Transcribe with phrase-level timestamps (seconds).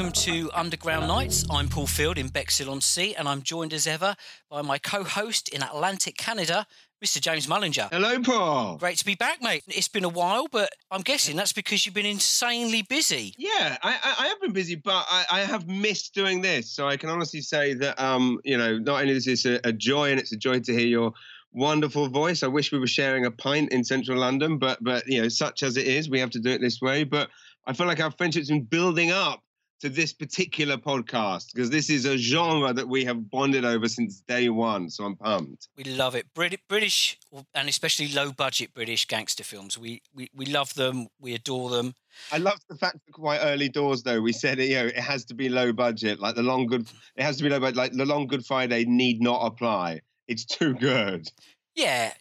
[0.00, 1.44] Welcome to Underground Nights.
[1.50, 4.16] I'm Paul Field in Bexhill on Sea, and I'm joined as ever
[4.48, 6.66] by my co-host in Atlantic Canada,
[7.04, 7.20] Mr.
[7.20, 7.90] James Mullinger.
[7.92, 8.78] Hello, Paul.
[8.78, 9.62] Great to be back, mate.
[9.68, 13.34] It's been a while, but I'm guessing that's because you've been insanely busy.
[13.36, 16.70] Yeah, I, I, I have been busy, but I, I have missed doing this.
[16.70, 19.72] So I can honestly say that, um, you know, not only is this a, a
[19.72, 21.12] joy, and it's a joy to hear your
[21.52, 22.42] wonderful voice.
[22.42, 25.62] I wish we were sharing a pint in central London, but but you know, such
[25.62, 27.04] as it is, we have to do it this way.
[27.04, 27.28] But
[27.66, 29.42] I feel like our friendship's been building up
[29.80, 34.20] to this particular podcast because this is a genre that we have bonded over since
[34.20, 34.90] day one.
[34.90, 35.68] So I'm pumped.
[35.76, 36.26] We love it.
[36.34, 37.18] Brit- British
[37.54, 39.78] and especially low budget British gangster films.
[39.78, 41.08] We, we we love them.
[41.18, 41.94] We adore them.
[42.32, 45.24] I love the fact that quite early doors though we said you know it has
[45.26, 47.92] to be low budget like the long good it has to be low budget like
[47.92, 50.00] the long good Friday need not apply.
[50.28, 51.30] It's too good.
[51.74, 52.12] Yeah,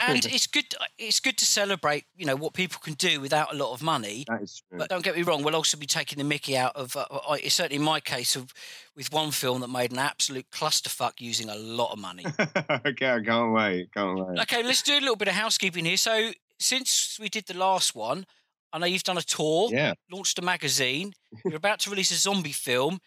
[0.00, 0.64] and it's good.
[0.98, 4.24] It's good to celebrate, you know, what people can do without a lot of money.
[4.28, 4.78] That is true.
[4.78, 6.96] But don't get me wrong, we'll also be taking the Mickey out of.
[6.96, 8.52] Uh, I- it's certainly my case of
[8.96, 12.24] with one film that made an absolute clusterfuck using a lot of money.
[12.86, 13.92] okay, I can't wait.
[13.92, 14.40] Can't wait.
[14.40, 15.98] okay, let's do a little bit of housekeeping here.
[15.98, 18.26] So since we did the last one,
[18.72, 19.94] I know you've done a tour, Yeah.
[20.10, 21.12] launched a magazine.
[21.44, 22.98] You're about to release a zombie film.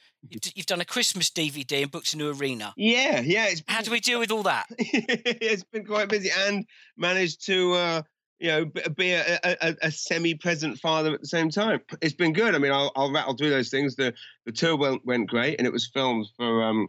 [0.55, 2.73] You've, done a Christmas DVD and booked a new arena.
[2.75, 3.47] Yeah, yeah.
[3.47, 4.65] It's How do we deal with all that?
[4.79, 6.65] it's been quite busy and
[6.97, 8.01] managed to uh
[8.39, 8.65] you know
[8.95, 12.57] be a, a, a- a semi-present father at the same time it's been good i
[12.57, 14.13] mean i'll, I'll rattle through those things the
[14.45, 16.87] the tour went, went great and it was filmed for um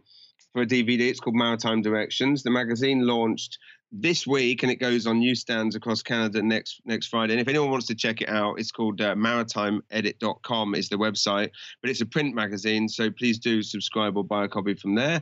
[0.53, 3.57] for a dvd it's called maritime directions the magazine launched
[3.91, 7.69] this week and it goes on newsstands across canada next next friday and if anyone
[7.69, 11.49] wants to check it out it's called uh, maritimeedit.com is the website
[11.81, 15.21] but it's a print magazine so please do subscribe or buy a copy from there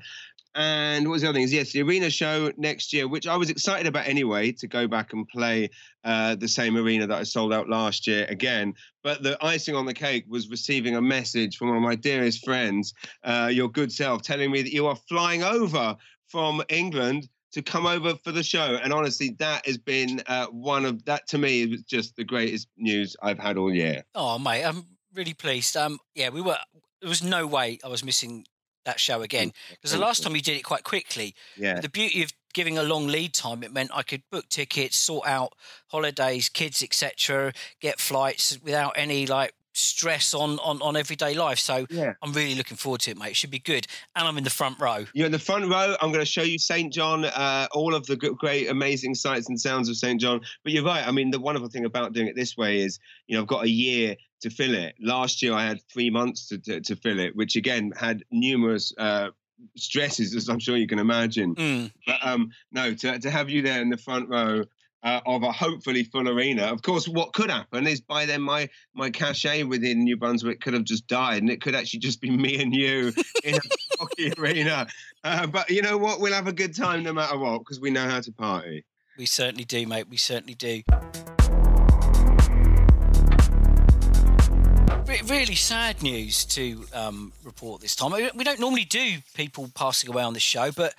[0.56, 1.44] and what was the other thing?
[1.44, 4.88] Is yes, the arena show next year, which I was excited about anyway, to go
[4.88, 5.70] back and play
[6.04, 8.74] uh, the same arena that I sold out last year again.
[9.04, 12.44] But the icing on the cake was receiving a message from one of my dearest
[12.44, 15.96] friends, uh, your good self, telling me that you are flying over
[16.28, 18.80] from England to come over for the show.
[18.82, 22.68] And honestly, that has been uh, one of that to me was just the greatest
[22.78, 24.04] news I've had all year.
[24.16, 25.76] Oh, mate, I'm really pleased.
[25.76, 26.58] Um, yeah, we were.
[27.02, 28.46] There was no way I was missing
[28.86, 31.36] that show again because the last time you did it quite quickly.
[31.58, 31.80] Yeah.
[31.80, 35.28] The beauty of giving a long lead time, it meant I could book tickets, sort
[35.28, 35.54] out
[35.88, 41.60] holidays, kids, etc., get flights without any like stress on on on everyday life.
[41.60, 42.14] So Yeah.
[42.22, 43.32] I'm really looking forward to it, mate.
[43.32, 45.06] It should be good, and I'm in the front row.
[45.14, 45.96] You're in the front row.
[46.02, 46.92] I'm going to show you St.
[46.94, 50.20] John, uh, all of the great, amazing sights and sounds of St.
[50.20, 50.42] John.
[50.64, 51.08] But you're right.
[51.08, 53.64] I mean, the wonderful thing about doing it this way is, you know, I've got
[53.64, 54.96] a year to fill it.
[55.02, 58.94] Last year, I had three months to, to, to fill it, which again had numerous
[58.98, 59.30] uh,
[59.76, 61.56] stresses, as I'm sure you can imagine.
[61.56, 61.92] Mm.
[62.06, 64.64] But um, no, to, to have you there in the front row
[65.04, 66.64] uh, of a hopefully full arena.
[66.64, 70.74] Of course, what could happen is by then my my cachet within New Brunswick could
[70.74, 73.14] have just died, and it could actually just be me and you
[73.44, 73.60] in a
[74.00, 74.88] hockey arena.
[75.24, 76.20] Uh, but you know what?
[76.20, 78.86] We'll have a good time no matter what because we know how to party.
[79.18, 80.08] We certainly do, mate.
[80.10, 80.82] We certainly do.
[85.06, 88.12] Re- really sad news to um, report this time.
[88.12, 90.94] We don't normally do people passing away on the show, but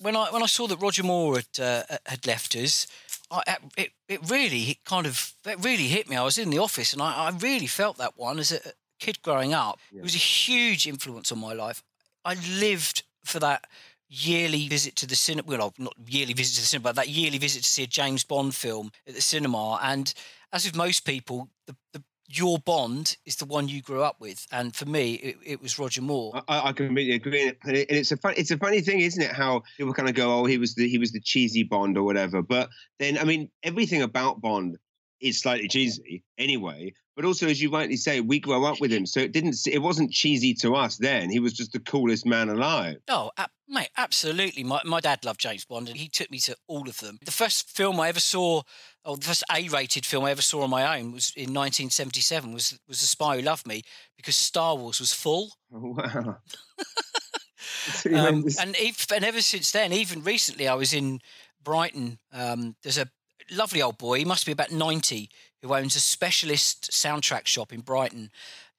[0.00, 2.86] when I when I saw that Roger Moore had uh, had left us,
[3.30, 6.16] I, it it really kind of it really hit me.
[6.16, 8.60] I was in the office and I, I really felt that one as a
[8.98, 9.78] kid growing up.
[9.92, 11.82] It was a huge influence on my life.
[12.24, 13.66] I lived for that
[14.08, 15.48] yearly visit to the cinema.
[15.48, 18.24] Well, not yearly visit to the cinema, but that yearly visit to see a James
[18.24, 19.78] Bond film at the cinema.
[19.82, 20.12] And
[20.52, 24.46] as with most people, the, the your Bond is the one you grew up with,
[24.52, 26.42] and for me, it, it was Roger Moore.
[26.48, 29.22] I, I completely agree, and, it, and it's a fun, it's a funny thing, isn't
[29.22, 29.32] it?
[29.32, 32.04] How people kind of go, "Oh, he was the he was the cheesy Bond" or
[32.04, 32.40] whatever.
[32.40, 32.68] But
[32.98, 34.76] then, I mean, everything about Bond
[35.20, 36.94] is slightly cheesy anyway.
[37.20, 39.54] But also, as you rightly say, we grow up with him, so it didn't.
[39.66, 41.28] It wasn't cheesy to us then.
[41.28, 42.96] He was just the coolest man alive.
[43.08, 43.30] Oh,
[43.68, 44.64] mate, absolutely.
[44.64, 47.18] My my dad loved James Bond, and he took me to all of them.
[47.22, 48.62] The first film I ever saw
[49.04, 52.54] or the first A-rated film I ever saw on my own was in 1977.
[52.54, 53.82] Was was The Spy Who Loved Me
[54.16, 55.50] because Star Wars was full.
[55.74, 56.38] Oh, wow.
[58.14, 61.20] um, and if, and ever since then, even recently, I was in
[61.62, 62.18] Brighton.
[62.32, 63.10] Um, there's a
[63.50, 64.18] lovely old boy.
[64.18, 65.28] He must be about 90,
[65.62, 68.30] who owns a specialist soundtrack shop in Brighton.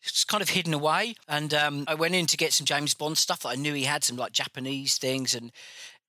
[0.04, 3.18] It's kind of hidden away, and um, I went in to get some James Bond
[3.18, 5.52] stuff that I knew he had some like Japanese things, and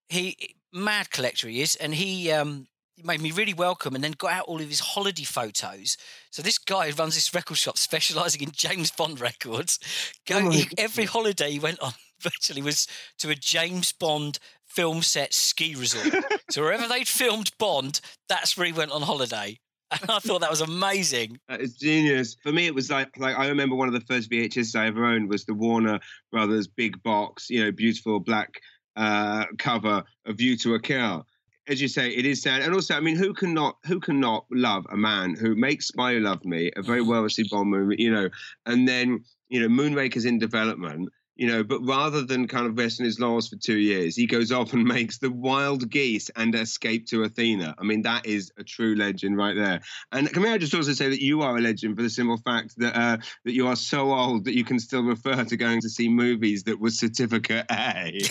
[0.08, 4.12] he mad collector he is, and he um, he made me really welcome and then
[4.12, 5.96] got out all of his holiday photos.
[6.30, 9.78] So this guy runs this record shop specializing in James Bond records.
[10.26, 12.86] Go, oh every holiday he went on virtually was
[13.18, 16.14] to a James Bond film set ski resort.
[16.50, 19.58] so wherever they'd filmed Bond, that's where he went on holiday.
[20.00, 21.38] And I thought that was amazing.
[21.48, 22.36] That is genius.
[22.42, 25.04] For me, it was like like I remember one of the first VHS I ever
[25.04, 26.00] owned was the Warner
[26.30, 28.60] Brothers big box, you know, beautiful black
[28.96, 31.26] uh, cover, of View to a Kill
[31.68, 32.62] as you say, it is sad.
[32.62, 35.88] And also, I mean, who can not who can not love a man who makes
[35.88, 37.10] Spy Who Loved Me, a very mm-hmm.
[37.10, 38.28] well received Bond movie, you know,
[38.66, 41.10] and then you know, Moonraker's in development,
[41.42, 44.52] you know, but rather than kind of resting his laurels for two years, he goes
[44.52, 47.74] off and makes the Wild Geese and Escape to Athena.
[47.76, 49.80] I mean, that is a true legend right there.
[50.12, 52.74] And can I just also say that you are a legend for the simple fact
[52.76, 55.88] that uh, that you are so old that you can still refer to going to
[55.88, 58.20] see movies that was certificate A.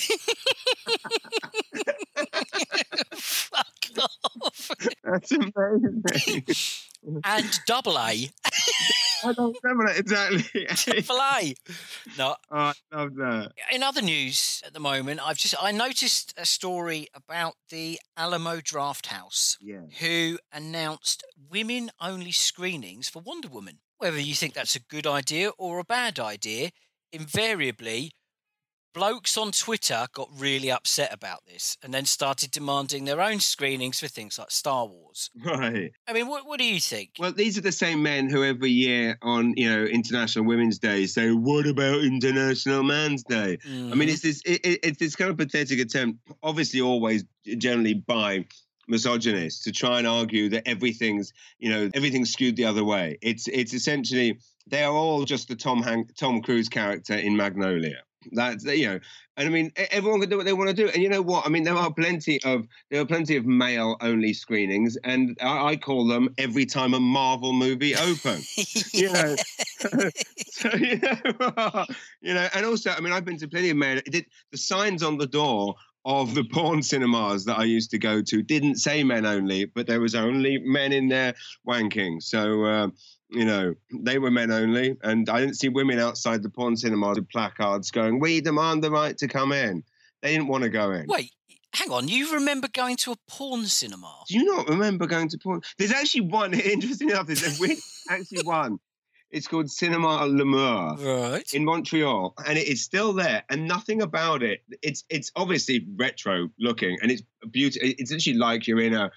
[3.14, 3.68] Fuck
[4.00, 4.72] off.
[5.04, 6.46] That's amazing.
[7.26, 8.30] and double A.
[9.24, 11.06] I don't remember that exactly.
[11.10, 11.56] A.
[12.18, 12.36] No.
[12.54, 13.52] Oh, I love that.
[13.72, 18.58] In other news at the moment, I've just I noticed a story about the Alamo
[18.58, 19.82] Drafthouse, yeah.
[20.00, 23.80] who announced women-only screenings for Wonder Woman.
[23.98, 26.72] Whether you think that's a good idea or a bad idea,
[27.14, 28.12] invariably
[28.94, 34.00] blokes on Twitter got really upset about this and then started demanding their own screenings
[34.00, 35.30] for things like Star Wars.
[35.52, 35.92] Right.
[36.08, 37.12] I mean, what, what do you think?
[37.20, 41.06] Well, these are the same men who every year on, you know, International Women's Day
[41.06, 43.58] say, what about International Man's Day?
[43.58, 43.70] Mm-hmm.
[43.70, 44.10] I mean, mm-hmm.
[44.10, 47.26] it's this, it, it's this kind of pathetic attempt, obviously always
[47.58, 48.46] generally by
[48.88, 53.18] misogynists to try and argue that everything's, you know, everything's skewed the other way.
[53.22, 58.04] It's, it's essentially, they are all just the Tom Hank, Tom Cruise character in Magnolia.
[58.32, 59.00] That's you know,
[59.38, 60.88] and I mean, everyone can do what they want to do.
[60.90, 61.46] And you know what?
[61.46, 65.70] I mean, there are plenty of there are plenty of male only screenings, and I,
[65.70, 68.94] I call them every time a Marvel movie opens.
[68.94, 69.36] you know,
[70.48, 71.86] so, you know,
[72.22, 74.02] you know, and also, I mean, I've been to plenty of male.
[74.06, 75.76] Did, the signs on the door
[76.06, 79.88] of the porn cinemas that I used to go to didn't say men only, but
[79.88, 81.34] there was only men in there
[81.68, 82.22] wanking.
[82.22, 82.66] So.
[82.66, 82.88] Uh,
[83.32, 87.18] you know, they were men only, and I didn't see women outside the porn cinemas
[87.18, 89.84] with placards going, "We demand the right to come in."
[90.22, 91.08] They didn't want to go in.
[91.08, 91.32] Wait,
[91.74, 92.08] hang on.
[92.08, 94.24] You remember going to a porn cinema?
[94.28, 95.62] Do you not remember going to porn?
[95.78, 96.54] There's actually one.
[96.60, 97.62] Interesting enough, there's
[98.10, 98.80] actually one.
[99.32, 101.54] It's called Cinema L'Amour right.
[101.54, 103.44] in Montreal, and it is still there.
[103.50, 104.62] And nothing about it.
[104.82, 107.88] It's it's obviously retro looking, and it's beautiful.
[107.98, 109.10] It's actually like you're in a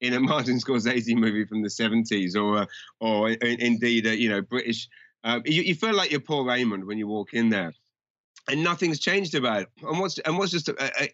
[0.00, 2.66] in a Martin Scorsese movie from the 70s or, uh,
[3.00, 4.88] or indeed, a, you know, British.
[5.24, 7.72] Uh, you, you, feel like you're Paul Raymond when you walk in there.
[8.50, 9.68] And nothing's changed about it.
[9.82, 10.70] And what's and what's just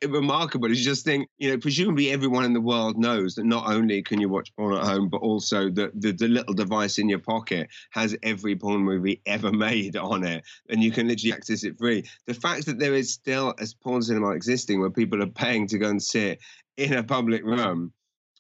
[0.07, 4.03] remarkable is just think, you know, presumably everyone in the world knows that not only
[4.03, 7.19] can you watch porn at home, but also that the, the little device in your
[7.19, 11.77] pocket has every porn movie ever made on it, and you can literally access it
[11.77, 12.05] free.
[12.27, 15.79] The fact that there is still a porn cinema existing where people are paying to
[15.79, 16.39] go and sit
[16.77, 17.93] in a public room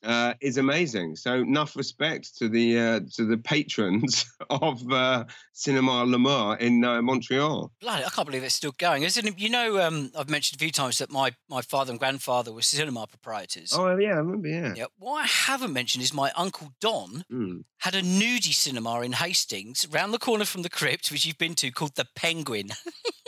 [0.04, 1.16] uh, is amazing.
[1.16, 7.02] So enough respect to the uh, to the patrons of uh, Cinema L'Amour in uh,
[7.02, 7.73] Montreal.
[7.80, 9.02] Bloody, I can't believe it's still going.
[9.02, 9.38] Isn't it?
[9.38, 12.62] You know, um, I've mentioned a few times that my, my father and grandfather were
[12.62, 13.73] cinema proprietors.
[13.75, 14.49] Oh yeah, I remember.
[14.49, 14.75] Yeah.
[14.76, 14.87] Yeah.
[14.99, 17.64] What I haven't mentioned is my uncle Don mm.
[17.78, 21.54] had a nudie cinema in Hastings, round the corner from the crypt, which you've been
[21.56, 22.68] to, called the Penguin.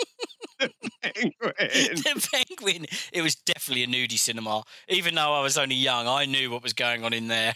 [0.59, 0.71] the
[1.03, 1.55] penguin.
[1.59, 2.87] the penguin.
[3.13, 4.63] It was definitely a nudie cinema.
[4.89, 7.55] Even though I was only young, I knew what was going on in there.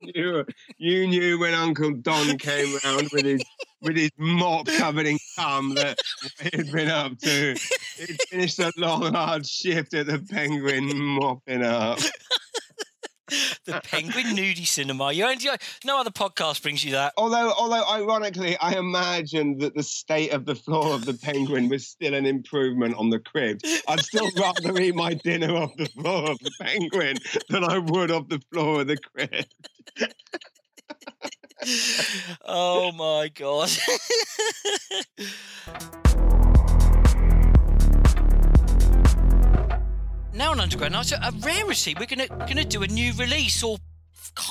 [0.00, 0.44] you,
[0.76, 3.42] you knew when Uncle Don came round with his
[3.80, 5.98] with his mop covered in cum that
[6.40, 7.54] he'd been up to.
[7.96, 12.00] He'd finished a long, hard shift at the Penguin mopping up.
[13.64, 15.12] the Penguin Nudie Cinema.
[15.12, 15.46] You only,
[15.84, 17.12] no other podcast brings you that.
[17.16, 21.86] Although, although ironically, I imagine that the state of the floor of the Penguin was
[21.86, 23.66] still an improvement on the crypt.
[23.86, 27.16] I'd still rather eat my dinner off the floor of the Penguin
[27.48, 29.54] than I would off the floor of the crypt.
[32.44, 33.70] oh my god.
[40.48, 41.94] Now on Underground Night, a rarity.
[41.98, 43.78] We're gonna gonna do a new release or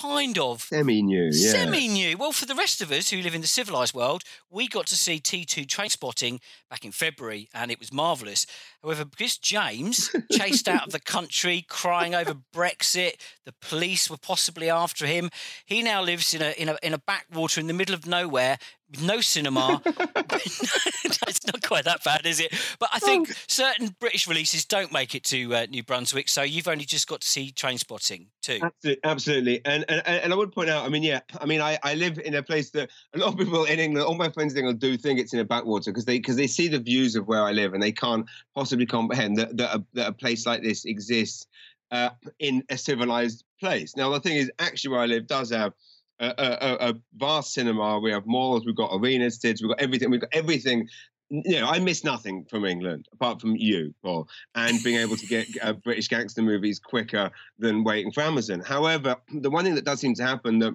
[0.02, 1.52] kind of semi new, yeah.
[1.52, 2.18] Semi new.
[2.18, 4.96] Well, for the rest of us who live in the civilized world, we got to
[4.96, 6.40] see T2 Trainspotting
[6.70, 8.46] back in February and it was marvelous.
[8.84, 14.70] However, because James chased out of the country crying over Brexit, the police were possibly
[14.70, 15.30] after him.
[15.66, 18.58] He now lives in a in a in a backwater in the middle of nowhere
[18.90, 19.82] with no cinema.
[19.86, 22.54] it's not quite that bad, is it?
[22.80, 26.68] But I think certain British releases don't make it to uh, New Brunswick, so you've
[26.68, 28.60] only just got to see Train Spotting too.
[28.62, 29.62] Absolutely, absolutely.
[29.66, 32.20] And, and and I would point out, I mean, yeah, I mean, I, I live
[32.20, 34.80] in a place that a lot of people in England, all my friends in England
[34.80, 37.44] do think it's in a backwater because they because they see the views of where
[37.44, 38.26] I live and they can't
[38.56, 41.48] possibly comprehend that that a, that a place like this exists
[41.92, 43.96] uh, in a civilized place.
[43.96, 45.74] Now the thing is, actually, where I live does have
[46.20, 48.00] a, a, a, vast cinema.
[48.00, 50.10] We have malls, we've got arenas, we've got everything.
[50.10, 50.88] We've got everything.
[51.30, 55.28] You know, I miss nothing from England apart from you, Paul, and being able to
[55.28, 58.62] get uh, British gangster movies quicker than waiting for Amazon.
[58.62, 60.74] However, the one thing that does seem to happen that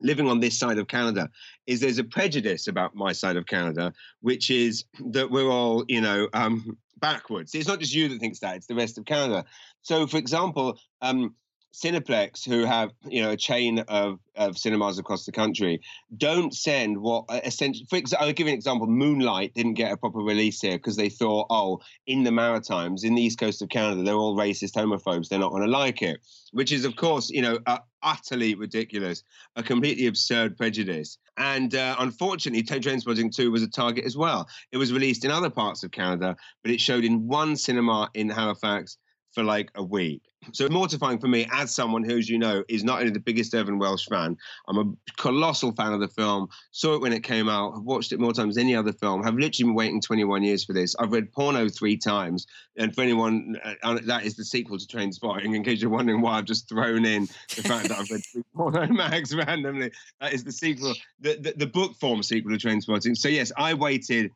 [0.00, 1.30] living on this side of Canada
[1.66, 6.00] is there's a prejudice about my side of Canada, which is that we're all, you
[6.00, 7.54] know, um, backwards.
[7.54, 9.44] It's not just you that thinks that; it's the rest of Canada.
[9.82, 11.34] So, for example, um,
[11.74, 15.80] Cineplex, who have you know a chain of, of cinemas across the country,
[16.16, 17.84] don't send what uh, essentially.
[17.90, 18.86] For I'll give you an example.
[18.86, 23.16] Moonlight didn't get a proper release here because they thought, oh, in the Maritimes, in
[23.16, 25.28] the east coast of Canada, they're all racist homophobes.
[25.28, 26.20] They're not going to like it,
[26.52, 29.24] which is, of course, you know, uh, utterly ridiculous,
[29.56, 31.18] a completely absurd prejudice.
[31.36, 34.48] And uh, unfortunately, Trainspotting 2 was a target as well.
[34.70, 38.30] It was released in other parts of Canada, but it showed in one cinema in
[38.30, 38.96] Halifax
[39.34, 40.22] for like a week.
[40.52, 43.54] So mortifying for me as someone who, as you know, is not only the biggest
[43.54, 44.36] Irvine Welsh fan.
[44.68, 44.84] I'm a
[45.16, 46.48] colossal fan of the film.
[46.70, 47.72] Saw it when it came out.
[47.74, 49.22] Have watched it more times than any other film.
[49.22, 50.94] Have literally been waiting 21 years for this.
[50.98, 52.46] I've read Porno three times.
[52.76, 55.54] And for anyone, uh, that is the sequel to Trainspotting.
[55.54, 57.22] In case you're wondering why I've just thrown in
[57.56, 58.22] the fact that I've read
[58.54, 63.16] Porno mags randomly, that is the sequel, the, the, the book form sequel to Trainspotting.
[63.16, 64.30] So yes, I waited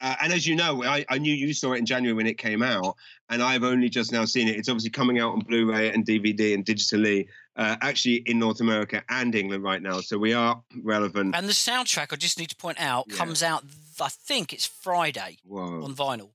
[0.00, 2.38] uh, and as you know, I, I, knew you saw it in January when it
[2.38, 2.96] came out,
[3.28, 4.56] and I've only just now seen it.
[4.56, 7.26] It's obviously coming out on Blu-ray and DVD and digitally,
[7.56, 10.00] uh, actually in North America and England right now.
[10.00, 11.36] So we are relevant.
[11.36, 13.16] And the soundtrack, I just need to point out, yeah.
[13.16, 13.64] comes out.
[14.00, 15.84] I think it's Friday Whoa.
[15.84, 16.30] on vinyl.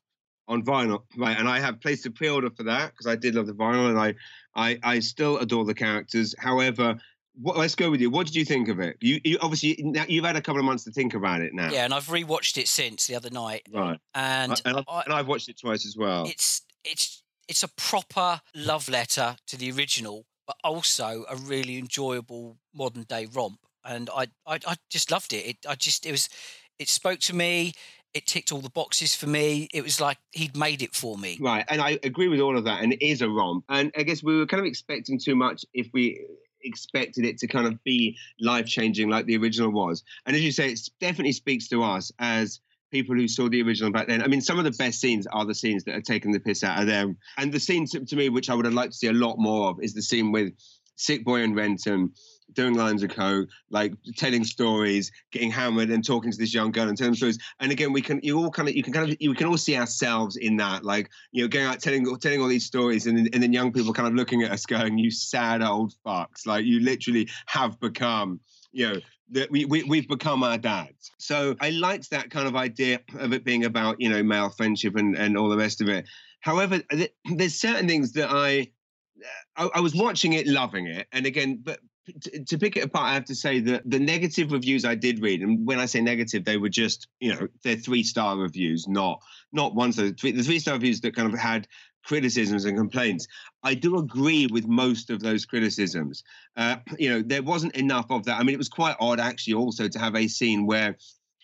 [0.48, 1.38] On vinyl, right?
[1.38, 3.98] And I have placed a pre-order for that because I did love the vinyl, and
[3.98, 4.13] I,
[4.55, 6.36] I, I still adore the characters.
[6.38, 7.00] However,
[7.42, 8.10] what, let's go with you.
[8.10, 8.98] What did you think of it?
[9.01, 11.72] You, you obviously now you've had a couple of months to think about it now.
[11.72, 13.63] Yeah, and I've rewatched it since the other night.
[13.74, 16.25] Right, and and I've, I, and I've watched it twice as well.
[16.27, 22.58] It's it's it's a proper love letter to the original, but also a really enjoyable
[22.74, 23.60] modern day romp.
[23.84, 25.46] And I, I, I just loved it.
[25.46, 26.30] It I just it was
[26.80, 27.74] it spoke to me.
[28.13, 29.68] It ticked all the boxes for me.
[29.74, 31.38] It was like he'd made it for me.
[31.42, 32.82] Right, and I agree with all of that.
[32.82, 33.65] And it is a romp.
[33.68, 36.25] And I guess we were kind of expecting too much if we
[36.65, 40.03] expected it to kind of be life changing like the original was.
[40.25, 42.60] And as you say, it definitely speaks to us as
[42.91, 44.22] people who saw the original back then.
[44.22, 46.63] I mean, some of the best scenes are the scenes that are taking the piss
[46.63, 47.17] out of them.
[47.38, 49.36] And the scene to, to me, which I would have liked to see a lot
[49.38, 50.53] more of, is the scene with
[50.95, 52.12] Sick Boy and Renton
[52.54, 56.88] doing lines of code, like telling stories, getting hammered, and talking to this young girl
[56.88, 57.38] and telling stories.
[57.60, 59.58] And again, we can you all kind of you can kind of you can all
[59.58, 63.30] see ourselves in that, like you know, going out telling telling all these stories, and
[63.34, 66.66] and then young people kind of looking at us, going, "You sad old fucks!" Like
[66.66, 68.40] you literally have become,
[68.72, 69.00] you know.
[69.32, 71.10] That we, we we've become our dads.
[71.18, 74.96] So I liked that kind of idea of it being about you know male friendship
[74.96, 76.08] and and all the rest of it.
[76.42, 76.84] However,
[77.25, 78.70] there's certain things that I
[79.58, 81.80] I, I, was watching it, loving it, and again, but
[82.48, 85.42] to, pick it apart, I have to say that the negative reviews I did read,
[85.42, 89.22] and when I say negative, they were just you know they're three star reviews, not
[89.52, 91.68] not ones that the three star reviews that kind of had
[92.04, 93.28] criticisms and complaints.
[93.64, 96.24] I do agree with most of those criticisms.
[96.56, 98.40] Uh, you know, there wasn't enough of that.
[98.40, 100.98] I mean, it was quite odd actually also to have a scene where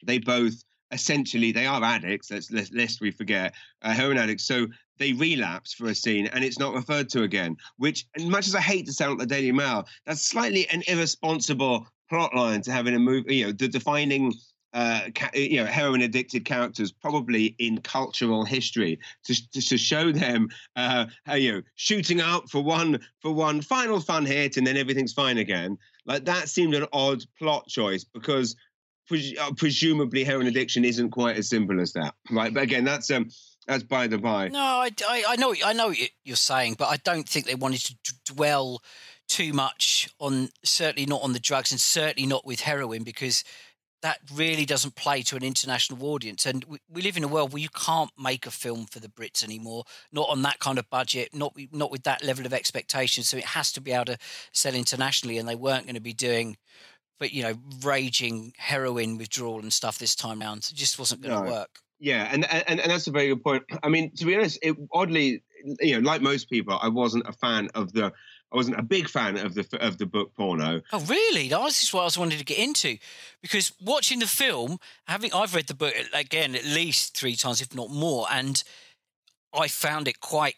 [0.04, 2.32] they both essentially they are addicts.
[2.32, 4.46] Let's lest, lest we forget uh, heroin addicts.
[4.46, 4.68] So
[5.00, 7.58] they relapse for a scene and it's not referred to again.
[7.78, 11.88] Which, much as I hate to sound like the Daily Mail, that's slightly an irresponsible
[12.10, 13.38] plot line to have in a movie.
[13.38, 14.34] You know, the defining
[14.74, 15.02] uh,
[15.34, 21.06] you know, heroin addicted characters probably in cultural history to, to, to show them, uh,
[21.26, 25.14] how, you know, shooting out for one for one final fun hit and then everything's
[25.14, 25.78] fine again.
[26.06, 28.56] Like that seemed an odd plot choice because
[29.08, 32.54] pres- uh, presumably heroin addiction isn't quite as simple as that, right?
[32.54, 33.30] But again, that's um,
[33.72, 34.50] that's by the by.
[34.50, 37.56] No, I, I, I know I know what you're saying, but I don't think they
[37.56, 38.82] wanted to dwell
[39.30, 43.46] too much on certainly not on the drugs and certainly not with heroin because
[44.02, 46.46] that really doesn't play to an international audience.
[46.46, 49.08] And we, we, live in a world where you can't make a film for the
[49.08, 53.24] Brits anymore, not on that kind of budget, not not with that level of expectation.
[53.24, 54.18] So it has to be able to
[54.52, 56.58] sell internationally, and they weren't going to be doing,
[57.20, 60.68] but you know, raging heroin withdrawal and stuff this time around.
[60.70, 61.52] It just wasn't going to no.
[61.52, 61.80] work.
[62.02, 63.64] Yeah, and, and and that's a very good point.
[63.84, 65.44] I mean, to be honest, it oddly,
[65.80, 68.12] you know, like most people, I wasn't a fan of the
[68.52, 70.82] I wasn't a big fan of the of the book porno.
[70.92, 71.48] Oh, really?
[71.48, 72.98] This is what I was wanting to get into,
[73.42, 77.62] because watching the film, having I've read the book uh, again at least three times,
[77.62, 78.64] if not more, and
[79.54, 80.56] I found it quite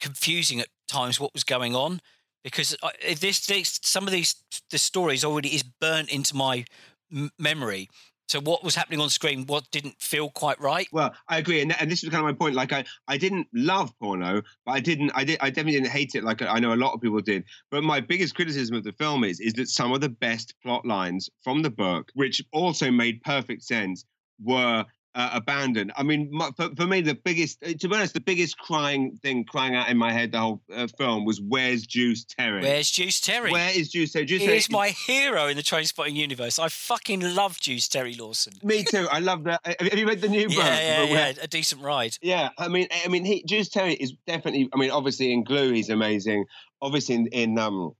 [0.00, 2.00] confusing at times what was going on
[2.42, 4.34] because I, this, this some of these
[4.70, 6.64] the stories already is burnt into my
[7.12, 7.88] m- memory
[8.28, 9.46] so what was happening on screen?
[9.46, 10.88] What didn't feel quite right?
[10.92, 12.54] Well, I agree, and, and this is kind of my point.
[12.54, 16.14] Like, I, I didn't love porno, but I didn't, I did, I definitely didn't hate
[16.14, 16.24] it.
[16.24, 17.44] Like I know a lot of people did.
[17.70, 20.84] But my biggest criticism of the film is, is that some of the best plot
[20.84, 24.04] lines from the book, which also made perfect sense,
[24.42, 24.84] were
[25.16, 25.92] uh, abandoned.
[25.96, 29.44] I mean, for, for, me, the biggest, uh, to be honest, the biggest crying thing
[29.44, 32.60] crying out in my head the whole uh, film was "Where's Juice Terry?
[32.60, 33.50] Where's Juice Terry?
[33.50, 34.26] Where is Juice Terry?
[34.26, 36.58] Juice Terry is my hero in the Trainspotting universe.
[36.58, 38.52] I fucking love Juice Terry Lawson.
[38.62, 39.08] Me too.
[39.10, 39.60] I love that.
[39.64, 40.58] Have you read the new book?
[40.58, 41.32] Yeah, yeah, yeah.
[41.42, 42.18] A decent ride.
[42.20, 44.68] Yeah, I mean, I mean, he, Juice Terry is definitely.
[44.74, 46.44] I mean, obviously in Glue, he's amazing.
[46.82, 47.94] Obviously in, in um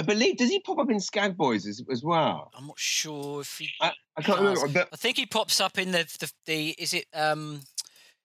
[0.00, 2.50] I believe does he pop up in Skagboys as, as well?
[2.56, 3.68] I'm not sure if he.
[3.82, 4.66] I, I can't remember.
[4.68, 4.88] But...
[4.90, 7.60] I think he pops up in the, the the is it um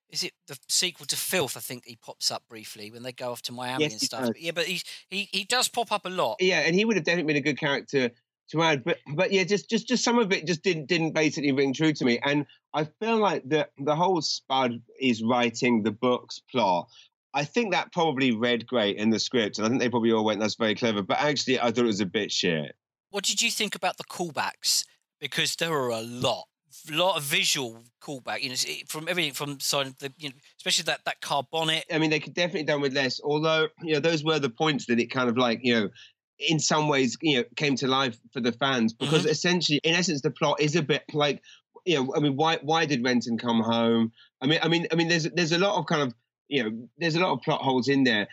[0.08, 1.54] is it the sequel to Filth?
[1.54, 4.30] I think he pops up briefly when they go off to Miami yes, and stuff.
[4.40, 4.80] yeah, but he
[5.10, 6.36] he he does pop up a lot.
[6.40, 8.10] Yeah, and he would have definitely been a good character
[8.52, 8.82] to add.
[8.82, 11.92] But but yeah, just just just some of it just didn't didn't basically ring true
[11.92, 12.18] to me.
[12.24, 16.88] And I feel like the the whole Spud is writing the book's plot
[17.36, 20.24] I think that probably read great in the script, and I think they probably all
[20.24, 22.74] went, "That's very clever." But actually, I thought it was a bit shit.
[23.10, 24.86] What did you think about the callbacks?
[25.20, 26.46] Because there were a lot,
[26.90, 28.40] a lot of visual callback.
[28.40, 28.56] You know,
[28.88, 31.84] from everything from the, you know, especially that that car bonnet.
[31.92, 33.20] I mean, they could definitely done with less.
[33.22, 35.90] Although, you know, those were the points that it kind of like, you know,
[36.38, 39.28] in some ways, you know, came to life for the fans because mm-hmm.
[39.28, 41.42] essentially, in essence, the plot is a bit like,
[41.84, 44.12] you know, I mean, why why did Renton come home?
[44.40, 46.14] I mean, I mean, I mean, there's there's a lot of kind of
[46.48, 48.28] you know, there's a lot of plot holes in there.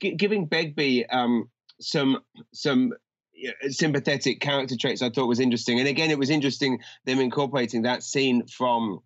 [0.00, 1.50] G- giving Begbie um,
[1.80, 2.92] some some
[3.68, 8.02] sympathetic character traits I thought was interesting, and again, it was interesting them incorporating that
[8.02, 9.00] scene from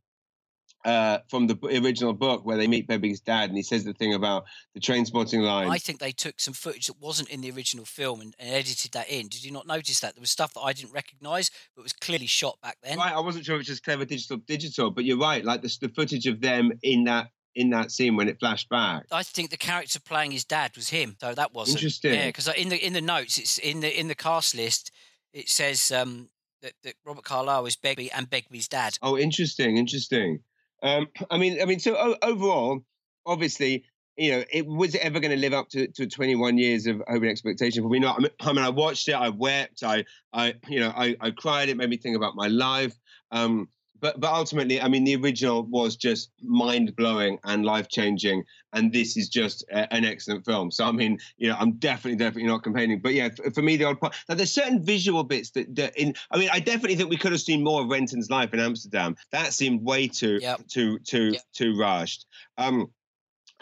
[0.84, 4.14] uh, from the original book where they meet Begbie's dad, and he says the thing
[4.14, 4.44] about
[4.74, 5.68] the Trainspotting line.
[5.68, 8.92] I think they took some footage that wasn't in the original film and, and edited
[8.92, 9.28] that in.
[9.28, 12.26] Did you not notice that there was stuff that I didn't recognise, but was clearly
[12.26, 12.98] shot back then?
[12.98, 15.44] Right, I wasn't sure if it was just clever digital, digital, but you're right.
[15.44, 19.04] Like the, the footage of them in that in that scene when it flashed back.
[19.12, 22.14] I think the character playing his dad was him, so that wasn't interesting.
[22.14, 24.90] Yeah, because in the in the notes, it's in the in the cast list,
[25.32, 26.28] it says um,
[26.62, 28.98] that, that Robert Carlyle is Begbie and Begbie's dad.
[29.02, 30.40] Oh, interesting, interesting.
[30.82, 32.84] Um, I mean, I mean, so o- overall,
[33.26, 33.84] obviously,
[34.16, 36.96] you know, it was it ever going to live up to, to 21 years of
[36.98, 37.82] hope and expectation?
[37.82, 38.16] For me not.
[38.16, 41.30] I mean, I mean, I watched it, I wept, I, I, you know, I, I
[41.30, 41.68] cried.
[41.68, 42.98] It made me think about my life.
[43.30, 43.68] Um,
[44.02, 48.92] but but ultimately, I mean, the original was just mind blowing and life changing, and
[48.92, 50.70] this is just a, an excellent film.
[50.72, 52.98] So I mean, you know, I'm definitely definitely not complaining.
[52.98, 55.96] But yeah, for, for me, the odd part now there's certain visual bits that, that
[55.96, 56.14] in.
[56.32, 59.16] I mean, I definitely think we could have seen more of Renton's life in Amsterdam.
[59.30, 60.66] That seemed way too yep.
[60.66, 61.42] too too yep.
[61.54, 62.26] too rushed.
[62.58, 62.90] Um,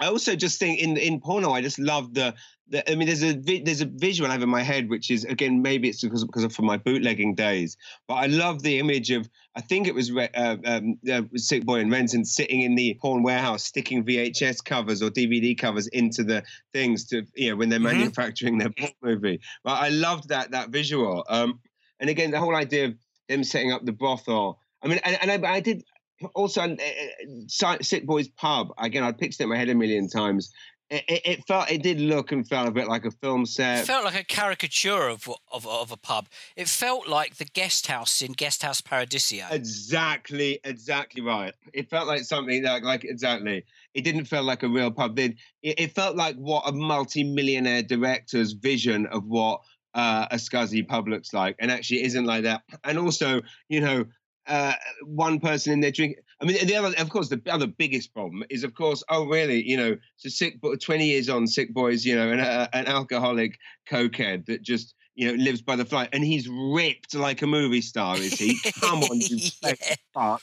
[0.00, 2.34] I also just think in in porno, I just love the
[2.86, 5.60] I mean, there's a there's a visual I have in my head, which is again
[5.60, 9.28] maybe it's because because of from my bootlegging days, but I love the image of
[9.56, 13.24] I think it was uh, um, uh, Sick Boy and Renton sitting in the porn
[13.24, 17.80] warehouse, sticking VHS covers or DVD covers into the things to you know when they're
[17.80, 17.98] mm-hmm.
[17.98, 19.40] manufacturing their porn movie.
[19.64, 21.58] But I loved that that visual, um,
[21.98, 22.94] and again the whole idea of
[23.28, 24.60] them setting up the brothel.
[24.82, 25.82] I mean, and, and I, I did
[26.34, 29.04] also uh, Sick Boy's pub again.
[29.04, 30.52] I pitched it in my head a million times,
[30.90, 33.80] it, it, felt it did look and felt a bit like a film set.
[33.80, 36.28] It felt like a caricature of, of of a pub.
[36.56, 39.44] It felt like the guest house in Guest House Paradiso.
[39.50, 41.54] Exactly, exactly right.
[41.72, 43.64] It felt like something like like exactly.
[43.94, 45.18] It didn't feel like a real pub.
[45.18, 49.60] It, it felt like what a multi-millionaire director's vision of what
[49.94, 52.62] uh, a scuzzy pub looks like, and actually isn't like that.
[52.82, 54.04] And also, you know,
[54.46, 54.74] uh,
[55.04, 56.16] one person in there drink.
[56.40, 59.62] I mean, the other, of course, the other biggest problem is, of course, oh, really?
[59.62, 62.86] You know, so sick, but 20 years on, sick boys, you know, an, uh, an
[62.86, 67.46] alcoholic cokehead that just, you know, lives by the fly, and he's ripped like a
[67.46, 68.58] movie star, is he?
[68.80, 70.36] Come on, you yeah.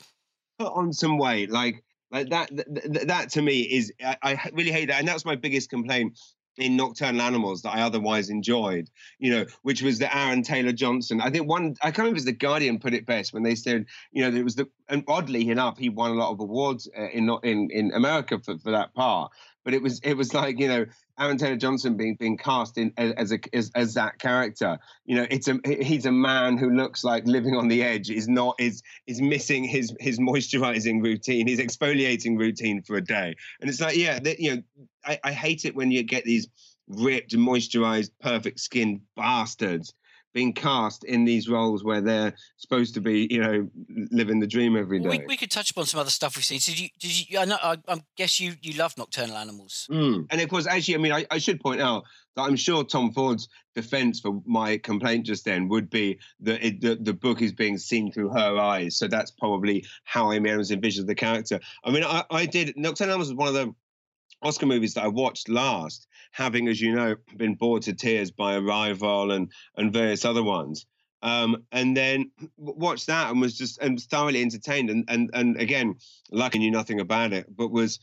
[0.58, 1.82] put on some weight, like.
[2.10, 5.36] Like that, that, that to me is, I, I really hate that, and that's my
[5.36, 6.18] biggest complaint
[6.58, 11.20] in Nocturnal Animals that I otherwise enjoyed, you know, which was the Aaron Taylor Johnson.
[11.20, 13.86] I think one, I can't remember if the Guardian put it best when they said,
[14.12, 17.08] you know, it was the, and oddly enough, he won a lot of awards uh,
[17.08, 19.32] in in in America for, for that part.
[19.64, 20.86] But it was it was like you know
[21.18, 24.78] Aaron Taylor Johnson being being cast in as a as, as that character.
[25.04, 28.10] You know, it's a he's a man who looks like living on the edge.
[28.10, 33.34] Is not is is missing his his moisturizing routine, his exfoliating routine for a day.
[33.60, 34.62] And it's like, yeah, you know,
[35.04, 36.48] I, I hate it when you get these
[36.88, 39.94] ripped, moisturized, perfect skinned bastards
[40.38, 43.68] being cast in these roles where they're supposed to be, you know,
[44.12, 45.08] living the dream every day.
[45.08, 46.60] We, we could touch upon some other stuff we've seen.
[46.60, 46.88] Did you?
[47.00, 47.38] Did you?
[47.40, 49.88] I, know, I, I guess you you love Nocturnal Animals.
[49.90, 50.28] Mm.
[50.30, 52.04] And of course, actually, I mean, I, I should point out
[52.36, 56.80] that I'm sure Tom Ford's defense for my complaint just then would be that it,
[56.80, 58.96] the, the book is being seen through her eyes.
[58.96, 61.58] So that's probably how Amy Adams envisions the character.
[61.82, 63.74] I mean, I, I did Nocturnal Animals was one of the
[64.42, 68.56] Oscar movies that I watched last, having, as you know, been bored to tears by
[68.56, 70.86] Arrival and and various other ones.
[71.20, 75.96] Um, and then watched that and was just and thoroughly entertained and and and again,
[76.30, 77.98] like I knew nothing about it, but was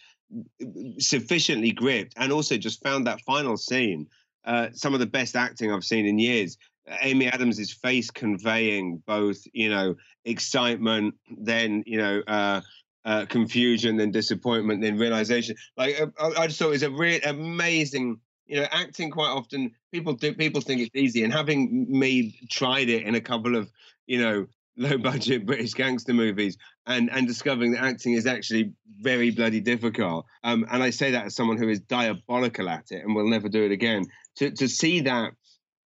[0.99, 4.07] sufficiently gripped and also just found that final scene
[4.45, 6.57] uh, some of the best acting I've seen in years.
[7.01, 12.61] Amy Adams's face conveying both, you know, excitement, then you know, uh,
[13.05, 15.55] uh, confusion, then disappointment, then realization.
[15.77, 18.19] Like I, I just thought it was a really amazing.
[18.47, 22.89] You know, acting quite often people do people think it's easy, and having me tried
[22.89, 23.71] it in a couple of
[24.07, 29.31] you know low budget British gangster movies and and discovering that acting is actually very
[29.31, 30.25] bloody difficult.
[30.43, 33.49] Um, and I say that as someone who is diabolical at it and will never
[33.49, 34.05] do it again.
[34.37, 35.31] To to see that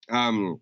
[0.10, 0.60] um,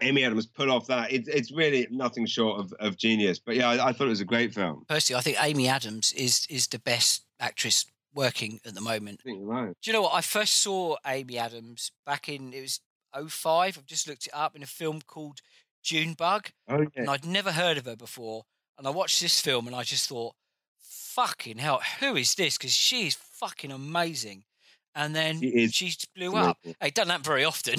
[0.00, 1.12] Amy Adams pull off that.
[1.12, 3.38] It, it's really nothing short of, of genius.
[3.38, 4.84] But yeah, I, I, thought it was a great film.
[4.88, 9.20] Personally, I think Amy Adams is is the best actress working at the moment.
[9.22, 9.74] I think you're right.
[9.82, 10.14] Do you know what?
[10.14, 12.80] I first saw Amy Adams back in it was
[13.14, 13.78] 05.
[13.78, 15.40] I've just looked it up in a film called
[15.82, 16.50] Junebug.
[16.68, 16.88] Oh, yeah.
[16.96, 18.44] And I'd never heard of her before.
[18.78, 20.34] And I watched this film and I just thought,
[20.78, 22.58] fucking hell, who is this?
[22.58, 24.44] Because she's fucking amazing
[24.96, 26.58] and then she, she blew up.
[26.64, 27.76] It doesn't happen very often.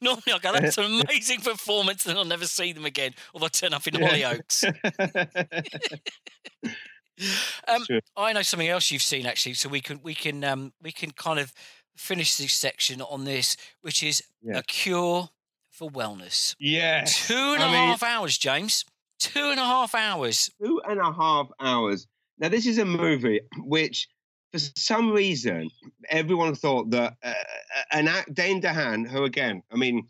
[0.00, 3.48] Normally, I go, "That's an amazing performance," and I'll never see them again, or they'll
[3.48, 4.64] turn up in Hollyoaks.
[7.68, 7.84] um,
[8.16, 11.10] I know something else you've seen actually, so we can we can um, we can
[11.10, 11.52] kind of
[11.96, 14.58] finish this section on this, which is yeah.
[14.58, 15.28] a cure
[15.70, 16.54] for wellness.
[16.60, 18.84] Yeah, two and I a mean, half hours, James.
[19.18, 20.50] Two and a half hours.
[20.62, 22.06] Two and a half hours.
[22.38, 24.08] Now, this is a movie which
[24.58, 25.70] for some reason,
[26.08, 30.06] everyone thought that uh, uh an act, Dane DeHaan, who again, I mean,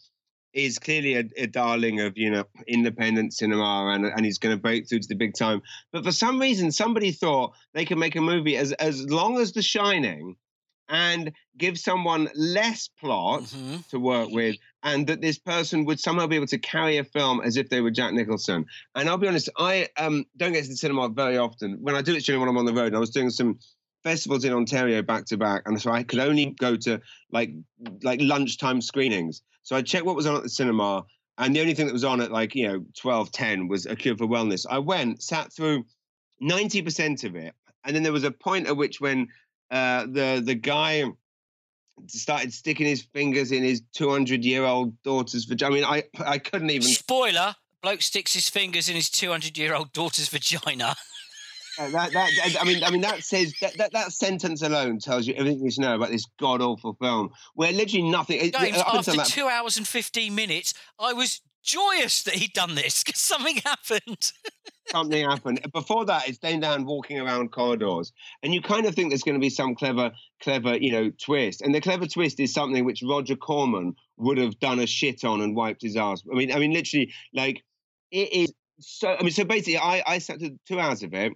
[0.56, 4.60] is clearly a, a, darling of you know independent cinema, and and he's going to
[4.60, 5.62] break through to the big time.
[5.92, 9.52] But for some reason, somebody thought they could make a movie as as long as
[9.52, 10.36] The Shining,
[10.88, 13.76] and give someone less plot mm-hmm.
[13.90, 17.40] to work with, and that this person would somehow be able to carry a film
[17.42, 18.66] as if they were Jack Nicholson.
[18.94, 21.78] And I'll be honest, I um, don't get to the cinema very often.
[21.80, 23.58] When I do it's generally when I'm on the road, I was doing some
[24.06, 27.00] festivals in Ontario back to back, and so I could only go to
[27.32, 27.50] like
[28.04, 29.42] like lunchtime screenings.
[29.64, 31.04] So I checked what was on at the cinema,
[31.38, 33.96] and the only thing that was on at like you know twelve ten was A
[33.96, 34.64] Cure for Wellness.
[34.70, 35.84] I went, sat through
[36.40, 37.52] ninety percent of it,
[37.84, 39.26] and then there was a point at which when
[39.72, 41.02] uh, the the guy
[42.06, 45.72] started sticking his fingers in his two hundred year old daughter's vagina.
[45.72, 46.86] I mean, I I couldn't even.
[46.86, 50.94] Spoiler: bloke sticks his fingers in his two hundred year old daughter's vagina.
[51.78, 55.34] that, that, I mean, I mean, that says that, that, that sentence alone tells you
[55.34, 58.40] everything you need to know about this god awful film, where literally nothing.
[58.52, 63.20] James, after two hours and fifteen minutes, I was joyous that he'd done this because
[63.20, 64.32] something happened.
[64.88, 65.60] something happened.
[65.72, 68.12] Before that, it's Dane DeHaan walking around corridors,
[68.42, 71.60] and you kind of think there's going to be some clever, clever, you know, twist.
[71.60, 75.42] And the clever twist is something which Roger Corman would have done a shit on
[75.42, 76.22] and wiped his ass.
[76.32, 77.62] I mean, I mean, literally, like
[78.10, 79.14] it is so.
[79.14, 81.32] I mean, so basically, I I sat to two hours of it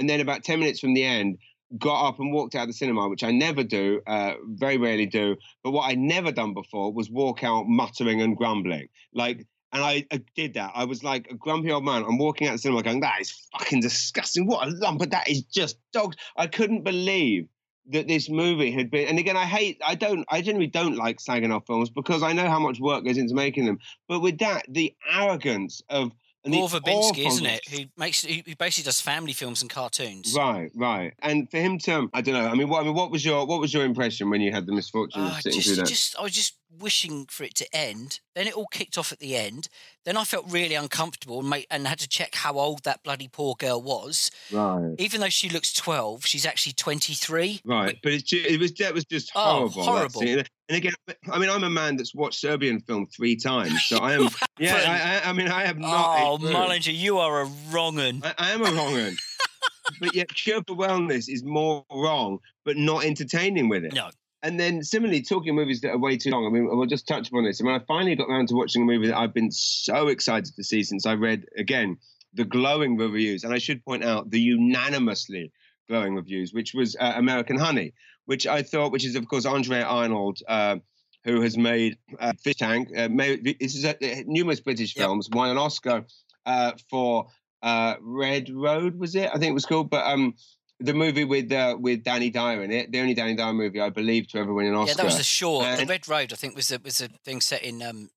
[0.00, 1.38] and then about 10 minutes from the end,
[1.78, 5.06] got up and walked out of the cinema, which I never do, uh, very rarely
[5.06, 5.36] do.
[5.62, 8.88] But what I'd never done before was walk out muttering and grumbling.
[9.14, 10.72] Like, and I, I, did that.
[10.74, 12.02] I was like a grumpy old man.
[12.02, 14.46] I'm walking out of the cinema going, that is fucking disgusting.
[14.46, 16.16] What a lump, but that is just dogs.
[16.36, 17.46] I couldn't believe
[17.90, 21.18] that this movie had been and again I hate I don't I generally don't like
[21.18, 23.78] Saginaw films because I know how much work goes into making them.
[24.06, 26.12] But with that, the arrogance of
[26.44, 27.68] And Gore Verbinski, isn't it?
[27.68, 30.34] Who makes who basically does family films and cartoons.
[30.34, 31.12] Right, right.
[31.20, 32.46] And for him to, I don't know.
[32.48, 34.64] I mean, what, I mean, what was your what was your impression when you had
[34.66, 35.86] the misfortune of Uh, sitting through just, that?
[35.88, 38.20] just, I was just wishing for it to end.
[38.34, 39.68] Then it all kicked off at the end.
[40.06, 43.28] Then I felt really uncomfortable and, made, and had to check how old that bloody
[43.28, 44.30] poor girl was.
[44.50, 47.60] Right, Even though she looks 12, she's actually 23.
[47.66, 47.98] right.
[48.02, 49.82] But it's, ju- it was that was just Oh, horrible.
[49.82, 50.42] that horrible.
[50.70, 50.92] And again,
[51.32, 54.28] I mean, I'm a man that's watched Serbian film three times, so I am.
[54.58, 55.20] yeah.
[55.24, 56.20] I, I, mean, I have not.
[56.20, 56.38] Oh.
[56.38, 58.22] Mullinger, you are a wrong un.
[58.22, 59.16] I, I am a wrong one.
[60.00, 63.94] but yet, Cure for Wellness is more wrong, but not entertaining with it.
[63.94, 64.10] No.
[64.44, 66.46] And then similarly, talking movies that are way too long.
[66.46, 67.60] I mean, we'll just touch upon this.
[67.60, 70.54] I mean, I finally got around to watching a movie that I've been so excited
[70.54, 71.98] to see since I read again
[72.32, 75.50] the glowing reviews, and I should point out the unanimously
[75.88, 77.92] glowing reviews, which was uh, American Honey,
[78.30, 80.38] which I thought, which is of course Andrea Arnold.
[80.46, 80.76] Uh,
[81.24, 82.88] who has made uh, Fish Tank?
[82.96, 83.92] Uh, made, this is uh,
[84.26, 85.04] numerous British Yep.
[85.04, 85.28] films.
[85.30, 86.06] Won an Oscar
[86.46, 87.26] uh, for
[87.62, 89.28] uh, Red Road, was it?
[89.28, 89.90] I think it was called.
[89.90, 90.34] But um,
[90.78, 93.90] the movie with uh, with Danny Dyer in it, the only Danny Dyer movie I
[93.90, 94.92] believe to ever win an Oscar.
[94.92, 95.66] Yeah, that was the short.
[95.78, 98.08] the Red Road, I think, was a, was a thing set in um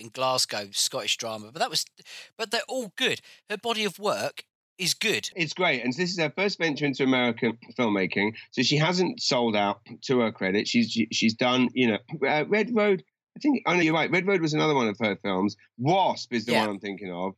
[0.00, 1.50] in Glasgow, Scottish drama.
[1.52, 1.84] But that was,
[2.36, 3.20] but they're all good.
[3.48, 4.42] Her body of work
[4.78, 5.28] is good.
[5.36, 8.32] It's great, and this is her first venture into American filmmaking.
[8.52, 10.68] So she hasn't sold out to her credit.
[10.68, 13.02] She's she's done, you know, uh, Red Road.
[13.36, 13.62] I think.
[13.66, 14.10] Oh no, you're right.
[14.10, 15.56] Red Road was another one of her films.
[15.78, 16.60] Wasp is the Yeah.
[16.66, 17.34] one I'm thinking of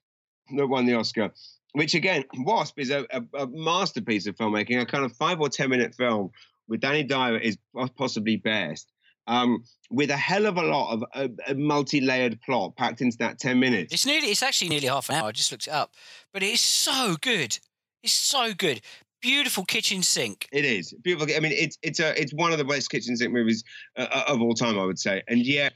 [0.57, 1.31] that won the Oscar.
[1.73, 4.81] Which again, Wasp is a, a, a masterpiece of filmmaking.
[4.81, 6.31] A kind of five or ten minute film
[6.69, 7.59] with Danny Dyer is
[7.97, 8.91] possibly best.
[9.27, 13.39] Um, with a hell of a lot of a, a multi-layered plot packed into that
[13.39, 13.93] ten minutes.
[13.93, 14.29] It's nearly.
[14.29, 15.29] It's actually nearly half an hour.
[15.29, 15.95] I just looked it up,
[16.33, 17.59] but it is so good.
[18.03, 18.81] It's so good.
[19.21, 20.49] Beautiful kitchen sink.
[20.51, 21.33] It is beautiful.
[21.35, 23.63] I mean, it's it's a it's one of the best kitchen sink movies
[23.97, 25.23] uh, of all time, I would say.
[25.29, 25.75] And yet,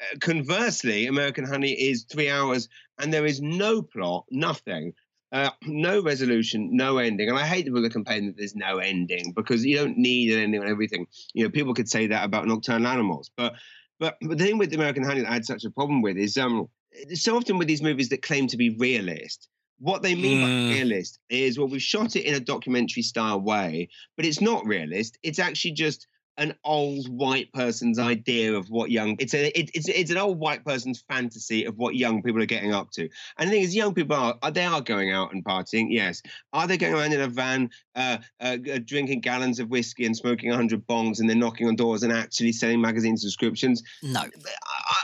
[0.00, 4.94] uh, conversely, American Honey is three hours, and there is no plot, nothing,
[5.32, 7.28] uh, no resolution, no ending.
[7.28, 10.32] And I hate the people that complain that there's no ending because you don't need
[10.32, 11.06] an ending on everything.
[11.34, 13.54] You know, people could say that about Nocturnal Animals, but
[13.98, 16.16] but, but the thing with the American Honey that I had such a problem with
[16.16, 16.68] is um
[17.14, 19.48] so often with these movies that claim to be realist.
[19.78, 20.42] What they mean Mm.
[20.42, 24.64] by realist is, well, we've shot it in a documentary style way, but it's not
[24.64, 25.18] realist.
[25.22, 26.06] It's actually just
[26.38, 30.38] an old white person's idea of what young it's a it, it's it's an old
[30.38, 33.08] white person's fantasy of what young people are getting up to.
[33.38, 35.88] And the thing is, young people are are- they are going out and partying.
[35.90, 36.22] Yes,
[36.52, 40.50] are they going around in a van, uh, uh, drinking gallons of whiskey and smoking
[40.50, 43.82] hundred bongs, and then knocking on doors and actually selling magazine subscriptions?
[44.02, 44.22] No.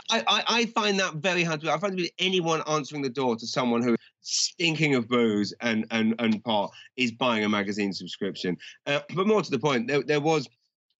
[0.09, 1.71] I, I, I find that very hard to.
[1.71, 6.43] I find anyone answering the door to someone who stinking of booze and and and
[6.43, 8.57] pot is buying a magazine subscription.
[8.85, 10.47] Uh, but more to the point, there, there was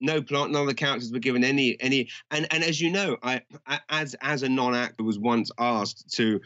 [0.03, 0.51] no plot.
[0.51, 2.09] None of the characters were given any any.
[2.29, 3.41] And and as you know, I
[3.89, 6.39] as as a non-actor was once asked to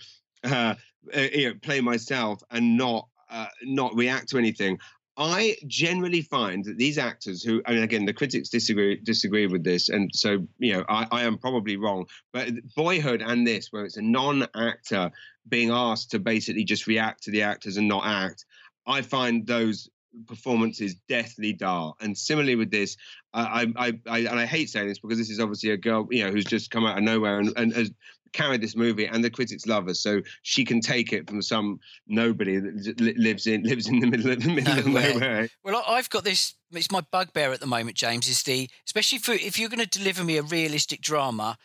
[0.43, 0.75] uh,
[1.15, 4.79] uh, you know, play myself and not uh, not react to anything.
[5.19, 9.63] I generally find that these actors who, I mean, again, the critics disagree disagree with
[9.63, 12.05] this, and so you know, I, I am probably wrong.
[12.31, 15.11] But Boyhood and this, where it's a non-actor
[15.49, 18.45] being asked to basically just react to the actors and not act,
[18.85, 19.89] I find those
[20.25, 21.95] performances deathly dull.
[22.01, 22.97] And similarly with this,
[23.33, 26.23] I, I, I, and I hate saying this because this is obviously a girl, you
[26.23, 27.91] know, who's just come out of nowhere and, and has
[28.33, 31.79] carried this movie, and the critics love her, so she can take it from some
[32.07, 35.49] nobody that lives in lives in the middle of the middle of Nowhere.
[35.63, 36.55] Well, I've got this.
[36.71, 38.27] It's my bugbear at the moment, James.
[38.27, 41.57] Is the especially for if you're going to deliver me a realistic drama,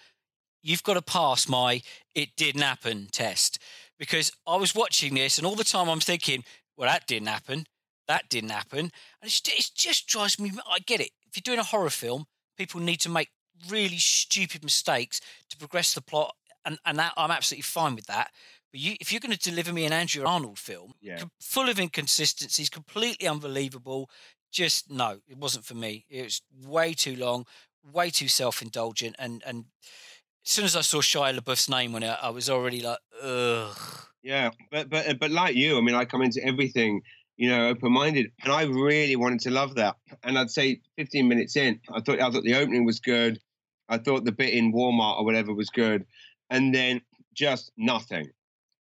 [0.62, 1.82] you've got to pass my
[2.14, 3.58] "it didn't happen" test.
[3.98, 6.44] Because I was watching this, and all the time I'm thinking,
[6.76, 7.66] "Well, that didn't happen.
[8.12, 8.79] That didn't happen,"
[9.20, 10.53] and it's, it just drives me.
[10.77, 11.11] I get it.
[11.27, 13.31] If you're doing a horror film, people need to make
[13.68, 15.20] really stupid mistakes
[15.51, 18.29] to progress the plot, and and that I'm absolutely fine with that.
[18.72, 21.25] But you, if you're going to deliver me an Andrea Arnold film, Yeah.
[21.40, 24.09] full of inconsistencies, completely unbelievable,
[24.51, 26.07] just no, it wasn't for me.
[26.09, 27.46] It was way too long,
[27.83, 29.66] way too self-indulgent, and and
[30.44, 33.77] as soon as I saw Shia LaBeouf's name on it, I was already like, ugh.
[34.22, 37.03] Yeah, but but but like you, I mean, I come into everything,
[37.37, 39.97] you know, open-minded, and I really wanted to love that.
[40.23, 43.40] And I'd say 15 minutes in, I thought I thought the opening was good.
[43.88, 46.07] I thought the bit in Walmart or whatever was good,
[46.51, 47.01] and then
[47.35, 48.31] just nothing,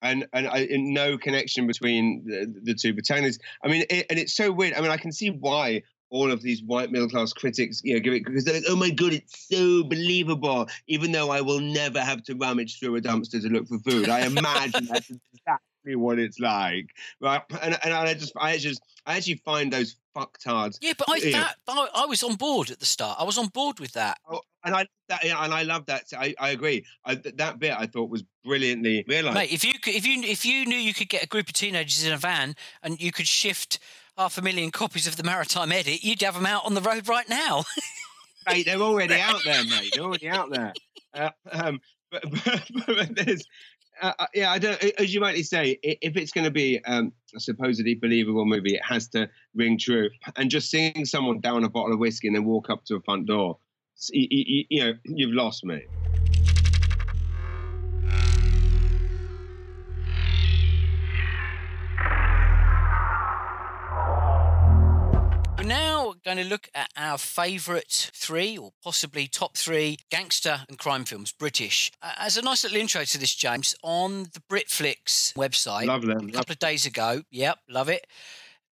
[0.02, 3.42] and and, I, and no connection between the, the two protagonists.
[3.64, 4.74] I mean, it, and it's so weird.
[4.74, 8.00] I mean, I can see why all of these white middle class critics, you know,
[8.00, 11.60] give it because they're like, "Oh my god, it's so believable." Even though I will
[11.60, 15.10] never have to rummage through a dumpster to look for food, I imagine that's
[15.84, 17.42] exactly what it's like, right?
[17.62, 20.78] And and I just, I just, I actually find those fucktards.
[20.80, 23.18] Yeah, but I that I, I was on board at the start.
[23.20, 24.18] I was on board with that.
[24.28, 26.04] Oh, and I that, yeah, and I love that.
[26.16, 26.84] I, I agree.
[27.04, 29.34] I, that bit I thought was brilliantly realised.
[29.34, 31.54] Mate, if you could, if you if you knew you could get a group of
[31.54, 33.78] teenagers in a van and you could shift
[34.16, 37.08] half a million copies of the Maritime Edit, you'd have them out on the road
[37.08, 37.64] right now.
[38.48, 39.92] mate, they're already out there, mate.
[39.94, 40.72] They're already out there.
[41.12, 43.44] Uh, um, but, but, but there's,
[44.00, 44.82] uh, uh, yeah, I don't.
[44.98, 48.84] As you rightly say, if it's going to be um, a supposedly believable movie, it
[48.84, 50.10] has to ring true.
[50.36, 53.00] And just seeing someone down a bottle of whiskey and then walk up to a
[53.02, 53.58] front door,
[54.10, 55.82] you, you, you know, you've lost me.
[66.34, 71.32] Going to look at our favourite three, or possibly top three, gangster and crime films,
[71.32, 71.92] British.
[72.02, 76.28] Uh, as a nice little intro to this, James, on the Britflix website Love them.
[76.28, 78.06] a couple of days ago, yep, love it.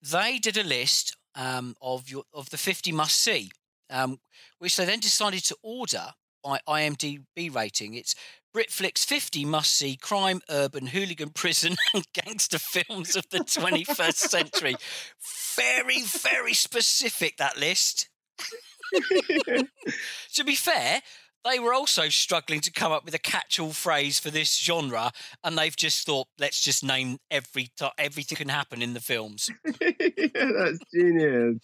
[0.02, 3.50] They did a list um, of your of the 50 must see,
[3.90, 4.18] um,
[4.58, 7.94] which they then decided to order by IMDb rating.
[7.94, 8.14] It's
[8.54, 14.76] Britflix 50 must see crime, urban, hooligan, prison, and gangster films of the 21st century.
[15.56, 18.08] Very, very specific, that list.
[20.34, 21.00] to be fair,
[21.44, 25.10] they were also struggling to come up with a catch-all phrase for this genre,
[25.42, 29.50] and they've just thought, let's just name every t- everything can happen in the films.
[29.80, 31.58] yeah, that's genius.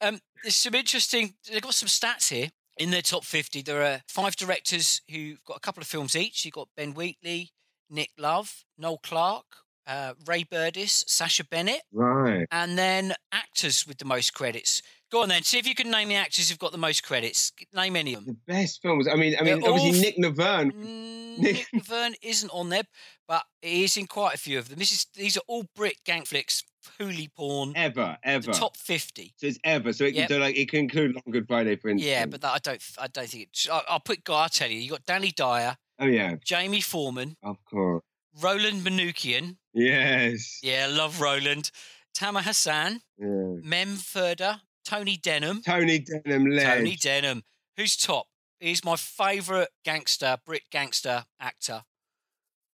[0.00, 1.34] Um, there's some interesting.
[1.50, 3.62] They've got some stats here in their top 50.
[3.62, 6.44] There are five directors who've got a couple of films each.
[6.44, 7.50] You've got Ben Wheatley,
[7.90, 9.56] Nick Love, Noel Clarke,
[9.88, 12.46] uh, Ray Burdis, Sacha Bennett, Right.
[12.52, 14.82] and then actors with the most credits.
[15.10, 17.50] Go on then, see if you can name the actors who've got the most credits.
[17.74, 18.36] Name any of them.
[18.46, 19.08] The best films.
[19.08, 20.72] I mean, I They're mean, obviously all- Nick Nevern.
[21.38, 22.82] Nick Verne isn't on there,
[23.26, 24.78] but he is in quite a few of them.
[24.78, 26.64] This is these are all Brit gang flicks,
[26.98, 28.46] hooly porn, Ever, ever.
[28.46, 29.32] the top fifty.
[29.36, 29.92] So it's ever.
[29.92, 30.28] So it Yep.
[30.28, 32.06] can so like it can include Long Good Friday, for instance.
[32.10, 33.66] Yeah, but that, I don't, I don't think it.
[33.72, 34.28] I- I'll put.
[34.28, 34.80] I'll tell you.
[34.80, 38.02] You got Danny Dyer, oh yeah, Jamie Foreman, of course.
[38.40, 39.56] Roland Manookian.
[39.74, 40.60] Yes.
[40.62, 41.70] Yeah, love Roland.
[42.14, 43.26] Tamer Hassan, Yeah.
[43.62, 45.62] Mem Ferda, Tony Denham.
[45.62, 46.64] Tony Denham led.
[46.78, 47.42] Tony Denham.
[47.76, 48.26] Who's top?
[48.60, 51.82] He's my favourite gangster, Brit gangster actor.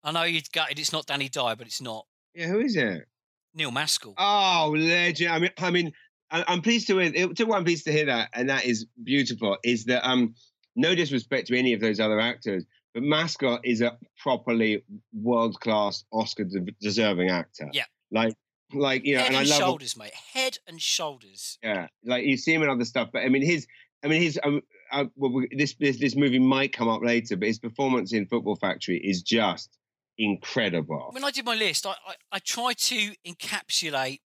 [0.04, 2.06] I know you'd gutted it's not Danny Dyer, but it's not.
[2.36, 3.08] yeah, who is it?
[3.54, 4.14] Neil Maskell.
[4.18, 5.32] Oh, legend.
[5.32, 5.92] I mean, I mean,
[6.30, 7.28] I'm pleased to hear.
[7.34, 9.58] To what I'm pleased to hear that, and that is beautiful.
[9.64, 10.36] Is that um,
[10.76, 16.04] no disrespect to any of those other actors, but Maskell is a properly world class
[16.12, 17.70] Oscar de- deserving actor.
[17.74, 17.86] Yeah.
[18.12, 18.36] Like,
[18.74, 19.60] like you know, Head and I love.
[19.60, 20.14] shoulders, mate.
[20.34, 21.58] Head and shoulders.
[21.64, 23.68] Yeah, like you see him in other stuff, but I mean, his.
[24.04, 24.40] I mean, his.
[24.44, 28.14] Um, uh, well, we- this this this movie might come up later, but his performance
[28.14, 29.78] in Football Factory is just
[30.18, 31.10] incredible.
[31.12, 34.20] When I did my list, I, I, I tried to encapsulate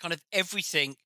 [0.00, 0.96] kind of everything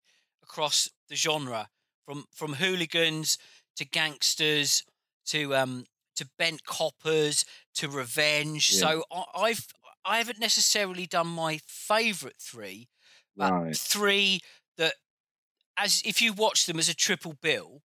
[0.43, 1.69] across the genre,
[2.05, 3.39] from from hooligans
[3.77, 4.85] to gangsters
[5.27, 5.85] to um
[6.19, 7.45] to bent coppers
[7.77, 8.73] to revenge.
[8.73, 8.81] Yeah.
[8.81, 9.67] So I, I've
[10.05, 12.89] I haven't necessarily done my favourite three,
[13.39, 13.77] but Right.
[13.77, 14.41] three
[14.79, 14.95] that
[15.79, 17.83] as if you watch them as a triple bill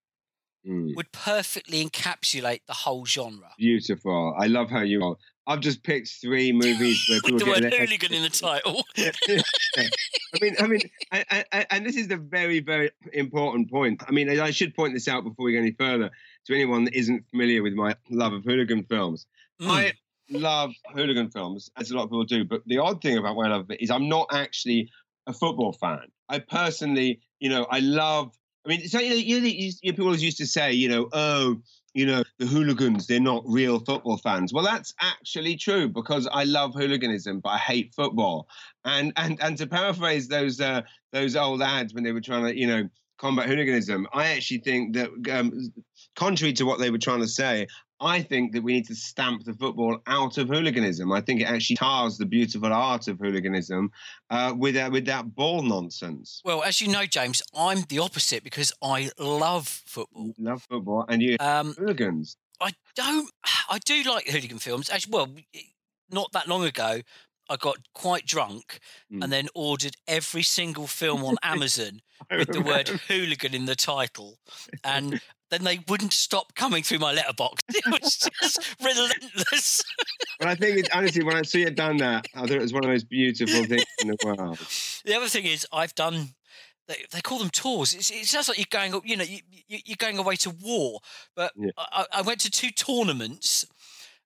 [0.66, 0.96] Mm.
[0.96, 3.58] would perfectly encapsulate the whole genre.
[3.58, 4.36] Beautiful.
[4.38, 5.16] I love how you are.
[5.46, 8.86] I've just picked three movies where people With the word hooligan in the title.
[8.98, 10.80] I mean, I mean,
[11.12, 14.04] and, and, and this is the very, very important point.
[14.08, 16.12] I mean, I should point this out before we go any further
[16.46, 19.26] to anyone that isn't familiar with my love of hooligan films.
[19.62, 19.68] Mm.
[19.70, 19.94] I
[20.30, 22.46] love hooligan films, as a lot of people do.
[22.46, 24.90] But the odd thing about why I love it is I'm not actually
[25.28, 26.08] a football fan.
[26.30, 28.34] I personally, you know, I love.
[28.66, 31.10] I mean, so you know, you, you, you people always used to say, you know,
[31.12, 31.62] oh,
[31.94, 34.52] you know, the hooligans, they're not real football fans.
[34.52, 38.48] Well, that's actually true because I love hooliganism, but I hate football.
[38.86, 42.60] And and and to paraphrase those uh, those old ads when they were trying to,
[42.60, 45.72] you know, combat hooliganism, I actually think that, um,
[46.16, 47.68] contrary to what they were trying to say,
[48.04, 51.12] I think that we need to stamp the football out of hooliganism.
[51.12, 53.90] I think it actually tars the beautiful art of hooliganism
[54.30, 56.42] uh, with that with that ball nonsense.
[56.44, 60.34] Well, as you know, James, I'm the opposite because I love football.
[60.38, 62.38] Love football, and you Um, hooligans.
[62.62, 63.30] I don't.
[63.70, 64.90] I do like hooligan films.
[64.90, 65.30] Actually, well,
[66.12, 67.02] not that long ago,
[67.50, 68.80] I got quite drunk
[69.12, 69.24] Mm.
[69.24, 72.02] and then ordered every single film on Amazon
[72.32, 74.40] with the word hooligan in the title,
[74.84, 75.20] and
[75.54, 77.62] then they wouldn't stop coming through my letterbox.
[77.70, 79.84] It was just relentless.
[80.40, 82.74] But I think, it, honestly, when I see it done that, I thought it was
[82.74, 84.58] one of those beautiful things in the world.
[85.06, 86.30] The other thing is, I've done.
[86.90, 87.94] They, they call them tours.
[87.94, 89.40] It's, it sounds like you're going, you know, you,
[89.70, 91.00] you- you're going away to war.
[91.34, 91.72] But Yeah.
[91.78, 93.64] I, I went to two tournaments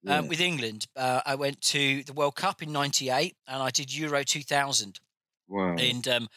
[0.08, 0.30] um, Yeah.
[0.30, 0.88] with England.
[0.96, 5.00] Uh, I went to the World Cup in '98, and I did Euro 2000
[5.48, 5.76] Wow.
[5.78, 6.28] in um,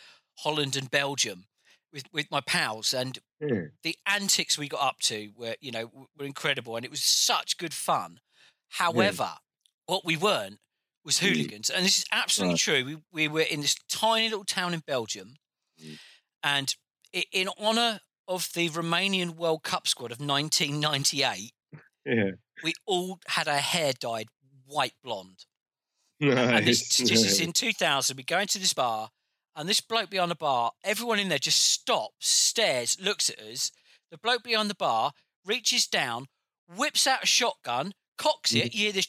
[0.40, 1.46] Holland and Belgium.
[1.92, 3.66] With with my pals, and Yeah.
[3.82, 7.56] the antics we got up to were you know were incredible, and it was such
[7.58, 8.20] good fun.
[8.68, 9.38] However,
[9.86, 10.60] what we weren't
[11.04, 11.28] was Mm.
[11.28, 12.60] hooligans, and this is absolutely Right.
[12.60, 12.84] true.
[12.84, 15.36] We we were in this tiny little town in Belgium,
[15.82, 15.98] Mm.
[16.42, 16.76] and
[17.32, 21.52] in honour of the Romanian World Cup squad of 1998,
[22.06, 22.30] Yeah.
[22.62, 24.28] we all had our hair dyed
[24.66, 25.46] white blonde.
[26.20, 27.10] And this Nice.
[27.10, 28.16] is in 2000.
[28.16, 29.10] We go into this bar,
[29.56, 33.70] and this bloke behind the bar, everyone in there just stops, stares, looks at us.
[34.10, 35.12] The bloke behind the bar
[35.44, 36.26] reaches down,
[36.76, 38.74] whips out a shotgun, cocks it.
[38.74, 39.08] You hear this,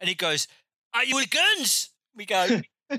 [0.00, 0.46] and he goes,
[0.94, 2.46] "Are you with guns?" We go,
[2.90, 2.98] "No."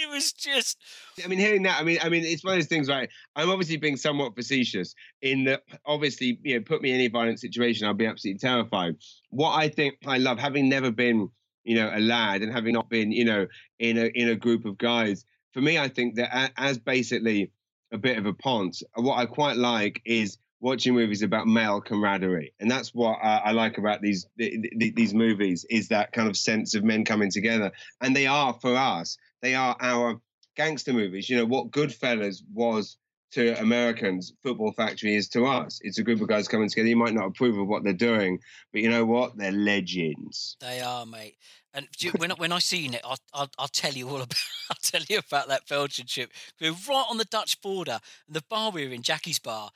[0.00, 0.78] it was just
[1.22, 3.08] I mean, hearing that, I mean, I mean, it's one of those things, right?
[3.36, 7.40] I'm obviously being somewhat facetious in that, obviously, you know, put me in any violent
[7.40, 8.96] situation, I'll be absolutely terrified.
[9.30, 11.28] What I think I love, having never been,
[11.64, 13.46] you know, a lad and having not been, you know,
[13.78, 17.50] in a in a group of guys, for me, I think that as basically
[17.92, 22.52] a bit of a ponce, what I quite like is watching movies about male camaraderie,
[22.60, 26.36] and that's what I like about these th- th- these movies is that kind of
[26.36, 30.20] sense of men coming together, and they are for us, they are our
[30.56, 31.28] gangster movies.
[31.28, 32.96] You know what Goodfellas was
[33.32, 35.80] to Americans, Football Factory is to us.
[35.82, 36.88] It's a group of guys coming together.
[36.88, 38.38] You might not approve of what they're doing,
[38.72, 39.36] but you know what?
[39.36, 40.56] They're legends.
[40.60, 41.36] They are, mate.
[41.74, 44.36] And you- when I- when I seen it, I'll, I'll I'll tell you all about
[44.70, 46.30] I'll tell you about that Belgian trip.
[46.60, 49.70] We were right on the Dutch border, and the bar we were in, Jackie's bar.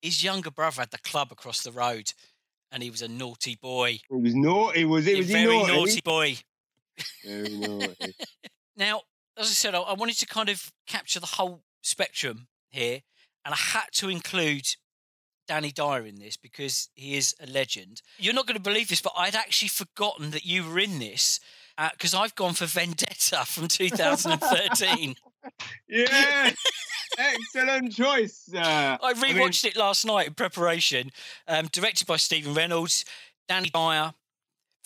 [0.00, 2.12] His younger brother had the club across the road,
[2.70, 4.00] and he was a naughty boy.
[4.10, 4.84] It was naughty.
[4.84, 5.16] Was it?
[5.18, 5.72] Was he very naughty?
[5.72, 6.36] naughty boy.
[7.24, 8.14] Very naughty.
[8.76, 9.02] Now,
[9.36, 13.00] as I said, I, I wanted to kind of capture the whole spectrum here,
[13.44, 14.76] and I had to include
[15.48, 18.02] Danny Dyer in this because he is a legend.
[18.18, 21.40] You're not going to believe this, but I'd actually forgotten that you were in this
[21.92, 25.16] because I've gone for Vendetta from 2013.
[25.88, 26.50] yeah.
[27.18, 28.48] Excellent choice.
[28.54, 31.10] Uh, I mean- rewatched it last night in preparation.
[31.46, 33.04] Um, directed by Stephen Reynolds,
[33.48, 34.14] Danny Dyer,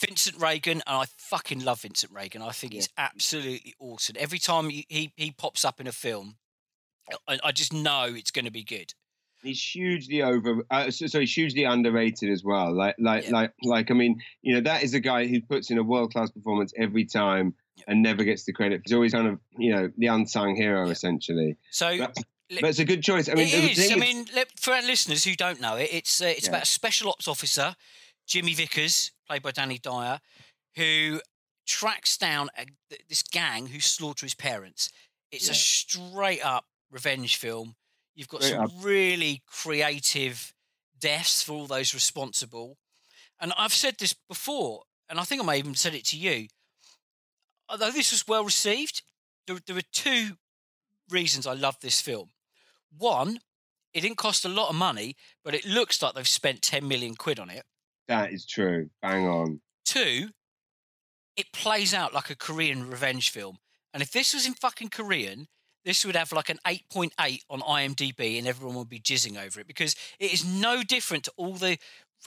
[0.00, 2.42] Vincent Regan, and I fucking love Vincent Regan.
[2.42, 4.16] I think he's absolutely awesome.
[4.18, 6.36] Every time he, he, he pops up in a film,
[7.28, 8.94] I, I just know it's going to be good.
[9.42, 13.32] he's hugely over uh, so, so he's hugely underrated as well like like Yeah.
[13.32, 16.30] like like i mean you know that is a guy who puts in a world-class
[16.30, 17.54] performance every time
[17.86, 20.92] and never gets the credit he's always kind of you know the unsung hero Yeah.
[20.92, 22.16] essentially So but,
[22.60, 23.92] but it's a good choice i mean it is.
[23.92, 24.26] I mean,
[24.56, 26.50] for our listeners who don't know it, it's uh, it's Yeah.
[26.50, 27.76] about a special ops officer,
[28.26, 30.20] Jimmy Vickers, played by Danny Dyer,
[30.76, 31.20] who
[31.66, 32.66] tracks down a,
[33.08, 34.90] this gang who slaughter his parents.
[35.32, 37.76] It's a straight up revenge film.
[38.14, 40.54] You've got some really creative
[40.98, 42.78] deaths for all those responsible.
[43.40, 46.48] And I've said this before, and I think I may even said it to you.
[47.68, 49.02] Although this was well received,
[49.46, 50.38] there, there are two
[51.10, 52.30] reasons I love this film.
[52.96, 53.40] One,
[53.92, 57.14] it didn't cost a lot of money, but it looks like they've spent 10 million
[57.14, 57.64] quid on it.
[58.08, 60.30] that is true bang on Two,
[61.36, 63.58] it plays out like a Korean revenge film.
[63.94, 65.46] And if this was in fucking Korean,
[65.86, 69.68] this would have like an 8.8 on IMDb and everyone would be jizzing over it
[69.68, 71.78] because it is no different to all the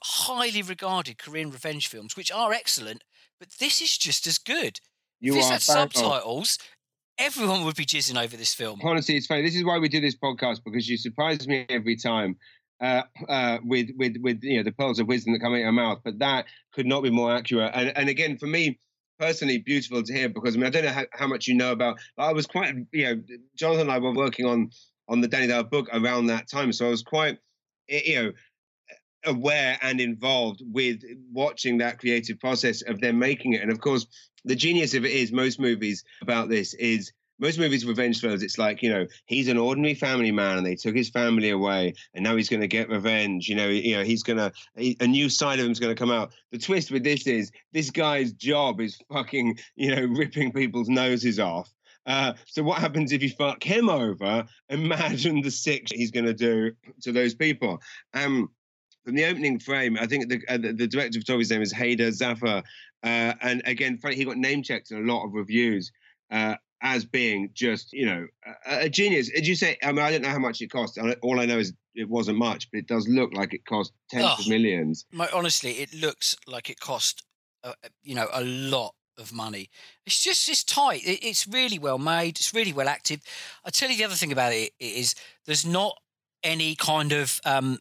[0.02, 3.04] highly regarded Korean revenge films, which are excellent,
[3.38, 4.80] but this is just as good.
[5.20, 6.58] you if this had subtitles,
[7.18, 8.80] everyone would be jizzing over this film.
[8.82, 9.42] honestly, it's funny.
[9.42, 12.38] This is why we do this podcast because you surprise me every time
[12.82, 15.62] uh, uh, with with with you know the pearls of wisdom that come out of
[15.62, 16.00] your mouth.
[16.06, 17.72] But that could not be more accurate.
[17.74, 18.80] And and again, for me
[19.20, 21.72] personally, beautiful to hear because I mean I don't know how, how much you know
[21.72, 22.00] about.
[22.18, 23.22] I was quite you know
[23.56, 24.72] Jonathan and I were working on
[25.08, 27.38] on the Danny Dyer book around that time, so I was quite
[27.88, 28.32] you know
[29.26, 31.02] aware and involved with
[31.32, 33.62] watching that creative process of them making it.
[33.62, 34.08] And of course,
[34.46, 38.58] the genius of it is most movies about this is most movies revenge thrillers it's
[38.58, 42.24] like you know he's an ordinary family man and they took his family away and
[42.24, 44.52] now he's going to get revenge you know you know he's going to
[45.00, 46.34] a new side of him's going to come out.
[46.52, 51.40] The twist with this is this guy's job is fucking you know ripping people's noses
[51.40, 51.72] off.
[52.06, 54.46] Uh, so what happens if you fuck him over?
[54.70, 56.72] Imagine the sick he's going to do
[57.02, 57.82] to those people.
[58.14, 58.50] Um
[59.06, 62.12] from the opening frame, I think the uh, the, director of photography's name is Hader
[62.12, 62.64] Zafar,
[63.02, 65.92] uh, and again, he got name checked in a lot of reviews.
[66.30, 68.28] Uh, as being just you know
[68.66, 69.30] a, a genius.
[69.30, 69.78] Did you say?
[69.84, 70.98] I mean, I don't know how much it cost.
[71.22, 74.26] All I know is it wasn't much, but it does look like it cost tens
[74.26, 74.36] Oh.
[74.40, 75.06] of millions.
[75.12, 77.24] Mo- honestly, it looks like it cost,
[77.64, 77.74] uh,
[78.04, 79.70] you know, a lot of money.
[80.06, 81.04] It's just it's tight.
[81.06, 82.38] It, it's really well made.
[82.40, 83.22] It's really well acted.
[83.66, 85.16] I tell you the other thing about it is
[85.46, 85.98] there's not
[86.44, 87.80] any kind of um,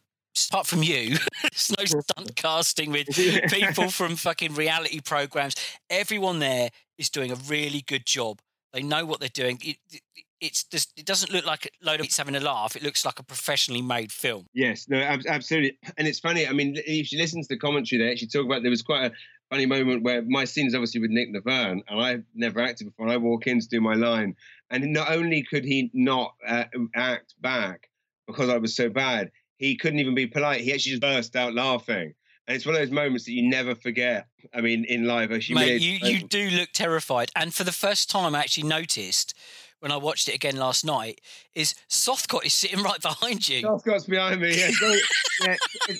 [0.51, 3.07] apart from you, there's no stunt casting with
[3.49, 5.55] people from fucking reality programs.
[5.89, 8.39] Everyone there is doing a really good job
[8.73, 9.59] They know what they're doing.
[9.63, 10.01] It, it,
[10.41, 12.75] it's just, it doesn't look like a load of it's having a laugh.
[12.75, 14.45] It looks like a professionally made film.
[14.53, 15.77] Yes, no, ab- absolutely.
[15.97, 16.47] And it's funny.
[16.47, 19.05] I mean, if you listen to the commentary, they actually talk about there was quite
[19.05, 19.11] a
[19.49, 23.07] funny moment where my scene is obviously with Nick Nevern, and I've never acted before.
[23.07, 24.35] And I walk in to do my line,
[24.69, 26.65] and not only could he not uh,
[26.95, 27.89] act back
[28.27, 30.61] because I was so bad, he couldn't even be polite.
[30.61, 32.13] He actually just burst out laughing.
[32.49, 34.25] And it's one of those moments that you never forget.
[34.55, 37.29] I mean, in live, Mate, you, you do look terrified.
[37.35, 39.35] And for the first time, I actually noticed
[39.81, 41.21] when I watched it again last night
[41.53, 43.61] is Southcott is sitting right behind you.
[43.61, 44.59] Southcott's behind me.
[44.59, 44.95] Yeah, so,
[45.45, 45.55] yeah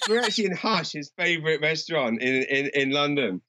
[0.09, 3.43] we're actually in Hush, his favourite restaurant in, in, in London,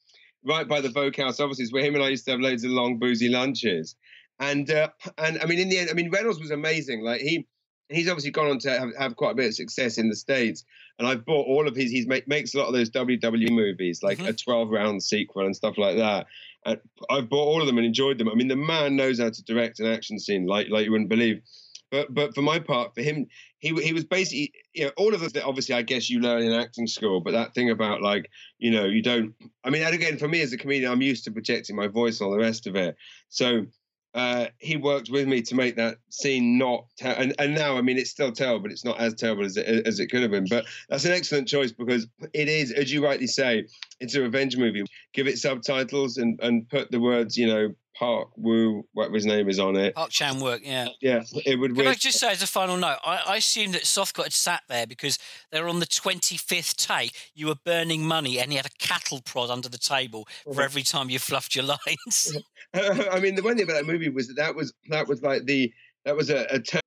[0.44, 2.70] right by the Vogue House offices, where him and I used to have loads of
[2.70, 3.96] long boozy lunches.
[4.40, 7.02] And uh, and I mean, in the end, I mean, Reynolds was amazing.
[7.02, 7.46] Like he
[7.90, 10.64] he's obviously gone on to have, have, quite a bit of success in the states.
[10.98, 11.90] And I've bought all of his.
[11.90, 14.28] He make, makes a lot of those WWE movies, like mm-hmm.
[14.28, 16.26] a 12 round sequel and stuff like that.
[16.64, 16.78] And
[17.08, 18.28] I've bought all of them and enjoyed them.
[18.28, 21.08] I mean, the man knows how to direct an action scene like like you wouldn't
[21.08, 21.42] believe.
[21.90, 23.26] But but for my part, for him,
[23.58, 26.52] he he was basically you know all of the obviously I guess you learn in
[26.52, 29.34] acting school, but that thing about like you know you don't.
[29.64, 32.20] I mean, and again for me as a comedian, I'm used to projecting my voice
[32.20, 32.96] and all the rest of it.
[33.28, 33.66] So
[34.14, 37.82] uh, he worked with me to make that scene not ter- and, and now I
[37.82, 40.32] mean it's still terrible, but it's not as terrible as it as it could have
[40.32, 40.46] been.
[40.48, 43.66] But that's an excellent choice because it is, as you rightly say,
[44.00, 44.84] it's a revenge movie.
[45.12, 47.68] Give it subtitles and and put the words, you know,
[48.00, 49.94] Park Woo, whatever his name is on it.
[49.94, 50.88] Park Chan Wook, yeah.
[51.02, 51.76] Yeah, it would.
[51.76, 54.62] Can I just say as a final note, I, I assumed that Southcott had sat
[54.70, 55.18] there because
[55.52, 57.12] they're on the 25th take.
[57.34, 60.82] You were burning money and he had a cattle prod under the table for every
[60.82, 62.38] time you fluffed your lines.
[62.72, 65.44] I mean, the one thing about that movie was that that was, that was like
[65.44, 65.70] the,
[66.06, 66.80] that was a, a term.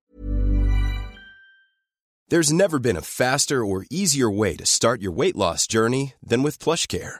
[2.30, 6.41] There's never been a faster or easier way to start your weight loss journey than
[6.41, 7.20] with PlushCare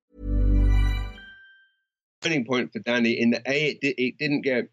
[2.21, 4.69] Turning point for Danny in the A, it, it didn't get.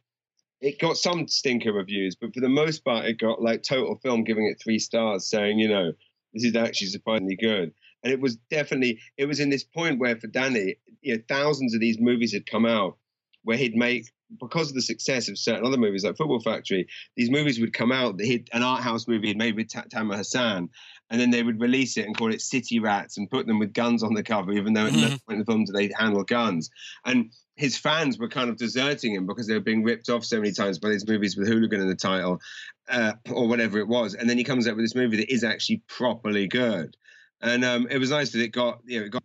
[0.61, 4.25] It got some stinker reviews, but for the most part, it got like Total Film
[4.25, 5.93] giving it three stars, saying, you know,
[6.35, 7.73] this is actually surprisingly good.
[8.03, 11.75] And it was definitely, it was in this point where for Danny, you know, thousands
[11.75, 12.97] of these movies had come out
[13.45, 14.07] where he'd make,
[14.41, 17.93] because of the success of certain other movies like Football Factory, these movies would come
[17.93, 20.69] out that he'd, an art house movie he'd made with Tamer Hassan,
[21.11, 23.73] and then they would release it and call it City Rats and put them with
[23.73, 25.05] guns on the cover, even though mm-hmm.
[25.05, 26.71] at no point in the film do they handle guns.
[27.05, 30.39] And his fans were kind of deserting him because they were being ripped off so
[30.39, 32.41] many times by these movies with hooligan in the title
[32.89, 34.15] uh, or whatever it was.
[34.15, 36.97] And then he comes out with this movie that is actually properly good
[37.41, 39.23] and um, it was nice that it got you know it got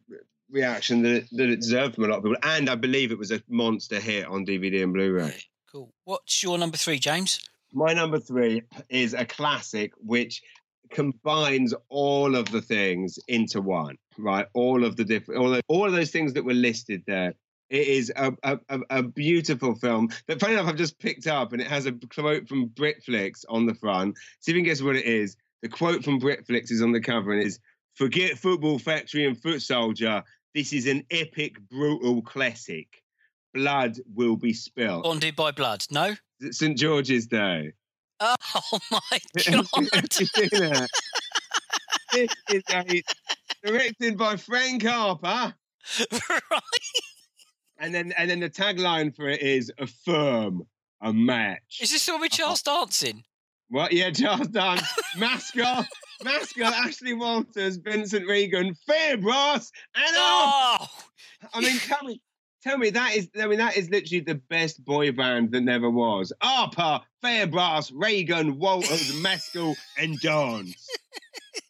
[0.50, 3.18] reaction that it, that it deserved from a lot of people, and I believe it
[3.18, 5.36] was a monster hit on DVD and Blu-ray.
[5.72, 5.92] Cool.
[6.04, 7.40] What's your number three, James?
[7.74, 10.44] My number three is a classic which
[10.94, 13.98] combines all of the things into one.
[14.18, 17.34] Right, all of the different, all of, all of those things that were listed there.
[17.70, 18.60] It is a, a,
[18.92, 22.48] a, beautiful film that, funny enough, I've just picked up, and it has a quote
[22.48, 24.16] from Britflix on the front.
[24.42, 25.38] See if you can guess what it is.
[25.64, 27.60] The quote from Britflix is on the cover, and it is
[27.96, 30.24] Forget Football Factory and Foot Soldier.
[30.54, 33.02] This is an epic, brutal classic.
[33.54, 35.04] Blood will be spilled.
[35.04, 35.86] Bonded by blood.
[35.90, 36.16] No?
[36.52, 36.78] St.
[36.78, 37.74] George's Day.
[38.24, 39.00] Oh my
[39.52, 40.08] god!
[42.14, 43.04] this is a,
[43.66, 45.54] directed by Frank Harper.
[46.30, 46.62] right.
[47.80, 50.66] And then, and then the tagline for it is "Affirm
[51.02, 52.44] a match." Is this the one with uh-huh.
[52.44, 53.24] Charles dancing?
[53.70, 53.92] What?
[53.92, 55.84] Yeah, Charles Dance, Maskell,
[56.24, 60.88] Maskell, Ashley Walters, Vincent Regan, Fairbrass, and oh!
[61.54, 62.22] I mean, me,
[62.64, 63.30] tell me that is.
[63.40, 66.32] I mean, that is literally the best boy band that never was.
[66.42, 70.88] Harper, Fairbrass, Regan, Walters, Maskell, and Dance.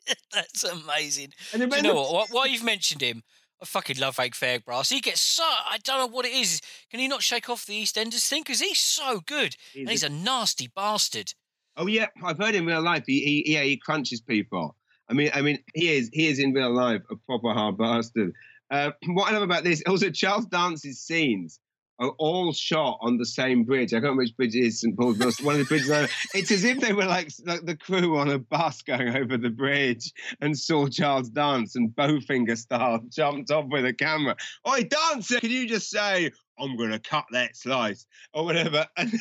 [0.34, 1.34] that's amazing.
[1.54, 2.30] And you know what?
[2.30, 3.24] Why- you've mentioned him?
[3.62, 4.92] I fucking love Hank Fairbrass.
[4.92, 6.60] He gets so I don't know what it is.
[6.92, 8.42] Can he not shake off the EastEnders thing?
[8.42, 9.56] Because he's so good.
[9.72, 11.34] He's and he's a nasty bastard.
[11.78, 13.04] Oh yeah, I've heard in real life.
[13.08, 14.76] He, he yeah, he crunches people.
[15.10, 18.34] I mean, I mean, he is he is in real life a proper hard bastard.
[18.74, 21.60] Uh, what I love about this, also Charles Dance's scenes
[22.00, 23.94] are all shot on the same bridge.
[23.94, 25.20] I can't remember which bridge it is, St Paul's.
[25.20, 25.92] but One of the bridges.
[25.92, 29.38] over- It's as if they were like like the crew on a bus going over
[29.38, 30.12] the bridge
[30.42, 34.36] and saw Charles Dance and Bowfinger style jumped off with a camera.
[34.68, 35.40] Oi, dancer!
[35.40, 36.32] Can you just say?
[36.60, 38.88] I'm gonna cut that slice or whatever.
[38.98, 39.14] And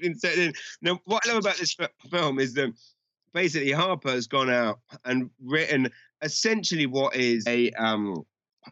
[0.00, 0.52] insert in.
[0.82, 1.74] Now, what I love about this
[2.10, 2.72] film is that
[3.32, 5.90] basically Harper has gone out and written
[6.22, 8.22] essentially what is a um a,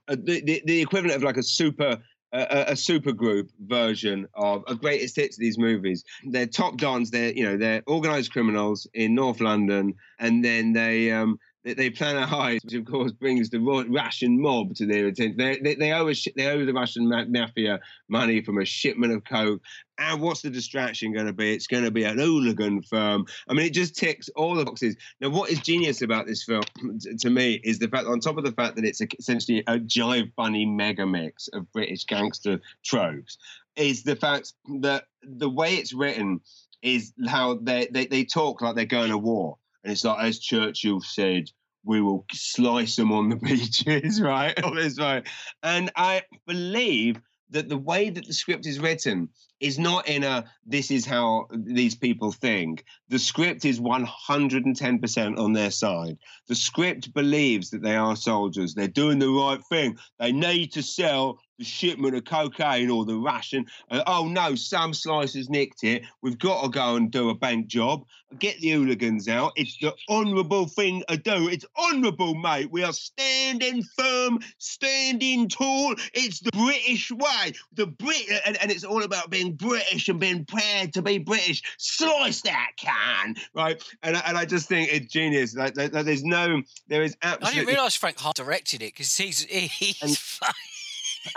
[0.09, 1.99] the, the the equivalent of like a super
[2.33, 6.05] a, a super group version of a greatest hits of these movies.
[6.25, 7.11] They're top dons.
[7.11, 12.17] They're you know they're organized criminals in North London, and then they um they, plan
[12.17, 15.37] a heist, which of course brings the Ru- Russian mob to their attention.
[15.39, 19.15] They, they, they owe a shi- they owe the Russian mafia money from a shipment
[19.15, 19.63] of coke.
[19.97, 21.55] And what's the distraction going to be?
[21.55, 23.25] It's going to be an hooligan firm.
[23.49, 24.97] I mean, it just ticks all the boxes.
[25.21, 26.63] Now, what is genius about this film
[27.21, 30.33] to me is the fact, on top of the fact that it's essentially a jive
[30.37, 33.39] bunny mega mix of British gangster tropes,
[33.77, 36.41] is the fact that the way it's written
[36.83, 39.57] is how they, they, they talk like they're going to war.
[39.85, 41.51] And it's like, as Churchill said,
[41.85, 44.59] we will slice them on the beaches, right?
[44.99, 45.27] Right?
[45.63, 47.21] And I believe
[47.51, 49.29] that the way that the script is written
[49.61, 52.85] is not in a this is how these people think.
[53.09, 56.19] The script is 110% on their side.
[56.49, 58.75] The script believes that they are soldiers.
[58.75, 59.99] They're doing the right thing.
[60.19, 63.67] They need to sell the shipment of cocaine or the ration.
[63.91, 66.03] Uh, oh no, some slicers nicked it.
[66.23, 68.05] We've got to go and do a bank job.
[68.39, 69.53] Get the hooligans out.
[69.55, 71.49] It's the honourable thing to do.
[71.49, 72.69] It's honourable, mate.
[72.73, 75.95] We are standing firm, standing tall.
[76.15, 77.53] It's the British way.
[77.75, 81.63] The Brit, and, and it's all about being British and being proud to be British.
[81.79, 83.81] Slice that can, right?
[84.03, 85.55] And, I- and I just think it's genius.
[85.55, 87.47] Like, there's no, there is absolutely.
[87.47, 90.17] I didn't realise Frank Hart directed it because he's he's And-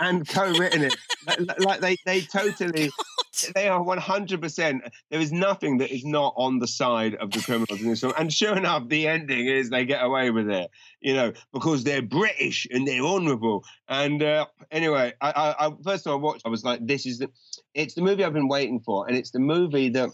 [0.00, 0.96] and co-written it.
[1.26, 2.90] like, like they, they totally,
[3.54, 4.90] they are 100%.
[5.10, 8.12] There is nothing that is not on the side of the criminals in this film.
[8.18, 10.70] And sure enough, the ending is they get away with it,
[11.00, 13.64] you know, because they're British and they're honourable.
[13.88, 17.18] And uh, anyway, I, I, I first time I watched, I was like, this is
[17.18, 17.30] the,
[17.74, 20.10] it's the movie I've been waiting for, and it's the movie that.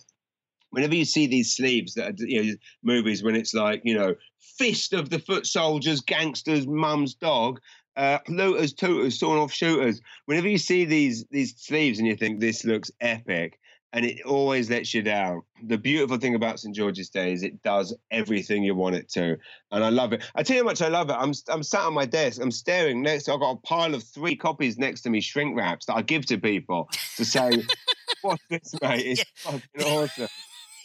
[0.71, 2.53] Whenever you see these sleeves that are, you know,
[2.83, 4.17] movies when it's like, you know,
[4.59, 7.61] fist of the foot soldiers, gangsters, mum's dog,
[7.97, 10.01] uh, looters, tooters, sawn off shooters.
[10.27, 13.59] Whenever you see these these sleeves and you think this looks epic,
[13.93, 15.43] and it always lets you down.
[15.63, 19.37] The beautiful thing about St George's Day is it does everything you want it to,
[19.71, 20.25] and I love it.
[20.35, 21.15] I tell you how much I love it.
[21.15, 22.41] I'm I'm sat on my desk.
[22.43, 23.29] I'm staring next.
[23.29, 26.27] I've got a pile of three copies next to me, shrink wraps that I give
[26.27, 27.65] to people to say,
[28.25, 29.07] "Watch this, mate.
[29.07, 30.29] It's fucking awesome."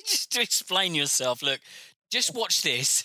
[0.05, 1.41] just to explain yourself.
[1.41, 1.59] Look,
[2.11, 3.03] just watch this.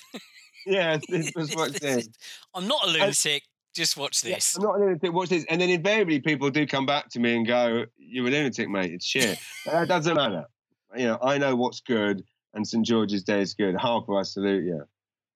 [0.67, 2.09] Yeah, this was what's this.
[2.55, 3.43] I'm not a lunatic.
[3.75, 4.57] Just watch Yeah, this.
[4.57, 5.13] I'm not a lunatic.
[5.13, 8.31] Watch this, and then invariably people do come back to me and go, "You're a
[8.31, 8.93] lunatic, mate.
[8.93, 10.45] It's shit." But that doesn't matter.
[10.97, 13.75] You know, I know what's good, and St George's Day is good.
[13.75, 14.85] Harper, I salute you.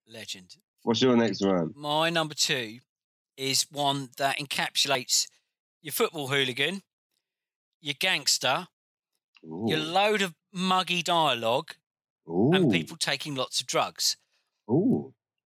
[0.07, 0.57] Legend.
[0.83, 1.73] What's your next one?
[1.75, 2.79] My number two
[3.37, 5.27] is one that encapsulates
[5.83, 6.83] your football hooligan,
[7.81, 8.69] your gangster,
[9.43, 11.73] your load of muggy dialogue,
[12.29, 12.53] Ooh.
[12.53, 14.17] and people taking lots of drugs.
[14.71, 15.13] Ooh.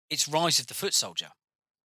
[0.09, 1.29] It's Rise of the Foot Soldier.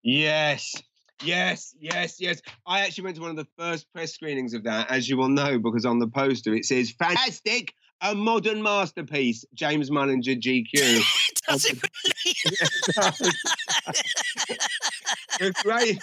[0.04, 0.76] Yes.
[1.24, 2.42] Yes, yes, yes.
[2.68, 5.30] I actually went to one of the first press screenings of that, as you will
[5.30, 11.02] know, because on the poster it says "Fantastic, a modern masterpiece." James Mullinger, GQ.
[11.48, 11.78] Does it
[12.98, 13.14] really?
[15.40, 16.00] the great,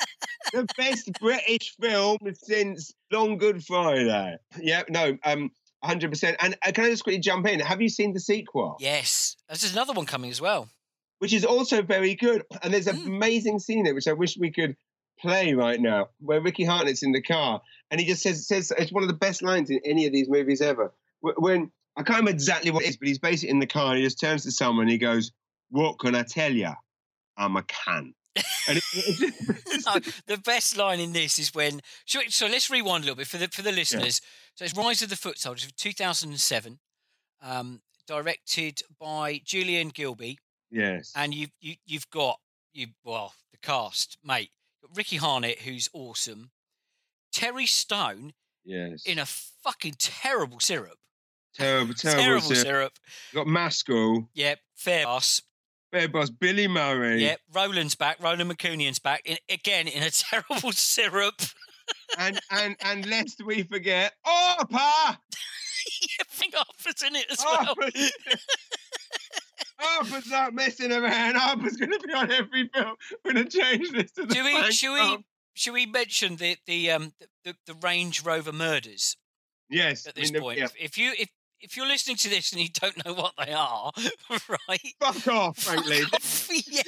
[0.53, 4.37] the best British film since Long Good Friday.
[4.59, 5.51] Yeah, no, um,
[5.83, 6.37] hundred percent.
[6.41, 7.61] And uh, can I just quickly jump in?
[7.61, 8.77] Have you seen the sequel?
[8.81, 9.37] yes.
[9.49, 10.69] There's another one coming as well.
[11.21, 12.45] Which is also very good.
[12.63, 13.07] And there's an Mm.
[13.07, 14.77] amazing scene in it, which I wish we could
[15.21, 18.93] play right now, where Ricky Hartnett's in the car and he just says says it's
[18.93, 20.93] one of the best lines in any of these movies ever.
[21.21, 23.99] When I can't remember exactly what it is, but he's basically in the car and
[23.99, 25.33] he just turns to someone and he goes,
[25.71, 26.73] "What can I tell you?
[27.37, 28.15] I'm a can.
[28.69, 29.35] And it,
[29.87, 31.81] No, the best line in this is when.
[32.07, 34.21] So, so let's rewind a little bit for the for the listeners.
[34.55, 36.79] So it's Rise of the Foot Soldiers, 2007,
[37.43, 40.37] um, directed by Julian Gilbey,
[40.71, 41.13] Yes.
[41.17, 42.39] and you you you've got
[42.73, 44.51] you well the cast, mate.
[44.95, 46.51] Ricky Harnett, who's awesome.
[47.33, 48.33] Terry Stone
[48.65, 49.05] yes.
[49.07, 50.97] in a fucking terrible syrup.
[51.55, 52.23] terrible, terrible.
[52.23, 52.63] Terrible syrup.
[52.67, 52.93] syrup.
[53.35, 55.43] Got Maskell, Yep, fair boss.
[55.93, 58.23] Fair Boss, Billy Murray, Yep, Roland's back.
[58.23, 59.23] Roland Manookian's back.
[59.25, 61.43] In, again in a terrible syrup.
[62.19, 64.69] and and and lest we forget, Orpa.
[64.73, 65.17] I
[66.31, 67.75] think Harper's in it as well.
[69.81, 71.37] Harper's, not messing around.
[71.37, 72.95] Harper's going to be on every film.
[73.25, 74.35] We're going to change this to the.
[74.35, 74.71] Do we?
[74.73, 75.25] Should we?
[75.55, 77.13] Should we mention the the um
[77.45, 79.17] the, the Range Rover murders
[79.69, 80.07] Yes.
[80.07, 80.59] at this the- point?
[80.59, 80.69] yeah.
[80.79, 81.29] If, you if
[81.61, 83.91] if you're listening to this and you don't know what they are,
[84.69, 84.81] right?
[85.01, 86.01] Fuck off, frankly.
[86.67, 86.83] yeah.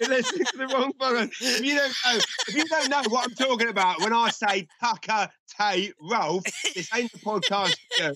[0.00, 1.28] You're listening to the wrong fucker.
[1.40, 4.66] If you don't know, if you don't know what I'm talking about when I say
[4.80, 5.28] Tucker,
[5.58, 7.74] Tate, Rolfe, this ain't the podcast.
[7.92, 8.12] show.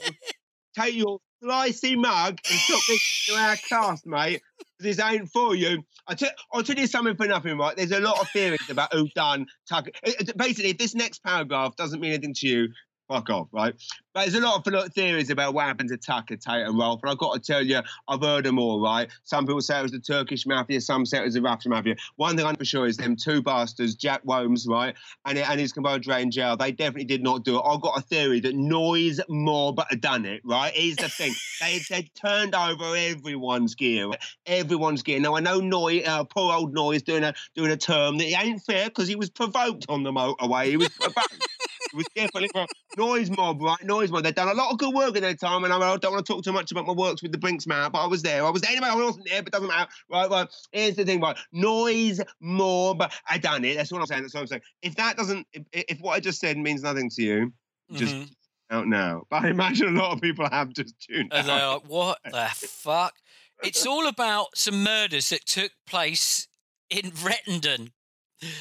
[0.78, 4.42] Take your slicey mug and took this to our cast, mate.
[4.78, 5.82] This ain't for you.
[6.06, 7.76] I tell, I'll tell you something for nothing, right?
[7.76, 9.90] There's a lot of theories about who done Tucker.
[10.02, 12.68] It- uh, it- Basically, if this next paragraph doesn't mean anything to you,
[13.10, 13.74] fuck off, right?
[14.14, 17.00] But there's a lot of theories about what happened to Tucker, Tate, and Rolfe.
[17.02, 19.08] And I've got to tell you, I've heard them all, right?
[19.24, 21.96] Some people say it was the Turkish mafia, some say it was the Russian mafia.
[22.16, 24.94] One thing I'm for sure is them two bastards, Jack Whomes, right,
[25.26, 27.62] and, and his compadre in jail, they definitely did not do it.
[27.64, 30.72] I've got a theory that Noye's mob had done it, right?
[30.74, 31.34] Here's the thing.
[31.60, 34.08] they, they turned over everyone's gear,
[34.46, 35.20] everyone's gear.
[35.20, 38.44] Now, I know Noye, uh, poor old Noye's doing a, doing a term that it
[38.44, 40.66] ain't fair because he was provoked on the motorway.
[40.66, 41.48] He was provoked.
[41.94, 42.48] Was definitely.
[42.96, 43.82] Noye's mob, right?
[43.82, 44.22] Noye's mob.
[44.24, 46.32] They've done a lot of good work in their time, and I don't want to
[46.32, 48.44] talk too much about my works with the Brink's-Mat, but I was there.
[48.44, 48.70] I was there.
[48.72, 49.90] Anyway, I wasn't there, but doesn't matter.
[50.10, 50.48] Right, right.
[50.72, 51.36] Here's the thing, right?
[51.52, 53.76] Noye's mob, I done it.
[53.76, 54.22] That's what I'm saying.
[54.22, 54.62] That's what I'm saying.
[54.82, 57.52] If that doesn't, if, if what I just said means nothing to you,
[57.92, 58.30] just Mhm.
[58.70, 59.22] out now.
[59.30, 61.82] But I imagine a lot of people have just tuned And out.
[61.82, 63.14] like, what the fuck?
[63.62, 66.48] It's all about some murders that took place
[66.88, 67.90] in Rettendon.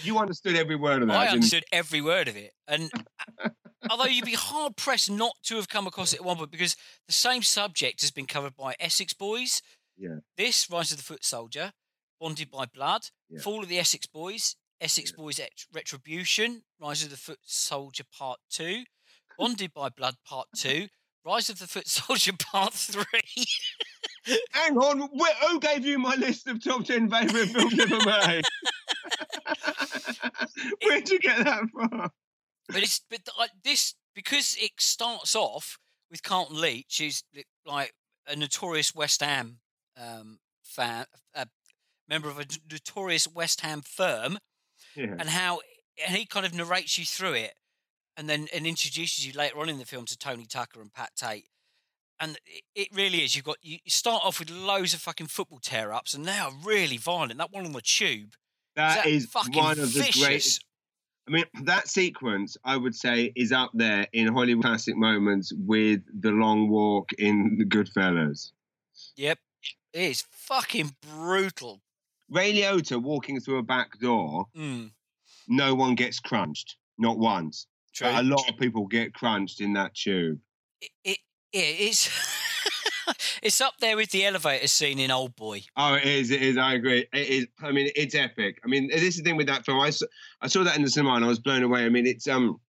[0.04, 1.16] You understood every word of that.
[1.18, 2.52] I didn't understood every word of it.
[2.68, 2.92] And
[3.90, 6.76] although you'd be hard pressed not to have come across it at one point because
[7.08, 9.62] the same subject has been covered by Essex Boys.
[9.98, 10.18] Yeah.
[10.38, 11.72] This, Rise of the Foot Soldier,
[12.20, 13.40] Bonded by Blood, Yeah.
[13.42, 18.40] Fall of the Essex Boys, Essex Boys Et- Retribution, Rise of the Foot Soldier Part
[18.52, 18.84] 2,
[19.38, 20.88] Bonded by Blood Part 2,
[21.26, 23.04] Rise of the Foot Soldier Part 3.
[24.52, 28.44] Hang on, wh- who gave you my list of top 10 favourite films ever made?
[30.84, 31.90] Where'd you get that from?
[32.68, 35.78] but it's but like this because it starts off
[36.12, 37.24] with Carlton Leach, who's
[37.66, 37.94] like
[38.28, 39.60] a notorious West Ham
[39.98, 41.48] um, fan, a
[42.08, 44.38] member of a notorious West Ham firm,
[44.96, 45.16] Yeah.
[45.18, 45.60] and how
[46.06, 47.54] and he kind of narrates you through it,
[48.18, 51.12] and then and introduces you later on in the film to Tony Tucker and Pat
[51.16, 51.46] Tate.
[52.22, 53.36] And it- it really is.
[53.36, 56.38] You've got you you start off with loads of fucking football tear ups, and they
[56.38, 57.38] are really violent.
[57.38, 58.34] That one on the tube,
[58.80, 60.24] that is one of the vicious.
[60.26, 60.66] greatest.
[61.28, 66.02] I mean, that sequence, I would say, is up there in Hollywood classic moments with
[66.22, 68.52] the long walk in The Goodfellas.
[69.16, 69.38] Yep,
[69.94, 71.82] it is fucking brutal.
[72.32, 74.92] Ray Liotta walking through a back door, Mm,
[75.48, 77.68] no one gets crunched, not once.
[77.94, 78.08] true.
[78.08, 80.40] But a lot of people get crunched in that tube.
[80.82, 81.18] it, it
[81.54, 82.08] yeah, it's
[83.44, 85.64] it's up there with the elevator scene in Old Boy.
[85.78, 86.32] Oh, it is.
[86.32, 86.58] It is.
[86.58, 87.06] I agree.
[87.14, 87.48] It is.
[87.62, 88.60] I mean, it's epic.
[88.64, 89.80] I mean, this is the thing with that film.
[89.80, 90.06] I saw,
[90.42, 91.86] I saw that in the cinema and I was blown away.
[91.86, 92.60] I mean, it's um.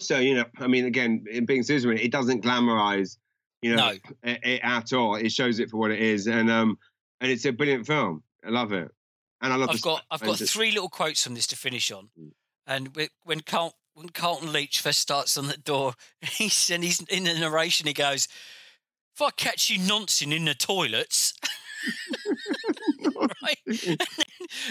[0.00, 3.16] So you know, I mean, again, in being serious, with it, doesn't glamorize,
[3.62, 3.90] you know, No.
[4.22, 5.16] it, it at all.
[5.16, 6.78] It shows it for what it is, and um,
[7.20, 8.22] and it's a brilliant film.
[8.46, 8.88] I love it,
[9.40, 9.70] and I love.
[9.70, 12.30] I've the got I've got three little quotes from this to finish on, Mm.
[12.68, 17.24] and when Carl, when Carlton Leach first starts on the door, he's and he's in
[17.24, 17.88] the narration.
[17.88, 18.28] He goes,
[19.18, 21.34] "If I catch you noncing in the toilets."
[23.16, 23.58] right?
[23.66, 23.96] And then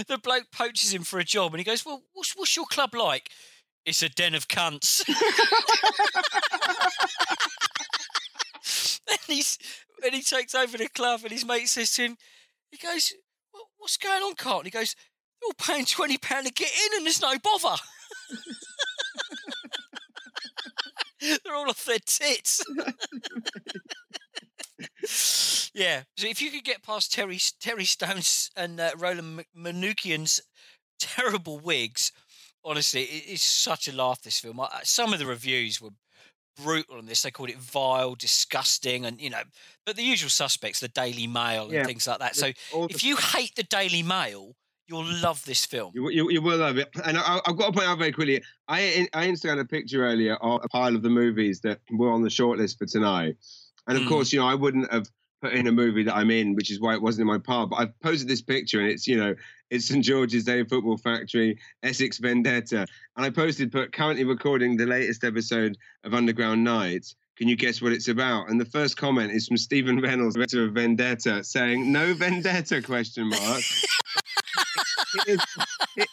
[0.08, 2.96] the bloke poaches him for a job, and he goes, "Well, what's, what's your club
[2.96, 3.30] like?"
[3.86, 5.04] It's a den of cunts.
[9.10, 9.58] and he's
[10.02, 12.18] and he takes over the club, and his mate says to him,
[12.72, 13.14] he goes,
[13.52, 14.96] "What- "What's going on, Carlton?" He goes,
[15.42, 17.76] "They're all paying twenty pound to get in, and there's no bother."
[21.20, 22.64] They're all off their tits.
[25.74, 26.04] yeah.
[26.18, 30.42] So if you could get past Terry Terry Stone's and uh, Roland Manookian's
[31.00, 32.12] terrible wigs,
[32.64, 34.22] honestly, it, it's such a laugh.
[34.22, 34.60] This film.
[34.60, 35.92] I, some of the reviews were
[36.62, 37.22] brutal on this.
[37.22, 39.44] They called it vile, disgusting, and you know,
[39.86, 41.86] but the usual suspects, the Daily Mail and Yeah.
[41.86, 42.36] things like that.
[42.36, 44.56] So the- if you hate the Daily Mail,
[44.88, 45.92] you'll love this film.
[45.94, 46.90] You, you, you will love it.
[47.04, 50.36] And I, I've got to point out very quickly I, I Instagrammed a picture earlier
[50.36, 53.36] of a pile of the movies that were on the shortlist for tonight.
[53.88, 54.08] And of Mm.
[54.10, 55.08] course, you know, I wouldn't have
[55.42, 57.70] put in a movie that I'm in, which is why it wasn't in my part.
[57.70, 59.36] But I've posted this picture, and it's you know
[59.70, 62.86] it's St George's Day Football Factory, Essex Vendetta,
[63.16, 67.16] and I posted, but currently recording the latest episode of Underground Nights.
[67.38, 68.50] Can you guess what it's about?
[68.50, 73.30] And the first comment is from Stephen Reynolds, director of Vendetta, saying, "No Vendetta?" Question
[73.30, 73.62] mark.
[75.26, 75.40] he, is,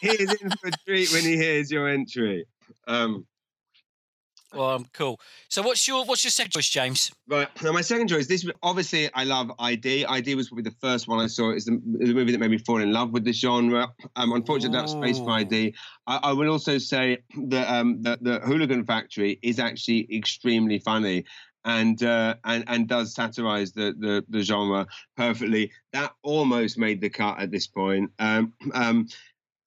[0.01, 2.45] he is in for a treat when he hears your entry.
[2.87, 3.25] Um,
[4.55, 5.19] Well, um, cool.
[5.49, 7.11] So, what's your what's your second choice, James?
[7.27, 7.47] Right.
[7.61, 8.27] Now, my second choice.
[8.27, 10.05] This obviously I love ID.
[10.05, 11.51] ID was probably the first one I saw.
[11.51, 13.93] It's the, the movie that made me fall in love with the genre.
[14.15, 15.73] Um, unfortunately, that's space for ID.
[16.07, 21.25] I, I would also say that um, the, the Hooligan Factory is actually extremely funny.
[21.67, 24.85] And, uh, and and does satirize the, the the genre
[25.17, 25.71] perfectly.
[25.93, 28.11] That almost made the cut at this point.
[28.19, 29.07] Um, um,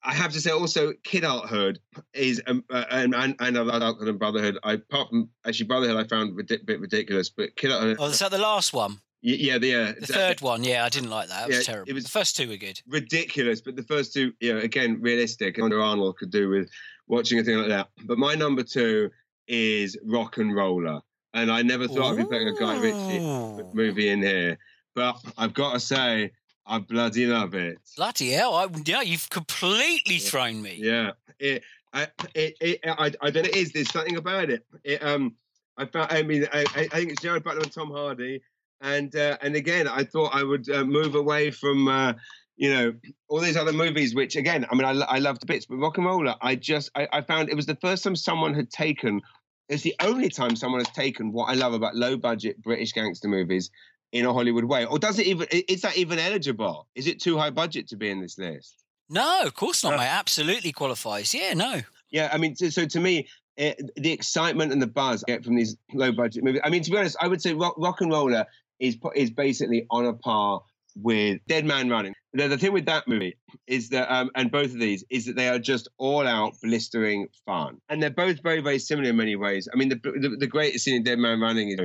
[0.09, 1.76] I have to say also, Kidulthood
[2.14, 4.59] is um, uh, and and and Adulthood and Brotherhood.
[4.64, 7.96] I apart from actually Brotherhood, I found a bit ridiculous, but Kidulthood.
[7.98, 9.00] Oh, is that the last one?
[9.20, 11.42] Yeah, the, uh, The third one, yeah, I didn't like that.
[11.44, 11.90] It was Yeah, terrible.
[11.90, 12.80] it was- the first two were good.
[12.86, 15.59] ridiculous, but the first two, you know, again, realistic.
[15.59, 16.70] Andrea Arnold could do with
[17.09, 17.88] watching a thing like that.
[18.04, 19.11] But my number two
[19.48, 21.02] is RocknRolla,
[21.34, 24.56] and I never thought I'd be putting a Guy Ritchie movie in here,
[24.94, 26.30] but I've got to say,
[26.68, 27.78] I bloody love it.
[27.96, 28.54] Bloody hell!
[28.54, 30.76] I, yeah, you've completely thrown me.
[30.78, 31.62] Yeah, it,
[31.92, 33.48] I, it, it, I, I don't know.
[33.48, 33.72] It is.
[33.72, 34.64] There's something about it.
[34.84, 35.34] It, um,
[35.78, 36.12] I found.
[36.12, 38.42] I mean, I, I I think it's Gerard Butler and Tom Hardy,
[38.82, 41.88] and uh, and again, I thought I would uh, move away from.
[41.88, 42.12] Uh,
[42.60, 42.92] you know
[43.28, 46.56] all these other movies, which again, I mean, I, I loved bits, but RocknRolla, I
[46.56, 49.20] just, I, I found it was the first time someone had taken.
[49.68, 53.28] It's the only time someone has taken what I love about low budget British gangster
[53.28, 53.70] movies
[54.12, 54.84] in a Hollywood way.
[54.86, 55.46] Or does it even?
[55.50, 56.86] Is that even eligible?
[56.94, 58.84] Is it too high budget to be in this list?
[59.11, 59.96] No, of course not, Yeah.
[59.98, 60.09] mate.
[60.11, 61.32] Absolutely qualifies.
[61.34, 61.80] Yeah, no.
[62.11, 65.44] Yeah, I mean, so, so to me, it, the excitement and the buzz I get
[65.44, 66.61] from these low budget movies.
[66.64, 68.46] I mean, to be honest, I would say Rock, rock and Roller
[68.80, 70.62] is is basically on a par
[70.96, 72.14] with Dead Man Running.
[72.32, 73.36] The, the thing with that movie
[73.66, 77.28] is that, um, and both of these, is that they are just all out blistering
[77.46, 79.68] fun, and they're both very very similar in many ways.
[79.72, 81.80] I mean, the the, the greatest scene in Dead Man Running is.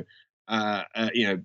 [0.48, 1.42] Uh, uh, you know,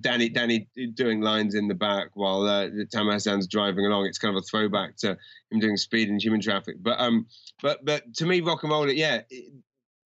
[0.00, 4.06] Danny Danny doing lines in the back while uh, Tamer Hassan's driving along.
[4.06, 5.18] It's kind of a throwback to
[5.50, 6.76] him doing speed and human traffic.
[6.80, 7.26] But um,
[7.62, 9.52] but but to me, rock and roll, yeah, it-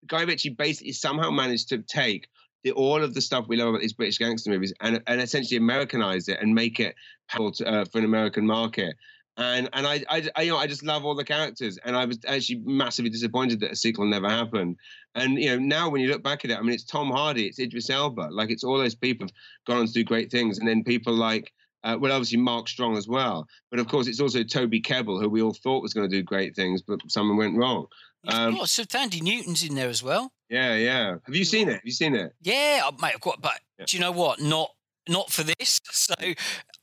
[0.07, 2.29] Guy Ritchie basically somehow managed to take
[2.65, 5.57] the, all of the stuff we love about these British gangster movies and and essentially
[5.59, 6.95] Americanize it and make it
[7.35, 8.97] uh, for an American market.
[9.37, 12.05] And and I, I I you know I just love all the characters, and I
[12.05, 14.77] was actually massively disappointed that a sequel never happened.
[15.15, 17.47] And you know now when you look back at it, I mean it's Tom Hardy,
[17.47, 19.33] it's Idris Elba, like it's all those people have
[19.67, 21.53] gone on to do great things, and then people like.
[21.83, 25.31] Uh, well, obviously Mark Strong as well, but of course it's also Toby Kebbell, who
[25.31, 27.87] we all thought was going to do great things, but something went wrong.
[28.29, 30.31] Um, got so Thandie Newton's in there as well.
[30.51, 31.15] Yeah, yeah.
[31.25, 31.77] Have you seen it?
[31.77, 32.35] Have you seen it?
[32.43, 33.13] Yeah, mate.
[33.15, 33.87] I've got, but Yeah.
[33.89, 34.41] do you know what?
[34.41, 34.75] Not
[35.09, 35.81] not for this.
[35.91, 36.15] So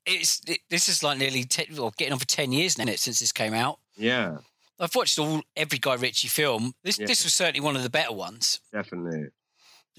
[0.07, 2.99] it's it, this is like nearly ten, or getting on for ten years now it,
[2.99, 3.79] since this came out.
[3.95, 4.37] Yeah,
[4.79, 6.73] I've watched all every Guy Ritchie film.
[6.83, 7.05] This Yeah.
[7.07, 8.59] this was certainly one of the better ones.
[8.71, 9.27] definitely.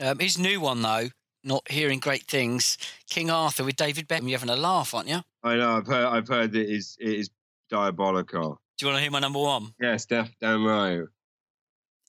[0.01, 1.09] Um, his new one though,
[1.45, 2.79] not hearing great things.
[3.11, 4.29] King Arthur with David Beckham.
[4.29, 5.21] You're having a laugh, aren't you?
[5.43, 5.77] I know.
[5.77, 6.07] I've heard.
[6.07, 7.31] I've heard that it is it is
[7.69, 8.61] diabolical.
[8.79, 9.75] Do you want to hear my number one?
[9.81, 11.03] Yes, def, damn right.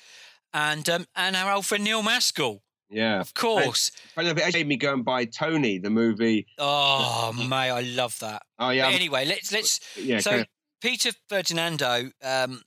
[0.53, 2.61] and um, and our old friend Neil Maskell.
[2.89, 3.89] Yeah, Of course.
[4.17, 6.45] Enough, it made me go and buy Tony, the movie.
[6.57, 8.41] Oh, mate, I love that.
[8.59, 9.79] Oh yeah, But anyway, let's let's.
[9.97, 10.19] yeah.
[10.19, 10.47] so kind of-
[10.81, 12.61] Peter Ferdinando um,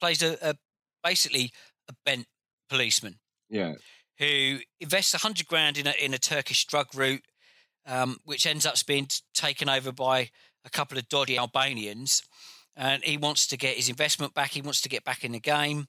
[0.00, 0.54] plays a, a
[1.04, 1.52] basically
[1.88, 2.26] a bent
[2.68, 3.74] policeman yeah,
[4.18, 7.22] who invests a hundred grand in a in a Turkish drug route,
[7.86, 10.30] um, which ends up being taken over by
[10.64, 12.22] a couple of dodgy Albanians,
[12.74, 14.50] and he wants to get his investment back.
[14.52, 15.86] He wants to get back in the game.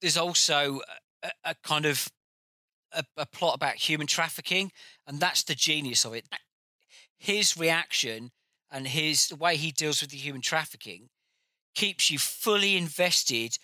[0.00, 0.80] There's also
[1.22, 2.08] a, a kind of
[2.92, 4.72] a, a plot about human trafficking,
[5.06, 6.26] and that's the genius of it.
[7.18, 8.30] His reaction
[8.70, 11.08] and his the way he deals with the human trafficking
[11.74, 13.56] keeps you fully invested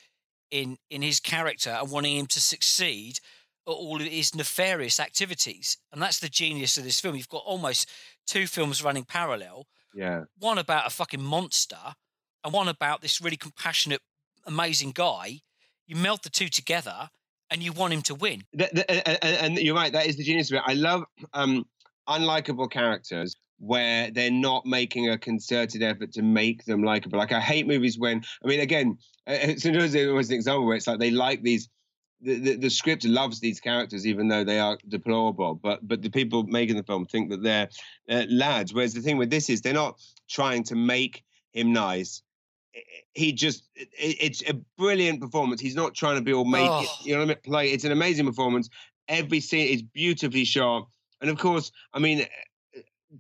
[0.51, 3.19] in in his character and wanting him to succeed
[3.67, 5.79] at all of his nefarious activities.
[5.93, 7.17] And that's the genius of this film.
[7.17, 7.91] You've got almost
[8.27, 9.67] two films running parallel.
[9.95, 10.25] yeah.
[10.39, 11.95] One about a fucking monster
[12.45, 14.03] and one about this really compassionate,
[14.45, 15.41] amazing guy.
[15.87, 17.11] You melt the two together
[17.51, 18.43] and you want him to win.
[18.59, 19.93] Th- th- and, and- you're right.
[19.93, 20.63] That is the genius of it.
[20.67, 21.65] I love um,
[22.09, 27.19] unlikable characters where they're not making a concerted effort to make them likable.
[27.19, 30.99] Like I hate movies when I mean, again, sometimes was an example where it's like
[30.99, 31.69] they like these.
[32.23, 36.09] The, the, the script loves these characters even though they are deplorable but but the
[36.09, 37.69] people making the film think that they're
[38.09, 42.23] uh, lads whereas the thing with this is they're not trying to make him nice
[43.15, 45.61] he just it, it's a brilliant performance.
[45.61, 46.97] He's not trying to be all make it Oh.
[47.05, 47.37] you know what i mean?
[47.45, 48.69] Play it's an amazing performance.
[49.09, 50.89] Every scene is beautifully shot.
[51.21, 52.27] And of course i mean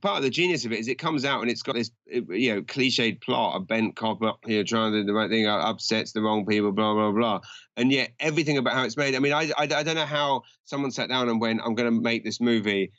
[0.02, 2.54] part of the genius of it is it comes out and it's got this you
[2.54, 5.56] know cliched plot a bent cop up here trying to do the right thing uh,
[5.56, 7.40] upsets the wrong people blah blah blah.
[7.78, 10.42] And yet everything about how it's made i mean i i, I don't know how
[10.64, 12.92] someone sat down and went i'm going to make this movie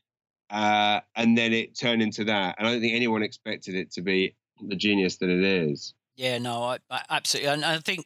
[0.49, 2.55] uh, and then it turned into that.
[2.57, 4.35] And i don't think anyone expected it to be
[4.67, 7.49] the genius that it is Yeah, no, I, I absolutely.
[7.51, 8.05] And I think,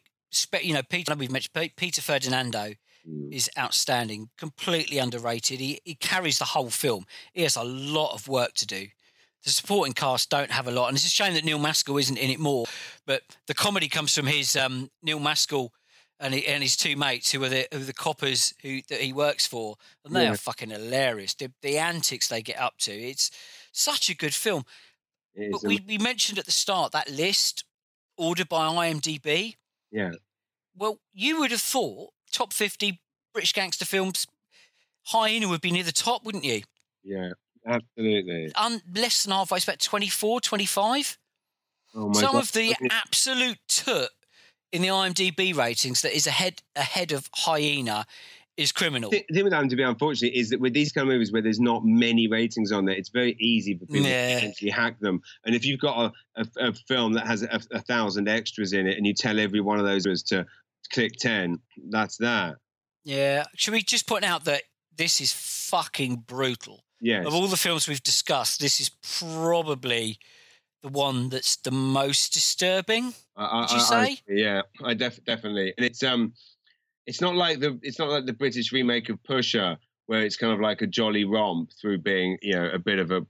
[0.62, 3.34] you know, Peter, we've mentioned Peter Ferdinando Mm.
[3.34, 5.58] is outstanding, completely underrated.
[5.58, 7.04] He, he carries the whole film.
[7.32, 8.86] He has a lot of work to do.
[9.42, 12.16] The supporting cast don't have a lot, and it's a shame that Neil Maskell isn't
[12.16, 12.64] in it more.
[13.04, 15.70] But the comedy comes from his um, Neil Maskell
[16.20, 19.00] and, he, and his two mates, who are the, who are the coppers who that
[19.00, 20.30] he works for, and they Yeah.
[20.34, 21.34] are fucking hilarious.
[21.34, 23.32] The, the antics they get up to, it's
[23.72, 24.64] such a good film.
[25.50, 27.64] But we, we mentioned at the start that list
[28.16, 29.56] ordered by IMDb.
[29.90, 30.12] yeah
[30.76, 33.00] Well, you would have thought top 50
[33.32, 34.26] British gangster films,
[35.06, 36.62] Hyena would be near the top, wouldn't you?
[37.04, 37.30] yeah
[37.66, 41.18] absolutely Un- less than halfway, it's about 24, 25.
[41.94, 42.42] oh Some God.
[42.42, 44.08] of the absolute toot
[44.72, 48.06] in the IMDb ratings that is ahead ahead of Hyena
[48.56, 49.10] is criminal.
[49.10, 51.84] The thing with IMDb, unfortunately, is that with these kind of movies where there's not
[51.84, 54.28] many ratings on there, it's very easy for people Yeah.
[54.28, 55.22] to potentially hack them.
[55.46, 58.86] And if you've got a, a, a film that has a, a thousand extras in
[58.86, 60.46] it, and you tell every one of those to
[60.92, 62.56] click ten, that's that.
[63.04, 63.44] Yeah.
[63.56, 64.62] Should we just point out that
[64.96, 66.84] this is fucking brutal?
[67.00, 67.26] Yes.
[67.26, 70.18] Of all the films we've discussed, this is probably
[70.82, 73.14] the one that's the most disturbing.
[73.36, 74.18] I, I- Would you I- I- say?
[74.28, 75.72] yeah, I def- definitely.
[75.76, 76.32] And it's um,
[77.06, 79.76] it's not like the it's not like the British remake of Pusher,
[80.06, 83.10] where it's kind of like a jolly romp through being you know a bit of
[83.10, 83.26] a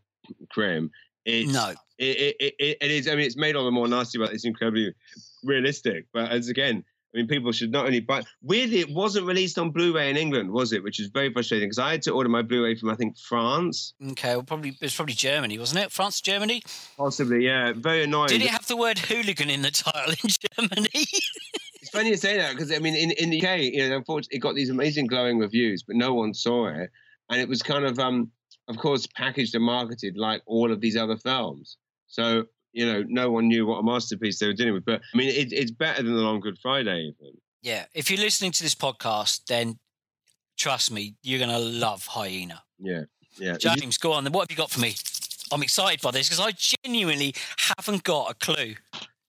[0.51, 0.91] crim.
[1.25, 1.73] It's, No.
[1.99, 3.07] it, it, it, it is.
[3.09, 4.93] I mean, it's made all the more nasty, but it's incredibly
[5.45, 6.07] realistic.
[6.13, 6.83] But as again,
[7.15, 8.23] I mean, people should not only buy.
[8.43, 10.83] Weirdly, it wasn't released on Blu-ray in England, was it?
[10.83, 13.95] Which is very frustrating because I had to order my Blu-ray from I think France,
[14.11, 15.93] Okay, well, probably it was probably Germany, wasn't it?
[15.93, 16.63] France, Germany.
[16.97, 17.45] possibly.
[17.45, 18.29] Yeah, very annoying.
[18.31, 21.05] Did it have the word hooligan in the title in Germany?
[21.93, 24.41] Funny you say that because I mean, in, in the UK, you know, unfortunately, it
[24.41, 26.91] got these amazing glowing reviews, but no one saw it,
[27.29, 28.31] and it was kind of, um,
[28.69, 31.77] of course, packaged and marketed like all of these other films.
[32.07, 34.85] So you know, no one knew what a masterpiece they were dealing with.
[34.85, 37.35] But I mean, it, it's better than the Long Good Friday, even.
[37.63, 37.85] yeah.
[37.95, 39.79] If you're listening to this podcast, then
[40.57, 42.63] trust me, you're gonna love Hyena.
[42.79, 43.03] Yeah,
[43.39, 43.57] yeah.
[43.59, 44.25] James, go on.
[44.25, 44.95] Then what have you got for me?
[45.53, 48.75] I'm excited by this because I genuinely haven't got a clue.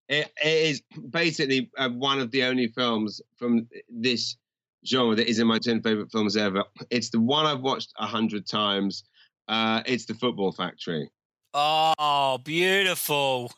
[0.10, 4.38] It, it is basically uh, one of the only films from this
[4.86, 6.64] genre that is in my 10 favorite films ever.
[6.90, 9.04] It's the one I've watched a hundred times.
[9.48, 11.10] Uh, it's The Football Factory.
[11.54, 13.52] Oh, beautiful.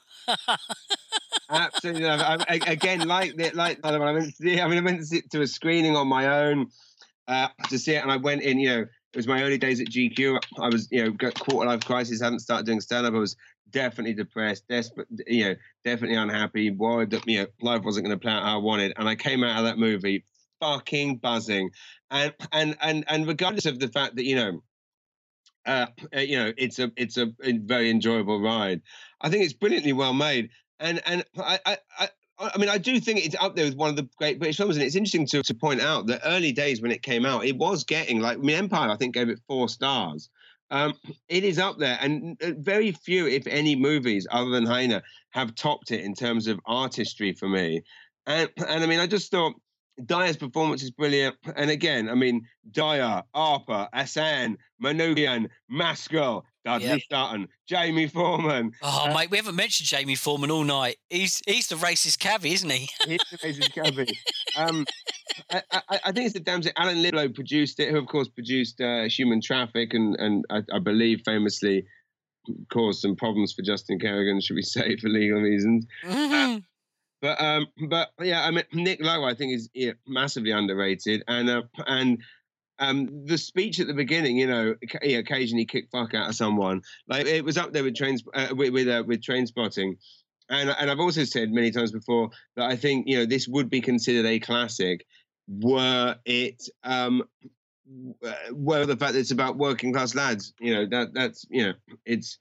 [1.50, 2.08] Absolutely.
[2.08, 5.00] I, I, again, like the, like the I went to see, I mean, I went
[5.00, 6.68] to, see, to a screening on my own
[7.28, 8.60] uh, to see it, and I went in.
[8.60, 10.40] You know, it was my early days at GQ.
[10.60, 12.22] I was, you know, got quarter life crisis.
[12.22, 13.14] Hadn't started doing stand up.
[13.14, 13.36] I was
[13.70, 18.22] definitely depressed, desperate, you know, definitely unhappy, worried that you know life wasn't going to
[18.22, 18.94] play out how I wanted.
[18.98, 20.24] And I came out of that movie
[20.60, 21.72] fucking buzzing,
[22.12, 24.64] and and and and regardless of the fact that you know.
[25.68, 28.84] Uh, uh, you know, it's a it's a, very enjoyable ride.
[29.20, 32.78] I think it's brilliantly well made, and and I, I, I I I mean, I
[32.78, 35.26] do think it's up there with one of the great British films, and it's interesting
[35.28, 38.38] to, to point out that early days when it came out, it was getting like
[38.38, 38.90] I mean, Empire.
[38.90, 40.30] I think gave it four stars.
[40.76, 40.94] Um,
[41.30, 45.56] it is up there, and uh, very few, if any, movies other than Hyena have
[45.56, 47.82] topped it in terms of artistry for me.
[48.26, 49.54] And and I mean, I just thought
[50.06, 51.38] Dyer's performance is brilliant.
[51.56, 57.50] And again, I mean, Dyer, Harper, Hassan, Manookian, Maskell, Dudley Yep.
[57.68, 58.72] Jamie Foreman.
[58.82, 60.98] Oh, Uh, mate, we haven't mentioned Jamie Foreman all night.
[61.10, 62.90] He's he's the racist cabbie, isn't he?
[63.06, 64.18] He's amazing cabbie.
[64.58, 64.86] Um,
[65.52, 66.74] I, I, I think it's the damn thing.
[66.78, 70.80] Allan Niblo produced it, who of course produced uh, Human Traffic, and and I, I
[70.80, 71.86] believe famously
[72.72, 75.86] caused some problems for Justin Kerrigan, should we say, for legal reasons.
[76.04, 76.64] Mhm.
[77.22, 81.50] But um, but yeah, I mean Nick Love, I think is yeah, massively underrated, and
[81.50, 82.22] uh, and
[82.80, 86.82] um, the speech at the beginning, you know, he occasionally kick fuck out of someone.
[87.08, 89.98] Like it was up there with trains uh, with with, uh, with Trainspotting.
[90.50, 93.70] And, and I've also said many times before that I think you know this would
[93.70, 95.06] be considered a classic
[95.48, 97.24] were it um
[98.24, 101.66] uh, were the fact that it's about working class lads you know that that's you
[101.66, 101.74] know
[102.06, 102.40] it's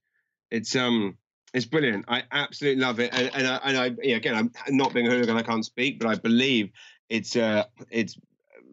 [0.50, 1.16] it's um
[1.54, 4.92] it's brilliant I absolutely love it and and I, and I yeah, again I'm not
[4.92, 6.70] being a hooligan I can't speak but I believe
[7.08, 8.18] it's uh it's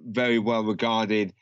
[0.06, 1.34] very well regarded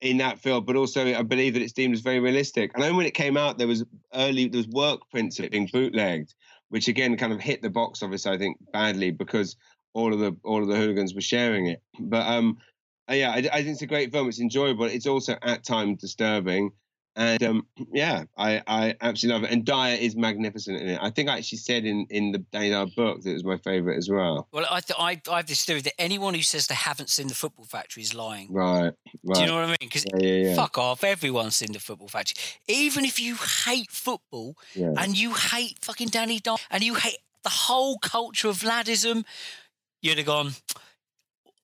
[0.00, 2.72] in that field, but also I believe that it's deemed as very realistic.
[2.74, 3.84] And then when it came out, there was
[4.14, 6.34] early there was work prints of it being bootlegged,
[6.68, 9.56] which again kind of hit the box office, I think, badly because
[9.92, 11.82] all of the all of the hooligans were sharing it.
[11.98, 12.58] But um,
[13.10, 14.28] uh, yeah, I, I think it's a great film.
[14.28, 14.84] It's enjoyable.
[14.84, 16.70] It's also at times disturbing.
[17.20, 19.52] And um, yeah, I, I absolutely love it.
[19.54, 20.98] And Dyer is magnificent in it.
[21.02, 23.98] I think I actually said in, in the Dana book that it was my favourite
[23.98, 24.48] as well.
[24.52, 27.28] Well, I, th- I I have this theory that anyone who says they haven't seen
[27.28, 28.50] the Football Factory is lying.
[28.50, 28.92] Right,
[29.22, 29.34] right.
[29.34, 29.76] Do you know what I mean?
[29.80, 30.54] Because Yeah, yeah, yeah.
[30.54, 32.42] fuck off, everyone's seen the Football Factory.
[32.68, 37.50] Even if you hate football and you hate fucking Danny Don and you hate the
[37.50, 39.24] whole culture of laddism,
[40.00, 40.52] you'd have gone.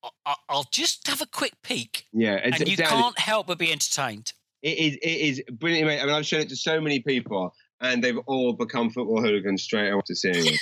[0.04, 3.72] "I- I- I'll just have a quick peek, Yeah, and you can't help but be
[3.72, 4.34] entertained.
[4.62, 4.94] It is.
[4.96, 5.86] It is brilliant.
[5.88, 6.00] mate.
[6.00, 9.62] I mean, I've shown it to so many people, and they've all become football hooligans
[9.62, 10.60] straight after seeing it.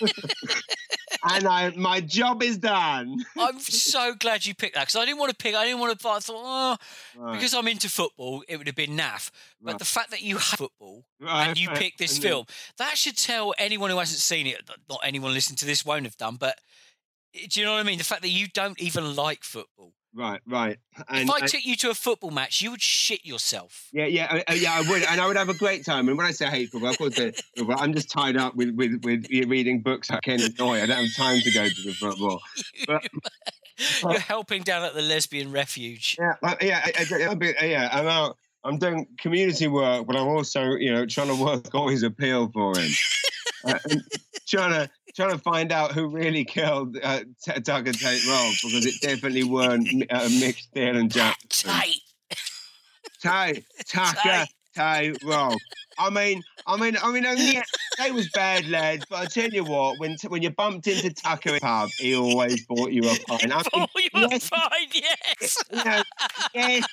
[1.24, 3.24] and I, my job is done.
[3.38, 5.54] I'm so glad you picked that because I didn't want to pick.
[5.54, 6.08] I didn't want to.
[6.08, 6.76] I thought, oh,
[7.16, 7.34] Right.
[7.34, 9.30] because I'm into football, it would have been naff.
[9.60, 9.78] But Right.
[9.78, 12.46] the fact that you hate football Right, and you picked this film,
[12.78, 14.62] that should tell anyone who hasn't seen it.
[14.88, 16.58] Not anyone listening to this won't have done, but
[17.34, 17.98] eh, do you know what I mean?
[17.98, 19.92] The fact that you don't even like football.
[20.16, 20.78] Right, right.
[21.08, 23.88] And, if I took you to a football match, you would shit yourself.
[23.92, 26.08] yeah, yeah, uh, uh, yeah, I would, and I would have a great time.
[26.08, 27.32] And when I say I hate football, of course, uh,
[27.76, 30.82] I'm just tied up with with with reading books I can't enjoy.
[30.82, 32.40] I don't have time to go to the football.
[32.86, 33.08] But-
[34.02, 36.16] You're helping down at the lesbian refuge.
[36.18, 37.88] Yeah, like, yeah, I, I, bit, yeah.
[37.90, 38.36] I'm out.
[38.62, 42.50] I'm doing community work, but I'm also, you know, trying to work all his appeal
[42.52, 42.90] for him.
[43.64, 43.78] uh,
[44.46, 48.86] trying to trying to find out who really killed uh, T- Tucker Tate Rolfe because
[48.86, 51.70] it definitely weren't uh, Mick Steele and Jackson.
[51.70, 52.00] Tate.
[53.22, 54.46] Tay, Tucker
[54.76, 55.56] Tate Rolfe.
[55.98, 57.62] I mean, I mean, I mean, yeah,
[57.98, 61.50] they was bad lads, but I tell you what, when when you bumped into Tucker
[61.50, 63.52] in the pub, he always bought you a pint.
[63.52, 65.56] I mean, you yes, fine, yes.
[65.70, 66.02] you know,
[66.54, 66.86] yes,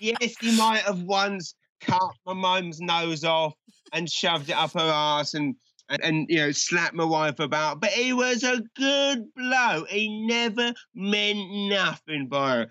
[0.00, 3.54] yes, he might have once cut my mum's nose off
[3.92, 5.54] and shoved it up her ass and,
[5.88, 7.80] and, and you know, slap my wife about.
[7.80, 9.88] But he was a good bloke.
[9.88, 12.66] He never meant nothing by her.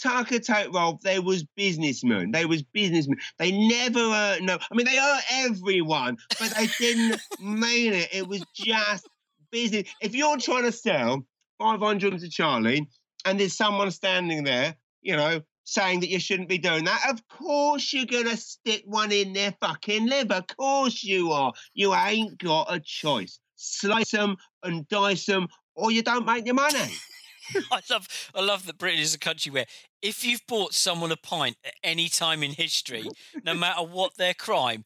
[0.00, 2.30] Tucker Tate Rolfe, they was businessmen.
[2.30, 3.18] They was businessmen.
[3.38, 4.58] They never hurt no.
[4.70, 8.08] I mean, they hurt everyone, but they didn't mean it.
[8.12, 9.08] It was just
[9.50, 9.88] business.
[10.00, 11.26] If you're trying to sell
[11.58, 12.88] 500 to Charlie
[13.24, 15.40] and there's someone standing there, you know,
[15.70, 19.32] saying that you shouldn't be doing that, of course you're going to stick one in
[19.32, 20.34] their fucking liver.
[20.34, 21.52] Of course you are.
[21.74, 23.38] You ain't got a choice.
[23.54, 26.78] Slice them and dice them, or you don't make your money.
[27.72, 29.66] I love, I love that Britain is a country where
[30.02, 33.08] if you've bought someone a pint at any time in history,
[33.44, 34.84] no matter what their crime,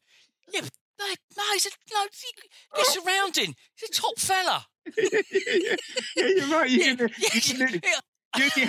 [0.53, 1.05] yeah, no,
[1.37, 2.05] no, he's a, no,
[2.75, 3.55] you're surrounding.
[3.75, 4.65] He's a top fella.
[4.97, 5.75] yeah,
[6.15, 6.69] you're right.
[6.69, 7.99] You Yeah, can, yeah, you can, yeah.
[8.37, 8.67] you can,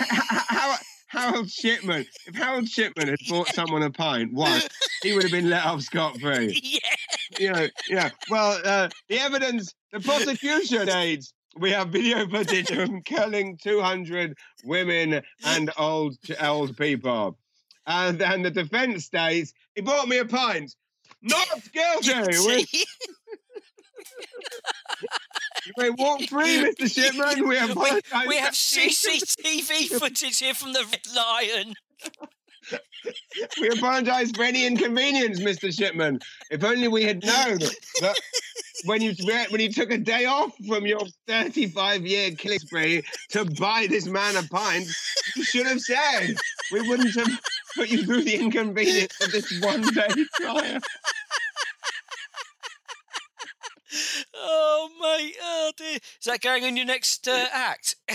[0.49, 0.79] Harold,
[1.17, 4.69] Harold Shipman, if Harold Shipman had bought someone a pint once,
[5.03, 6.61] he would have been let off scot free.
[6.63, 7.39] yeah.
[7.39, 8.11] you know, yeah.
[8.31, 11.33] Well, uh, the evidence, the prosecution aids.
[11.59, 17.39] We have video footage of him killing 200 women and old old people.
[17.87, 20.75] And then the defense states, he bought me a pint.
[21.23, 22.67] Not guilty.
[25.77, 26.93] We, you walk free, Mr.
[26.93, 27.41] Shipman.
[27.41, 28.27] We we, apologize.
[28.27, 31.75] we have CCTV footage here from the Red Lion.
[33.61, 35.73] We apologize for any inconvenience, Mr.
[35.73, 36.19] Shipman.
[36.51, 37.59] If only we had known
[38.01, 38.17] that
[38.85, 39.15] when you
[39.51, 44.07] when you took a day off from your 35 year killing spree to buy this
[44.07, 44.89] man a pint,
[45.37, 46.35] you should have said
[46.73, 47.41] we wouldn't have
[47.77, 50.09] put you through the inconvenience of this one day
[50.41, 50.81] trial.
[54.35, 55.97] Oh mate, oh dear.
[55.97, 57.97] Is that going on your next uh, act?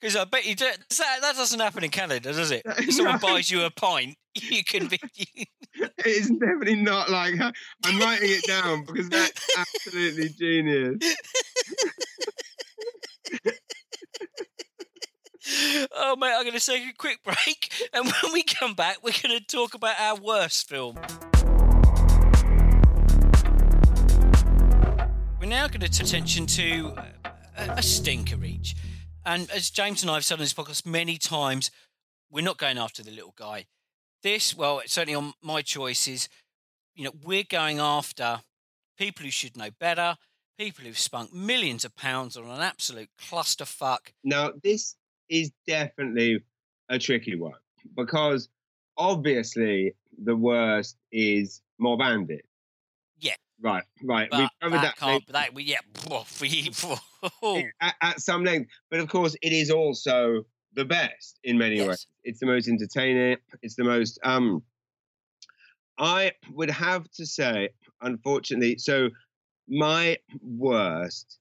[0.00, 0.66] Because I bet you do.
[0.66, 2.62] That, that doesn't happen in Canada, does it?
[2.78, 3.28] If someone No.
[3.28, 4.98] buys you a pint, you can be.
[6.04, 10.96] It's definitely not like I'm writing it down because that's absolutely genius.
[15.94, 19.12] oh mate, I'm going to take a quick break, and when we come back, we're
[19.22, 20.98] going to talk about our worst film.
[25.40, 26.94] We're now going to turn attention to
[27.56, 28.74] a, a stinker each.
[29.24, 31.70] And as James and I have said on this podcast many times,
[32.28, 33.66] we're not going after the little guy.
[34.24, 36.28] This, well, certainly on my choices.
[36.96, 38.40] You know, we're going after
[38.98, 40.16] people who should know better,
[40.58, 44.12] people who've spunk millions of pounds on an absolute clusterfuck.
[44.24, 44.96] Now, this
[45.28, 46.42] is definitely
[46.88, 47.60] a tricky one
[47.96, 48.48] because
[48.96, 52.42] obviously the worst is Mob Handed.
[53.60, 54.28] Right, right.
[54.30, 55.78] But We've covered that that, that, we- yeah,
[57.80, 58.70] at, at some length.
[58.90, 60.44] But of course, it is also
[60.74, 61.88] the best in many Yes.
[61.88, 62.06] ways.
[62.24, 63.36] It's the most entertaining.
[63.62, 64.18] It's the most.
[64.22, 64.62] Um,
[65.98, 67.70] I would have to say,
[68.02, 69.10] unfortunately, so
[69.68, 71.38] my worst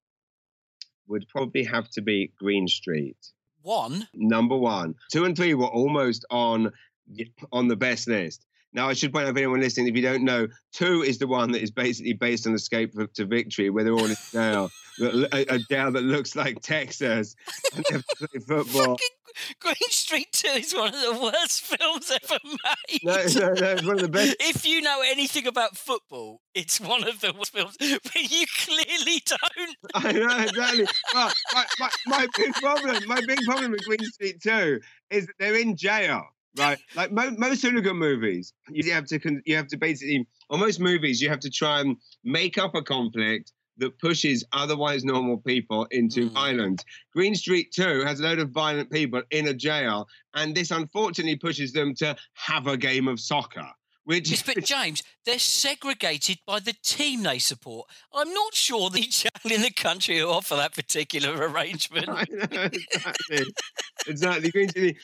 [1.08, 3.18] would probably have to be Green Street.
[3.62, 4.08] one.
[4.14, 6.72] Number one, two and three were almost on
[7.54, 8.46] on the best list.
[8.78, 11.26] Now, I should point out for anyone listening, if you don't know, two is the
[11.26, 14.70] one that is basically based on Escape to Victory, where they're all in jail,
[15.02, 17.36] a, a jail that looks like Texas,
[17.76, 18.98] and they have to play football.
[19.60, 23.00] Green Street 2 is one of the worst films ever made.
[23.04, 24.36] No, no, no, it's one of the best.
[24.40, 29.24] If you know anything about football, it's one of the worst films, but you clearly
[29.26, 29.78] don't.
[29.96, 30.86] I know exactly.
[31.16, 31.34] My,
[31.80, 35.76] my, my big problem, my big problem with Green Street Two is that they're in
[35.76, 36.80] jail, right?
[36.96, 40.80] Like mo- most hooligan movies, you have to con- you have to basically, or most
[40.80, 45.86] movies, you have to try and make up a conflict that pushes otherwise normal people
[45.92, 46.34] into Mm.
[46.34, 46.84] violence.
[47.14, 51.36] Green Street Two has a load of violent people in a jail, and this unfortunately
[51.36, 53.68] pushes them to have a game of soccer.
[54.08, 57.90] Which Yes, but James, they're segregated by the team they support.
[58.14, 62.08] I'm not sure the channel in the country who offer that particular arrangement.
[62.08, 63.46] I know, exactly.
[64.08, 64.52] exactly.
[64.52, 64.98] Green Street,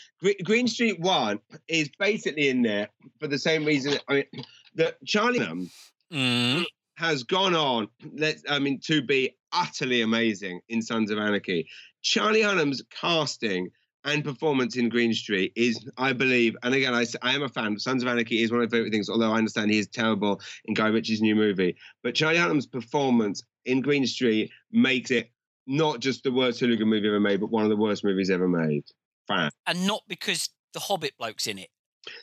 [0.46, 2.88] Green, Street One is basically in there
[3.20, 3.98] for the same reason.
[4.08, 5.70] I mean, that Charlie
[6.14, 6.64] Mm.
[6.96, 7.90] has gone on.
[8.16, 11.68] Let's, I mean, to be utterly amazing in Sons of Anarchy.
[12.04, 13.70] Charlie Hunnam's casting
[14.06, 17.78] and performance in Green Street is, I believe, and again, I am a fan.
[17.80, 20.42] Sons of Anarchy is one of my favorite things, although I understand he is terrible
[20.66, 21.76] in Guy Ritchie's new movie.
[22.04, 25.30] But Charlie Hunnam's performance in Green Street makes it
[25.68, 28.48] not just the worst hooligan movie ever made, but one of the worst movies ever
[28.48, 28.84] made.
[29.28, 29.50] Fan.
[29.68, 31.70] And not because the Hobbit bloke's in it.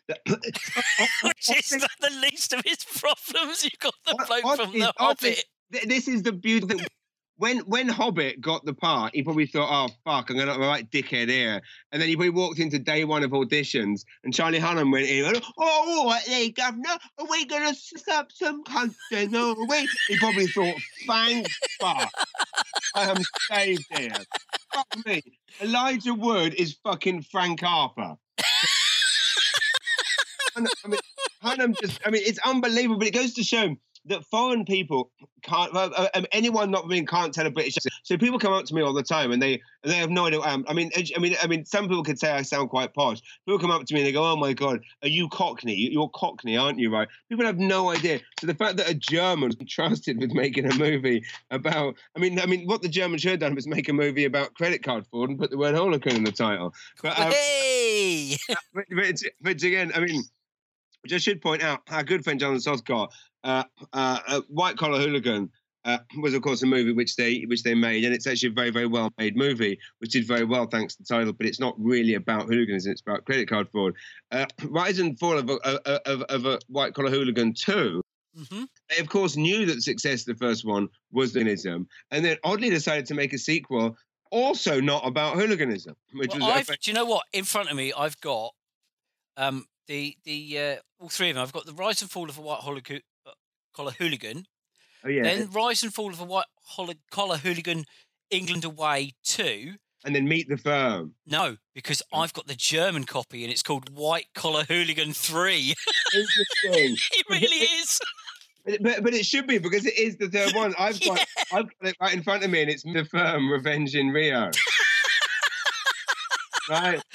[1.23, 1.71] Which is
[2.01, 3.65] the least of his problems.
[3.65, 5.45] You've got the bloke what from is- the Hobbit.
[5.73, 6.87] Th- this is the beautiful thing.
[7.41, 10.89] When when Hobbit got the part, he probably thought, "Oh fuck, I'm gonna a right
[10.91, 14.93] dickhead here." And then he probably walked into day one of auditions, and Charlie Hunnam
[14.93, 15.41] went in.
[15.57, 16.99] Oh, right, there, governor.
[17.19, 17.73] Are we gonna
[18.13, 19.31] up some content?
[19.31, 19.89] No, we.
[20.09, 20.75] He probably thought,
[21.07, 21.49] "Thank
[21.81, 22.13] fuck,
[22.95, 24.13] I am saved here."
[24.75, 25.23] Fuck me.
[25.63, 28.17] Elijah Wood is fucking Frank Harper.
[30.57, 31.01] I mean,
[31.43, 33.75] Hunnam just, I mean, it's unbelievable, but it goes to show
[34.07, 35.11] that foreign people
[35.43, 37.95] can't, uh, um, anyone not being can't tell a British accent.
[38.03, 40.39] So people come up to me all the time and they they have no idea.
[40.41, 43.21] what I mean, I mean, I mean, some people could say I sound quite posh.
[43.47, 45.75] People come up to me and they go, "Oh my god, are you Cockney?
[45.75, 47.09] You're Cockney, aren't you?" Right?
[47.29, 48.21] People have no idea.
[48.41, 52.41] So the fact that a German was trusted with making a movie about, I mean,
[52.41, 55.07] I mean, what the Germans should have done was make a movie about credit card
[55.07, 56.75] fraud and put the word Holocaust in the title.
[57.03, 58.37] But, um, hey!
[58.75, 60.23] but, but, it's- but again, I mean,
[61.03, 63.09] which I should point out, our good friend Jonathan Sothcott, uh,
[63.43, 65.51] White Collar Hooligan,
[65.85, 68.53] uh, was of course a movie which they which they made, and it's actually a
[68.53, 71.33] very very well made movie, which did very well thanks to the title.
[71.33, 73.95] But it's not really about hooliganism; it's about credit card fraud.
[74.31, 75.55] Uh, Rise and Fall of a,
[76.09, 78.03] of, of a White Collar Hooligan two.
[78.37, 82.25] hmm They of course knew that the success of the first one was hooliganism, and
[82.25, 83.97] then oddly decided to make a sequel
[84.31, 87.25] also not about hooliganism, which Well, was do you know what?
[87.33, 88.55] In front of me, I've got
[89.37, 91.43] um, the the uh, all three of them.
[91.43, 93.01] I've got the Rise and Fall of a White uh,
[93.75, 94.45] Collar Hooligan,
[95.05, 95.23] oh, yeah.
[95.23, 96.47] then Rise and Fall of a White
[97.11, 97.85] Collar Hooligan
[98.31, 99.75] England Away 2,
[100.05, 101.15] and then Meet the Firm.
[101.27, 102.21] No, because oh.
[102.21, 105.75] I've got the German copy and it's called White Collar Hooligan 3.
[106.15, 106.97] Interesting.
[107.13, 108.01] it really is.
[108.65, 110.75] But, but it should be because it is the third one.
[110.79, 113.95] I've got I've got it right in front of me, and it's the firm Revenge
[113.95, 114.51] in Rio.
[116.69, 117.03] right.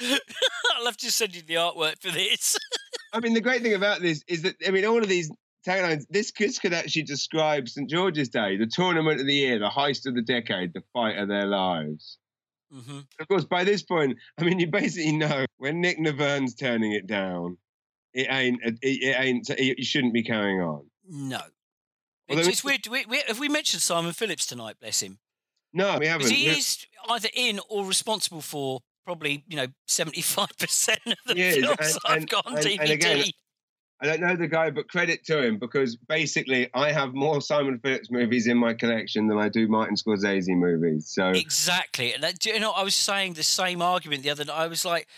[0.76, 2.58] I'll have to send you the artwork for this.
[3.12, 5.30] I mean, the great thing about this is that I mean, all of these
[5.66, 9.68] This could, this could actually describe St George's Day, the tournament of the year, the
[9.68, 12.18] heist of the decade, the fight of their lives.
[12.72, 12.98] Mm-hmm.
[13.20, 17.06] Of course, by this point, I mean, you basically know when Nick Nevern's turning it
[17.06, 17.58] down,
[18.12, 18.60] it ain't.
[18.64, 19.48] It, it ain't.
[19.58, 20.86] You shouldn't be carrying on.
[21.08, 21.40] No.
[22.28, 22.86] Although It's, it's- weird.
[22.88, 24.76] We, we, have we mentioned Simon Phillips tonight?
[24.80, 25.18] Bless him.
[25.72, 26.30] No, we haven't.
[26.30, 31.34] He is either in or responsible for probably you know seventy five percent of the
[31.34, 32.80] films and- I've and- got on and- DVD.
[32.80, 33.24] and again,
[34.00, 37.78] I don't know the guy, but credit to him because basically I have more Simon
[37.78, 41.08] Phillips movies in my collection than I do Martin Scorsese movies.
[41.08, 42.12] So Exactly.
[42.12, 44.56] And that, you know, I was saying the same argument the other night.
[44.56, 45.08] I was like,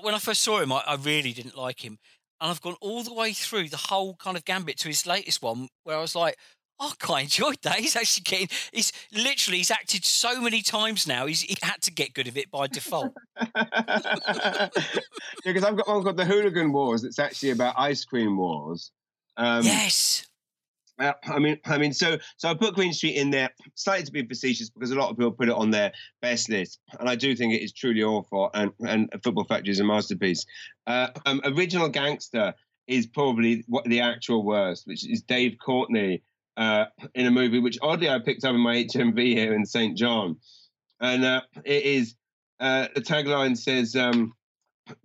[0.00, 1.98] when I first saw him, I, I really didn't like him.
[2.40, 5.42] And I've gone all the way through the whole kind of gambit to his latest
[5.42, 6.36] one, where I was like,
[6.80, 7.76] I quite enjoyed that.
[7.76, 11.92] He's actually getting, he's literally, he's acted so many times now, he's, he had to
[11.92, 13.12] get good of it by default.
[13.36, 17.04] because I've got one called The Hooligan Wars.
[17.04, 18.90] It's actually about ice cream wars.
[19.36, 20.26] Um, yes.
[20.98, 24.12] Uh, I mean, I mean, so so I put Green Street in there, slightly to
[24.12, 27.16] be facetious because a lot of people put it on their best list, and I
[27.16, 28.50] do think it is truly awful.
[28.54, 30.44] And and Football Factory is a masterpiece.
[30.86, 32.54] Uh, um, Original Gangster
[32.86, 36.22] is probably what the actual worst, which is Dave Courtney
[36.56, 39.96] uh, in a movie which oddly I picked up in my HMV here in St
[39.96, 40.36] John,
[41.00, 42.14] and uh, it is
[42.60, 44.34] uh, the tagline says, um,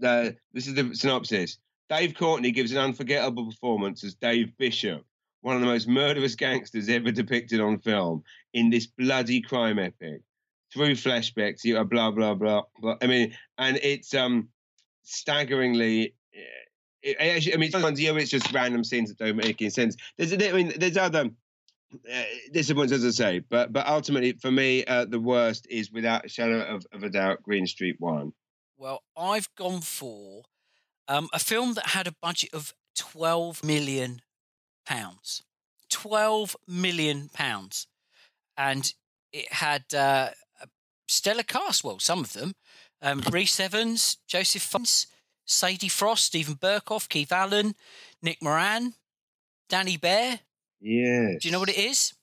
[0.03, 1.57] uh, "This is the synopsis."
[1.89, 5.05] Dave Courtney gives an unforgettable performance as Dave Bishop
[5.41, 10.21] one of the most murderous gangsters ever depicted on film in this bloody crime epic.
[10.73, 12.97] Through flashbacks you are blah blah blah blah.
[13.01, 14.49] I mean and it's um
[15.03, 16.39] staggeringly eh,
[17.01, 19.69] it, it actually, I mean, sometimes yeah, it's just random scenes that don't make any
[19.69, 19.95] sense.
[20.17, 21.29] There's, I mean, there's other
[21.93, 26.25] uh, disappointments, as I say, but but ultimately, for me, uh, the worst is without
[26.25, 28.33] a shadow of, of a doubt, Green Street One.
[28.77, 30.43] Well, I've gone for
[31.07, 34.21] um, a film that had a budget of 12 million
[34.85, 35.43] pounds.
[35.89, 37.87] 12 million pounds.
[38.57, 38.91] And
[39.31, 40.29] it had uh,
[40.61, 40.67] a
[41.07, 42.53] stellar cast, well, some of them.
[43.01, 45.07] Um, Rhys Ifans, Joseph Fiennes,
[45.47, 47.73] Sadie Frost, Steven Berkoff, Keith Allen,
[48.21, 48.93] Nick Moran,
[49.69, 50.39] Dani Behr.
[50.79, 51.37] Yeah.
[51.39, 52.13] Do you know what it is?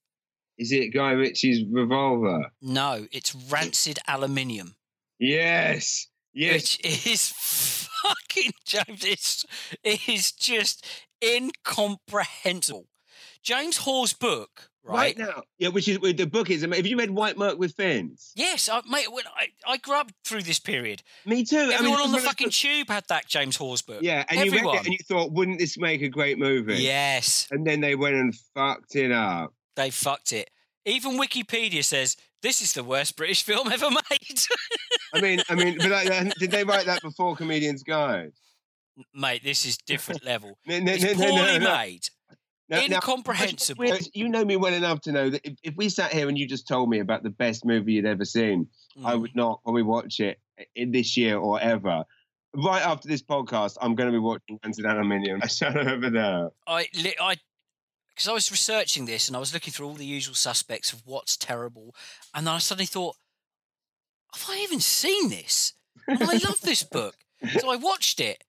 [0.57, 2.53] Is it Guy Ritchie's Revolver?
[2.63, 4.77] No, it's Rancid Aluminium.
[5.19, 6.07] Yes.
[6.33, 6.79] Yes.
[6.79, 9.05] Which is fucking James.
[9.05, 9.47] It's,
[9.83, 10.87] it is just
[11.25, 12.87] incomprehensible.
[13.43, 14.95] James Hawes's book, right?
[14.95, 16.63] Right now, yeah, which is the book is.
[16.63, 18.33] Have you read White Merc with Fins?
[18.37, 19.11] Yes, I, mate.
[19.13, 21.03] When I, I grew up through this period.
[21.27, 21.57] Me too.
[21.59, 23.99] I mean, Everyone on the fucking tube had that James Hawes's book.
[24.03, 24.59] Yeah, and Everyone.
[24.65, 26.77] you read it and you thought, wouldn't this make a great movie?
[26.77, 29.53] Yes, And then they went and fucked it up.
[29.77, 30.51] they fucked it.
[30.85, 34.39] Even Wikipedia says this is the worst British film ever made.
[35.15, 38.33] I mean, I mean, but like, did they write that before Comedian's Guide?
[39.13, 40.57] mate, this is different level.
[40.67, 42.09] No, no, It's no, poorly made.
[42.69, 43.83] Now- now, Incomprehensible.
[43.85, 46.39] Rich, You know me well enough to know that if, if we sat here and
[46.39, 48.69] you just told me about the best movie you'd ever seen,
[49.05, 49.21] I Mm.
[49.21, 50.41] would not probably watch it
[50.75, 52.05] in this year or ever.
[52.55, 55.41] Right after this podcast, I'm going to be watching Rancid Aluminium.
[55.43, 56.51] I shut over there.
[56.67, 56.89] I,
[57.21, 57.37] I,
[58.09, 61.03] because I was researching this and I was looking through all the usual suspects of
[61.05, 61.95] what's terrible,
[62.33, 63.17] and then I suddenly thought,
[64.33, 65.75] have I even seen this?
[66.07, 67.17] And I love this book,
[67.59, 68.45] so I watched it,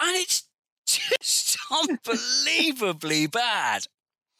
[0.00, 0.44] and it's
[0.86, 3.86] just unbelievably bad.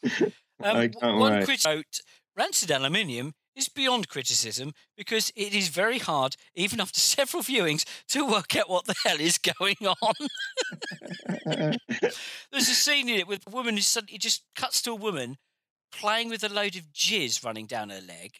[0.63, 1.45] Um, I can't one wait.
[1.45, 1.99] critic wrote,
[2.37, 8.25] "Rancid Aluminium." Is beyond criticism because it is very hard, even after several viewings, to
[8.25, 10.13] work out what the hell is going on.
[12.51, 15.37] There's a scene in it with a woman who suddenly just cuts to a woman
[15.91, 18.39] playing with a load of jizz running down her leg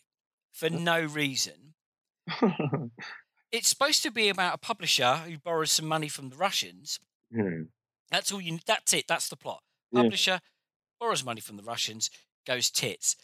[0.52, 1.76] for no reason.
[3.52, 7.00] It's supposed to be about a publisher who borrows some money from the Russians.
[7.32, 7.64] Yeah.
[8.12, 8.60] That's all you.
[8.66, 9.06] That's it.
[9.08, 9.62] That's the plot.
[9.92, 10.04] Yeah.
[10.04, 10.40] Publisher
[11.00, 12.10] borrows money from the Russians,
[12.46, 13.16] goes tits.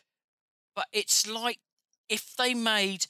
[0.75, 1.59] But it's like
[2.09, 3.05] if they made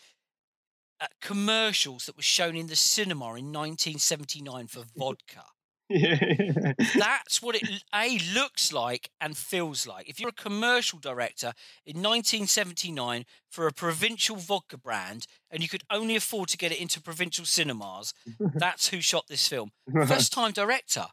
[0.99, 5.45] uh, commercials that were shown in the cinema in 1979 for vodka.
[6.95, 10.07] That's what it a looks like and feels like.
[10.07, 11.53] If you're a commercial director
[11.85, 16.79] in 1979 for a provincial vodka brand and you could only afford to get it
[16.79, 18.13] into provincial cinemas,
[18.55, 19.71] that's who shot this film.
[20.07, 21.07] First time director.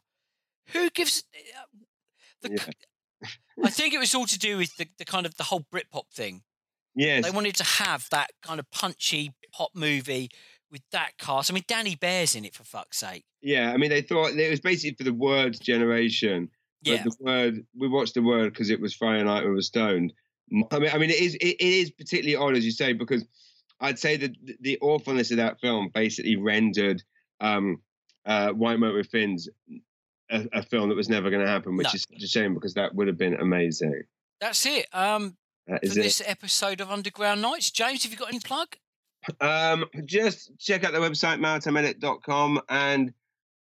[0.73, 1.23] Who gives
[1.55, 1.77] uh,
[2.41, 2.73] the?
[3.63, 6.09] I think it was all to do with the, the kind of the whole Britpop
[6.13, 6.43] thing.
[6.95, 7.25] Yes.
[7.25, 10.29] They wanted to have that kind of punchy pop movie
[10.71, 11.51] with that cast.
[11.51, 13.25] I mean, Dani Behr's in it for fuck's sake.
[13.41, 16.49] Yeah, I mean, they thought it was basically for the word generation.
[16.83, 17.03] But Yeah.
[17.03, 20.13] the word we watched the word because it was Friday night we were stoned.
[20.71, 23.25] I mean, I mean, it is it, it is particularly odd as you say because
[23.81, 24.31] I'd say that
[24.61, 27.03] the- awfulness of that film basically rendered
[27.41, 27.81] um,
[28.25, 29.47] uh, White Motor with Fins
[30.29, 31.91] a, a film that was never going to happen, which No.
[31.93, 34.03] is such a shame because that would have been amazing.
[34.41, 34.87] That's it.
[34.93, 35.37] Um,
[35.67, 36.03] That for is it.
[36.03, 38.75] this episode of Underground Nights, James, have you got any plug?
[39.41, 43.13] Um, just check out the website maritimeedit.com and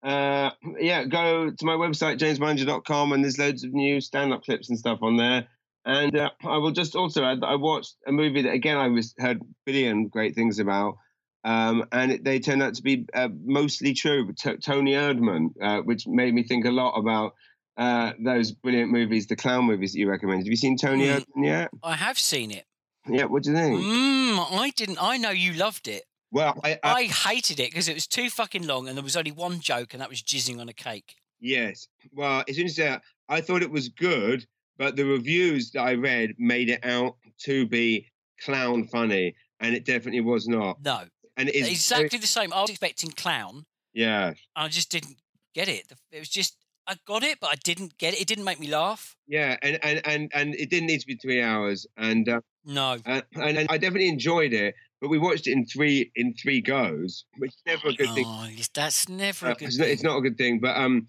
[0.02, 4.78] uh, yeah, go to my website jamesmullinger.com and there's loads of new stand-up clips and
[4.78, 5.46] stuff on there.
[5.84, 8.88] And uh, I will just also add that I watched a movie that again I
[8.88, 10.96] was heard billion great things about,
[11.44, 14.32] um, and it, they turned out to be uh, mostly true.
[14.32, 17.34] T- Toni Erdmann, uh, which made me think a lot about
[17.76, 20.46] uh, those brilliant movies, the clown movies that you recommended.
[20.46, 21.20] Have you seen Tony Mm.
[21.20, 21.70] Erdman yet?
[21.82, 22.64] I have seen it.
[23.08, 23.80] Yeah, what do you think?
[23.80, 24.98] Mm, I didn't.
[25.00, 26.04] I know you loved it.
[26.32, 29.16] Well, I, I I hated it because it was too fucking long and there was
[29.16, 31.14] only one joke and that was jizzing on a cake.
[31.40, 31.86] Yes.
[32.12, 32.98] Well, as it's interesting.
[33.28, 34.44] I thought it was good,
[34.76, 38.06] but the reviews that I read made it out to be
[38.44, 40.78] clown funny, and it definitely was not.
[40.84, 41.02] No,
[41.36, 42.52] And it is exactly the same.
[42.52, 43.66] I was expecting clown.
[43.92, 45.16] yeah, I just didn't
[45.54, 45.84] get it.
[46.10, 46.56] It was just
[46.86, 48.20] I got it, but I didn't get it.
[48.20, 49.16] It didn't make me laugh.
[49.26, 52.96] yeah, and and and and it didn't need to be three hours, and uh, No,
[53.04, 54.74] uh, and, and I definitely enjoyed it.
[55.00, 58.24] But we watched it in three in three goes, which is never a good thing.
[58.26, 59.68] oh, yes, that's never Uh, a good.
[59.68, 61.06] it's, not, it's not a good thing, but um,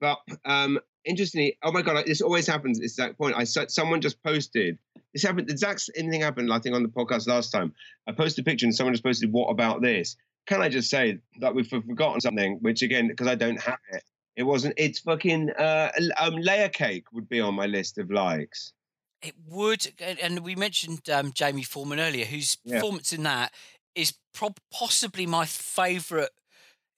[0.00, 3.34] but um, interestingly, oh my god, this always happens at this exact point.
[3.36, 4.78] I someone just posted.
[5.12, 5.48] This happened.
[5.48, 6.52] The exact same thing happened.
[6.52, 7.74] I think on the podcast last time.
[8.06, 10.16] I posted a picture and someone just posted, "What about this?"
[10.46, 12.58] Can I just say that we've forgotten something?
[12.60, 14.02] Which again, because I don't have it,
[14.36, 14.74] it wasn't.
[14.76, 18.72] It's fucking uh, um, layer cake would be on my list of likes.
[19.22, 22.76] It would, and- and we mentioned um, Jamie Foreman earlier, whose Yeah.
[22.76, 23.52] performance in that
[23.94, 26.30] is prob- possibly my favourite.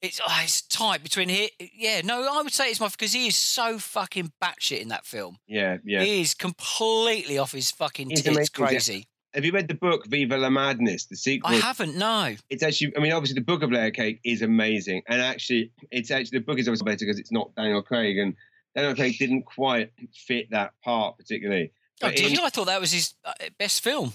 [0.03, 1.47] It's oh, it's tight between here.
[1.73, 5.05] Yeah, no, I would say it's my because he is so fucking batshit in that
[5.05, 5.37] film.
[5.47, 6.03] Yeah, yeah.
[6.03, 8.67] He is completely off his fucking He's tits, amazing, yeah.
[8.67, 9.07] crazy.
[9.33, 11.51] Have you read the book Viva la Madness, the sequel?
[11.51, 11.95] I haven't.
[11.95, 15.71] No, it's actually i mean obviously the book of layer cake is amazing and actually
[15.89, 18.35] it's actually the book is obviously better because it's not daniel craig and
[18.75, 21.71] daniel craig didn't quite fit that part particularly
[22.01, 22.37] oh, But did?
[22.37, 24.13] I thought that was his uh, best film.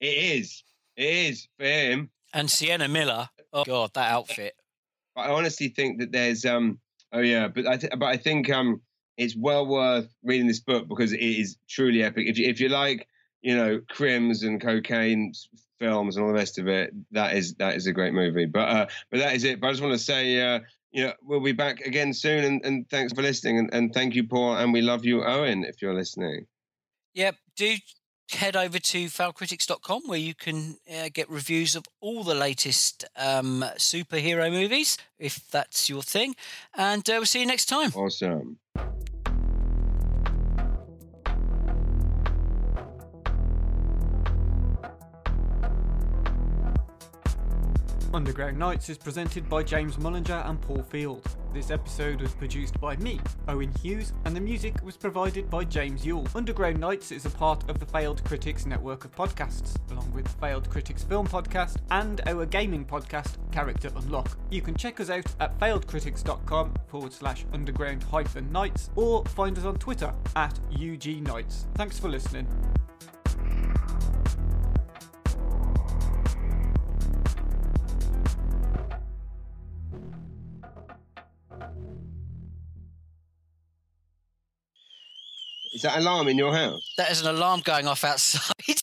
[0.00, 0.64] it is
[0.96, 3.30] it is for him And Sienna Miller.
[3.52, 4.54] Oh God, that outfit.
[5.18, 6.78] I honestly think that there's um
[7.12, 8.80] oh yeah but i th- but i think um
[9.16, 12.68] it's well worth reading this book because it is truly epic if you if you
[12.68, 13.06] like
[13.42, 15.32] you know crims and cocaine
[15.78, 18.68] films and all the rest of it that is that is a great movie but
[18.68, 21.40] uh but that is it but i just want to say uh you know, we'll
[21.40, 24.72] be back again soon, and, and thanks for listening, and, and thank you, Paul, and
[24.72, 26.46] we love you, Owen, if you're listening.
[27.14, 27.36] Yep.
[27.56, 27.76] Do
[28.30, 33.64] head over to failedcritics.com where you can uh, get reviews of all the latest um,
[33.76, 36.34] superhero movies, if that's your thing.
[36.74, 37.92] And uh, we'll see you next time.
[37.94, 38.58] Awesome.
[48.14, 51.22] Underground Nights is presented by James Mullinger and Paul Field.
[51.52, 56.06] This episode was produced by me, Owen Hughes, and the music was provided by James
[56.06, 56.26] Yule.
[56.34, 60.70] Underground Nights is a part of the Failed Critics network of podcasts, along with Failed
[60.70, 64.38] Critics Film Podcast and our gaming podcast, Character Unlock.
[64.50, 69.64] You can check us out at failedcritics.com forward slash underground hyphen nights or find us
[69.64, 71.66] on Twitter at UG Nights.
[71.74, 72.46] Thanks for listening.
[85.78, 86.92] Is that alarm in your house?
[86.96, 88.52] That is an alarm going off outside.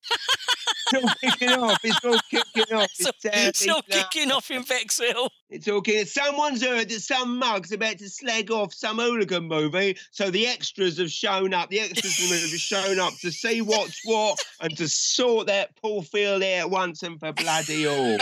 [0.94, 1.80] It's all kicking off.
[1.84, 2.90] It's all kicking off.
[2.94, 5.30] it's all, it's all kicking off in Bexhill.
[5.50, 6.06] It's all kicking.
[6.06, 11.00] Someone's heard that some mug's about to slag off some hooligan movie, so the extras
[11.00, 11.72] have shown up.
[11.72, 16.44] The extras have shown up to see what's what and to sort that poor Field
[16.44, 18.20] out once and for bloody all.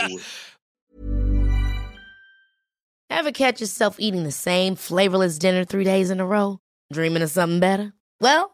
[3.10, 6.60] Ever catch yourself eating the same flavorless dinner three days in a row?
[6.90, 7.92] Dreaming of something better?
[8.20, 8.53] Well,